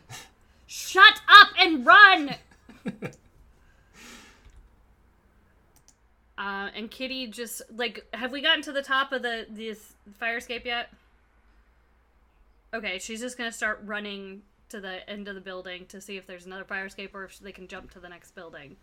Shut 0.66 1.22
up 1.28 1.50
and 1.60 1.86
run. 1.86 2.36
uh, 6.38 6.70
and 6.76 6.90
Kitty 6.90 7.28
just 7.28 7.62
like, 7.76 8.06
have 8.14 8.32
we 8.32 8.42
gotten 8.42 8.64
to 8.64 8.72
the 8.72 8.82
top 8.82 9.12
of 9.12 9.22
the 9.22 9.46
this 9.50 9.94
fire 10.20 10.38
escape 10.38 10.66
yet? 10.66 10.90
Okay, 12.74 13.00
she's 13.00 13.20
just 13.20 13.38
gonna 13.38 13.52
start 13.52 13.82
running 13.86 14.44
to 14.70 14.80
the 14.80 15.08
end 15.10 15.28
of 15.28 15.36
the 15.36 15.42
building 15.42 15.86
to 15.88 16.02
see 16.02 16.18
if 16.18 16.26
there's 16.26 16.46
another 16.46 16.64
fire 16.64 16.86
escape 16.86 17.14
or 17.14 17.26
if 17.26 17.38
they 17.40 17.52
can 17.52 17.68
jump 17.68 17.92
to 17.92 18.00
the 18.00 18.10
next 18.10 18.34
building. 18.34 18.76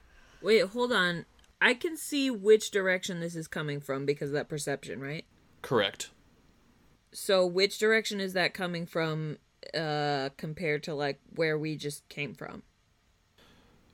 Wait, 0.43 0.63
hold 0.67 0.93
on. 0.93 1.27
I 1.61 1.75
can 1.75 1.97
see 1.97 2.31
which 2.31 2.71
direction 2.71 3.21
this 3.21 3.37
is 3.37 3.47
coming 3.47 3.81
from 3.81 4.07
because 4.07 4.31
of 4.31 4.35
that 4.35 4.49
perception, 4.49 5.01
right? 5.01 5.25
Correct. 5.63 6.11
So 7.13 7.47
which 7.47 7.79
direction 7.79 8.21
is 8.21 8.33
that 8.33 8.55
coming 8.55 8.87
from 8.87 9.39
uh 9.75 10.31
compared 10.39 10.83
to 10.85 10.95
like 10.95 11.21
where 11.35 11.59
we 11.59 11.77
just 11.77 12.09
came 12.09 12.35
from? 12.35 12.63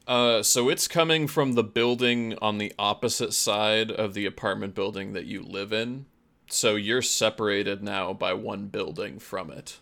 Uh, 0.06 0.40
so 0.40 0.68
it's 0.68 0.86
coming 0.86 1.26
from 1.26 1.54
the 1.54 1.64
building 1.64 2.38
on 2.40 2.58
the 2.58 2.72
opposite 2.78 3.34
side 3.34 3.90
of 3.90 4.14
the 4.14 4.24
apartment 4.24 4.72
building 4.72 5.14
that 5.14 5.26
you 5.26 5.42
live 5.42 5.72
in. 5.72 6.06
So 6.48 6.76
you're 6.76 7.02
separated 7.02 7.82
now 7.82 8.12
by 8.12 8.32
one 8.32 8.68
building 8.68 9.18
from 9.18 9.50
it. 9.50 9.80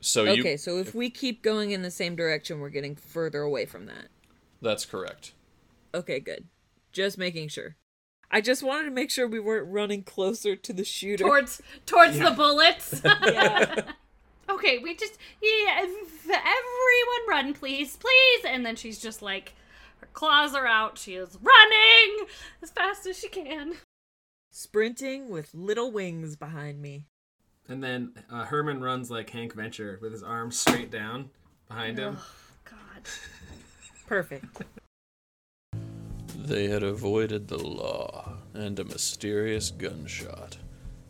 So 0.00 0.24
you 0.24 0.42
Okay, 0.42 0.56
so 0.56 0.78
if 0.78 0.94
we 0.96 1.10
keep 1.10 1.42
going 1.42 1.70
in 1.70 1.82
the 1.82 1.92
same 1.92 2.16
direction, 2.16 2.58
we're 2.58 2.70
getting 2.70 2.96
further 2.96 3.42
away 3.42 3.66
from 3.66 3.86
that. 3.86 4.08
that's 4.60 4.84
correct. 4.84 5.32
Okay, 5.94 6.18
good. 6.18 6.46
Just 6.94 7.18
making 7.18 7.48
sure. 7.48 7.76
I 8.30 8.40
just 8.40 8.62
wanted 8.62 8.84
to 8.84 8.90
make 8.90 9.10
sure 9.10 9.28
we 9.28 9.40
weren't 9.40 9.70
running 9.70 10.02
closer 10.02 10.56
to 10.56 10.72
the 10.72 10.84
shooter. 10.84 11.24
towards 11.24 11.60
towards 11.86 12.18
the 12.18 12.30
bullets. 12.30 13.02
yeah. 13.04 13.82
okay, 14.48 14.78
we 14.78 14.94
just 14.94 15.18
yeah, 15.42 15.80
everyone 15.80 17.28
run, 17.28 17.54
please, 17.54 17.96
please. 17.96 18.44
And 18.46 18.64
then 18.64 18.76
she's 18.76 19.00
just 19.00 19.22
like, 19.22 19.54
her 19.98 20.08
claws 20.12 20.54
are 20.54 20.66
out. 20.66 20.98
She 20.98 21.14
is 21.14 21.36
running 21.42 22.26
as 22.62 22.70
fast 22.70 23.06
as 23.06 23.18
she 23.18 23.28
can. 23.28 23.74
Sprinting 24.50 25.30
with 25.30 25.52
little 25.52 25.90
wings 25.90 26.36
behind 26.36 26.80
me. 26.80 27.06
And 27.68 27.82
then 27.82 28.12
uh, 28.30 28.44
Herman 28.44 28.80
runs 28.80 29.10
like 29.10 29.30
Hank 29.30 29.54
Venture 29.54 29.98
with 30.00 30.12
his 30.12 30.22
arms 30.22 30.58
straight 30.58 30.90
down 30.90 31.30
behind 31.66 31.98
him. 31.98 32.18
God. 32.64 33.08
Perfect. 34.06 34.62
They 36.44 36.68
had 36.68 36.82
avoided 36.82 37.48
the 37.48 37.56
law 37.56 38.36
and 38.52 38.78
a 38.78 38.84
mysterious 38.84 39.70
gunshot, 39.70 40.58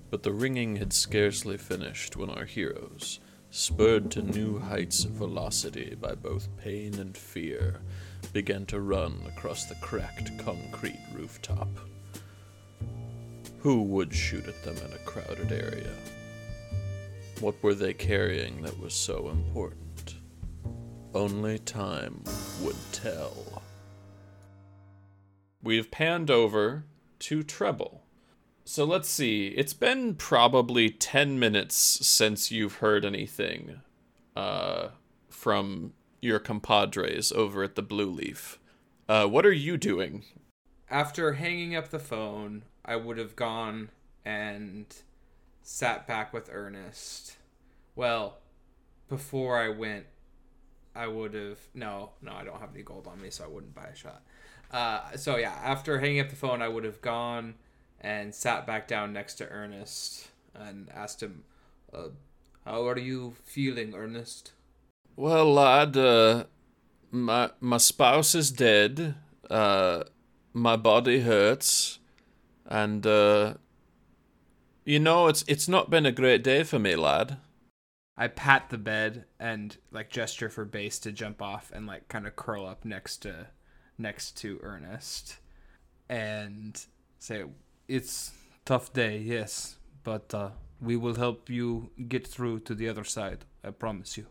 but 0.08 0.22
the 0.22 0.32
ringing 0.32 0.76
had 0.76 0.92
scarcely 0.92 1.56
finished 1.56 2.14
when 2.14 2.30
our 2.30 2.44
heroes, 2.44 3.18
spurred 3.50 4.12
to 4.12 4.22
new 4.22 4.60
heights 4.60 5.04
of 5.04 5.10
velocity 5.10 5.96
by 6.00 6.14
both 6.14 6.46
pain 6.56 6.94
and 7.00 7.16
fear, 7.16 7.80
began 8.32 8.64
to 8.66 8.78
run 8.78 9.22
across 9.26 9.64
the 9.64 9.74
cracked 9.74 10.30
concrete 10.38 11.00
rooftop. 11.12 11.80
Who 13.58 13.82
would 13.82 14.14
shoot 14.14 14.46
at 14.46 14.62
them 14.62 14.76
in 14.76 14.92
a 14.92 15.04
crowded 15.04 15.50
area? 15.50 15.96
What 17.40 17.60
were 17.60 17.74
they 17.74 17.92
carrying 17.92 18.62
that 18.62 18.78
was 18.78 18.94
so 18.94 19.30
important? 19.30 20.14
Only 21.12 21.58
time 21.58 22.22
would 22.62 22.76
tell. 22.92 23.53
We've 25.64 25.90
panned 25.90 26.30
over 26.30 26.84
to 27.20 27.42
treble. 27.42 28.02
So 28.66 28.84
let's 28.84 29.08
see. 29.08 29.48
It's 29.48 29.72
been 29.72 30.14
probably 30.14 30.90
10 30.90 31.38
minutes 31.38 31.74
since 31.74 32.50
you've 32.50 32.76
heard 32.76 33.06
anything 33.06 33.80
uh, 34.36 34.88
from 35.30 35.94
your 36.20 36.38
compadres 36.38 37.32
over 37.32 37.62
at 37.62 37.76
the 37.76 37.82
Blue 37.82 38.10
Leaf. 38.10 38.58
Uh, 39.08 39.26
what 39.26 39.46
are 39.46 39.52
you 39.52 39.78
doing? 39.78 40.24
After 40.90 41.32
hanging 41.32 41.74
up 41.74 41.88
the 41.88 41.98
phone, 41.98 42.64
I 42.84 42.96
would 42.96 43.16
have 43.16 43.34
gone 43.34 43.88
and 44.22 44.94
sat 45.62 46.06
back 46.06 46.34
with 46.34 46.50
Ernest. 46.52 47.38
Well, 47.96 48.36
before 49.08 49.58
I 49.58 49.70
went, 49.70 50.04
I 50.94 51.06
would 51.06 51.32
have. 51.32 51.58
No, 51.72 52.10
no, 52.20 52.32
I 52.32 52.44
don't 52.44 52.60
have 52.60 52.74
any 52.74 52.82
gold 52.82 53.06
on 53.06 53.20
me, 53.20 53.30
so 53.30 53.44
I 53.44 53.48
wouldn't 53.48 53.74
buy 53.74 53.86
a 53.86 53.96
shot. 53.96 54.22
Uh, 54.74 55.16
so 55.16 55.36
yeah, 55.36 55.56
after 55.62 56.00
hanging 56.00 56.18
up 56.18 56.30
the 56.30 56.34
phone, 56.34 56.60
I 56.60 56.66
would 56.66 56.82
have 56.82 57.00
gone 57.00 57.54
and 58.00 58.34
sat 58.34 58.66
back 58.66 58.88
down 58.88 59.12
next 59.12 59.34
to 59.34 59.48
Ernest 59.48 60.30
and 60.52 60.90
asked 60.92 61.22
him, 61.22 61.44
uh, 61.92 62.08
"How 62.64 62.84
are 62.88 62.98
you 62.98 63.36
feeling, 63.44 63.94
Ernest?" 63.94 64.50
Well, 65.14 65.52
lad, 65.54 65.96
uh, 65.96 66.46
my 67.12 67.52
my 67.60 67.76
spouse 67.76 68.34
is 68.34 68.50
dead. 68.50 69.14
Uh, 69.48 70.02
my 70.52 70.74
body 70.74 71.20
hurts, 71.20 72.00
and 72.66 73.06
uh, 73.06 73.54
you 74.84 74.98
know 74.98 75.28
it's 75.28 75.44
it's 75.46 75.68
not 75.68 75.88
been 75.88 76.04
a 76.04 76.10
great 76.10 76.42
day 76.42 76.64
for 76.64 76.80
me, 76.80 76.96
lad. 76.96 77.36
I 78.16 78.26
pat 78.26 78.70
the 78.70 78.78
bed 78.78 79.26
and 79.38 79.76
like 79.92 80.10
gesture 80.10 80.48
for 80.48 80.64
Base 80.64 80.98
to 80.98 81.12
jump 81.12 81.40
off 81.40 81.70
and 81.72 81.86
like 81.86 82.08
kind 82.08 82.26
of 82.26 82.34
curl 82.34 82.66
up 82.66 82.84
next 82.84 83.18
to 83.18 83.46
next 83.98 84.36
to 84.38 84.60
Ernest 84.62 85.38
and 86.08 86.84
say 87.18 87.44
it's 87.88 88.32
tough 88.64 88.92
day, 88.92 89.18
yes, 89.18 89.76
but 90.02 90.32
uh, 90.34 90.50
we 90.80 90.96
will 90.96 91.14
help 91.14 91.48
you 91.48 91.90
get 92.08 92.26
through 92.26 92.60
to 92.60 92.74
the 92.74 92.88
other 92.88 93.04
side. 93.04 93.44
I 93.62 93.70
promise 93.70 94.16
you. 94.16 94.26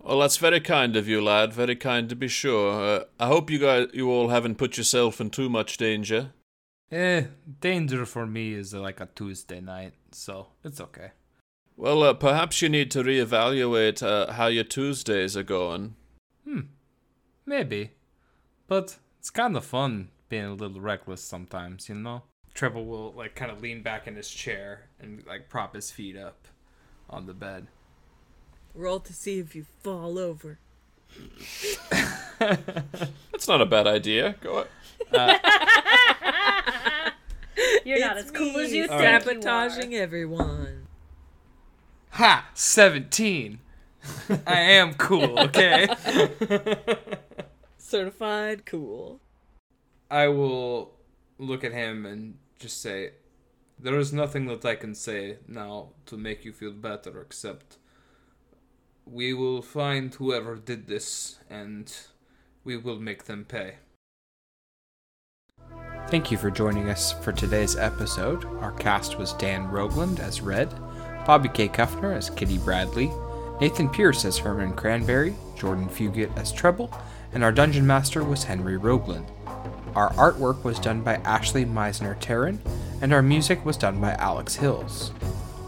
Well, 0.00 0.20
that's 0.20 0.36
very 0.36 0.60
kind 0.60 0.96
of 0.96 1.08
you, 1.08 1.20
lad. 1.20 1.52
Very 1.52 1.76
kind 1.76 2.08
to 2.08 2.16
be 2.16 2.28
sure. 2.28 3.00
Uh, 3.00 3.04
I 3.18 3.26
hope 3.26 3.50
you 3.50 3.58
guys, 3.58 3.88
you 3.92 4.10
all 4.10 4.28
haven't 4.28 4.56
put 4.56 4.78
yourself 4.78 5.20
in 5.20 5.30
too 5.30 5.48
much 5.48 5.76
danger. 5.76 6.32
Eh, 6.90 7.24
danger 7.60 8.06
for 8.06 8.26
me 8.26 8.54
is 8.54 8.72
uh, 8.72 8.80
like 8.80 9.00
a 9.00 9.08
Tuesday 9.14 9.60
night, 9.60 9.92
so 10.12 10.48
it's 10.64 10.80
okay. 10.80 11.10
Well, 11.76 12.02
uh, 12.02 12.14
perhaps 12.14 12.62
you 12.62 12.68
need 12.68 12.90
to 12.92 13.02
reevaluate 13.02 14.02
uh, 14.02 14.32
how 14.32 14.46
your 14.46 14.64
Tuesdays 14.64 15.36
are 15.36 15.42
going. 15.42 15.96
Hmm, 16.44 16.60
maybe, 17.44 17.90
but 18.66 18.96
it's 19.28 19.36
kind 19.36 19.54
of 19.58 19.64
fun 19.66 20.08
being 20.30 20.46
a 20.46 20.54
little 20.54 20.80
reckless 20.80 21.20
sometimes, 21.20 21.86
you 21.90 21.94
know. 21.94 22.22
Trevor 22.54 22.80
will 22.82 23.12
like 23.12 23.34
kind 23.34 23.50
of 23.50 23.60
lean 23.60 23.82
back 23.82 24.06
in 24.06 24.16
his 24.16 24.30
chair 24.30 24.86
and 24.98 25.22
like 25.26 25.50
prop 25.50 25.74
his 25.74 25.90
feet 25.90 26.16
up 26.16 26.48
on 27.10 27.26
the 27.26 27.34
bed. 27.34 27.66
Roll 28.74 29.00
to 29.00 29.12
see 29.12 29.38
if 29.38 29.54
you 29.54 29.66
fall 29.82 30.18
over. 30.18 30.58
That's 32.38 33.46
not 33.46 33.60
a 33.60 33.66
bad 33.66 33.86
idea. 33.86 34.34
Go. 34.40 34.64
You're 37.84 38.00
not 38.00 38.16
It's 38.16 38.24
as 38.26 38.30
cool 38.30 38.56
as 38.56 38.72
me, 38.72 38.78
you 38.78 38.88
think. 38.88 38.98
you 39.02 39.06
are. 39.08 39.20
sabotaging 39.20 39.94
everyone. 39.94 40.86
Ha! 42.12 42.48
17. 42.54 43.58
I 44.46 44.60
am 44.60 44.94
cool, 44.94 45.38
okay? 45.40 45.86
Certified 47.88 48.66
cool. 48.66 49.18
I 50.10 50.28
will 50.28 50.92
look 51.38 51.64
at 51.64 51.72
him 51.72 52.04
and 52.04 52.36
just 52.58 52.82
say, 52.82 53.12
There 53.78 53.98
is 53.98 54.12
nothing 54.12 54.44
that 54.48 54.62
I 54.62 54.74
can 54.74 54.94
say 54.94 55.38
now 55.48 55.92
to 56.04 56.18
make 56.18 56.44
you 56.44 56.52
feel 56.52 56.72
better 56.72 57.18
except 57.18 57.78
we 59.06 59.32
will 59.32 59.62
find 59.62 60.14
whoever 60.14 60.56
did 60.56 60.86
this 60.86 61.38
and 61.48 61.90
we 62.62 62.76
will 62.76 63.00
make 63.00 63.24
them 63.24 63.46
pay. 63.46 63.76
Thank 66.08 66.30
you 66.30 66.36
for 66.36 66.50
joining 66.50 66.90
us 66.90 67.14
for 67.24 67.32
today's 67.32 67.74
episode. 67.74 68.44
Our 68.44 68.72
cast 68.72 69.16
was 69.16 69.32
Dan 69.32 69.66
Rogland 69.68 70.20
as 70.20 70.42
Red, 70.42 70.68
Bobby 71.24 71.48
K. 71.48 71.68
Kuffner 71.68 72.14
as 72.14 72.28
Kitty 72.28 72.58
Bradley, 72.58 73.10
Nathan 73.62 73.88
Pierce 73.88 74.26
as 74.26 74.36
Herman 74.36 74.74
Cranberry, 74.74 75.34
Jordan 75.56 75.88
Fugit 75.88 76.36
as 76.36 76.52
Treble, 76.52 76.92
and 77.32 77.44
our 77.44 77.52
dungeon 77.52 77.86
master 77.86 78.24
was 78.24 78.44
Henry 78.44 78.78
Rogland. 78.78 79.26
Our 79.94 80.12
artwork 80.12 80.64
was 80.64 80.78
done 80.78 81.02
by 81.02 81.16
Ashley 81.16 81.64
Meisner 81.64 82.18
Terran, 82.20 82.60
and 83.00 83.12
our 83.12 83.22
music 83.22 83.64
was 83.64 83.76
done 83.76 84.00
by 84.00 84.14
Alex 84.14 84.54
Hills. 84.54 85.12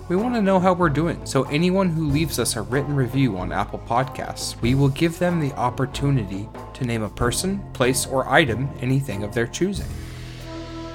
We 0.08 0.16
want 0.16 0.34
to 0.34 0.42
know 0.42 0.58
how 0.58 0.72
we're 0.72 0.88
doing, 0.88 1.24
so 1.24 1.44
anyone 1.44 1.88
who 1.88 2.08
leaves 2.08 2.38
us 2.38 2.56
a 2.56 2.62
written 2.62 2.96
review 2.96 3.36
on 3.36 3.52
Apple 3.52 3.78
Podcasts, 3.78 4.60
we 4.60 4.74
will 4.74 4.88
give 4.88 5.18
them 5.18 5.38
the 5.38 5.52
opportunity 5.52 6.48
to 6.74 6.84
name 6.84 7.02
a 7.02 7.08
person, 7.08 7.60
place, 7.74 8.06
or 8.06 8.28
item, 8.28 8.68
anything 8.80 9.22
of 9.22 9.34
their 9.34 9.46
choosing. 9.46 9.86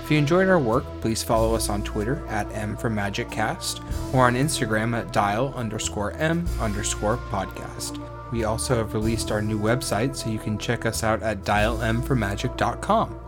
If 0.03 0.11
you 0.11 0.18
enjoyed 0.18 0.49
our 0.49 0.59
work, 0.59 0.84
please 1.01 1.24
follow 1.24 1.55
us 1.55 1.70
on 1.70 1.82
Twitter 1.82 2.28
at 2.28 2.51
M 2.51 2.78
for 2.78 2.89
Magic 2.89 3.32
Cast 3.32 3.82
or 4.13 4.28
on 4.28 4.36
Instagram 4.36 4.95
at 4.95 5.11
dial 5.11 5.53
underscore 5.55 6.11
M 6.11 6.47
underscore 6.59 7.18
podcast. 7.18 8.14
We 8.32 8.43
also 8.43 8.76
have 8.78 8.93
released 8.93 9.32
our 9.32 9.41
new 9.41 9.59
website, 9.59 10.15
so 10.15 10.30
you 10.30 10.39
can 10.39 10.57
check 10.57 10.86
us 10.86 11.03
out 11.03 11.21
at 11.23 11.43
dialmformagic.com. 11.43 13.19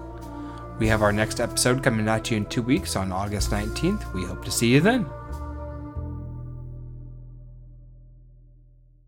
We 0.79 0.87
have 0.87 1.01
our 1.01 1.11
next 1.11 1.39
episode 1.39 1.83
coming 1.83 2.07
at 2.07 2.29
you 2.29 2.37
in 2.37 2.45
two 2.45 2.61
weeks 2.61 2.95
on 2.95 3.11
August 3.11 3.51
19th. 3.51 4.13
We 4.13 4.25
hope 4.25 4.45
to 4.45 4.51
see 4.51 4.67
you 4.67 4.81
then. 4.81 5.09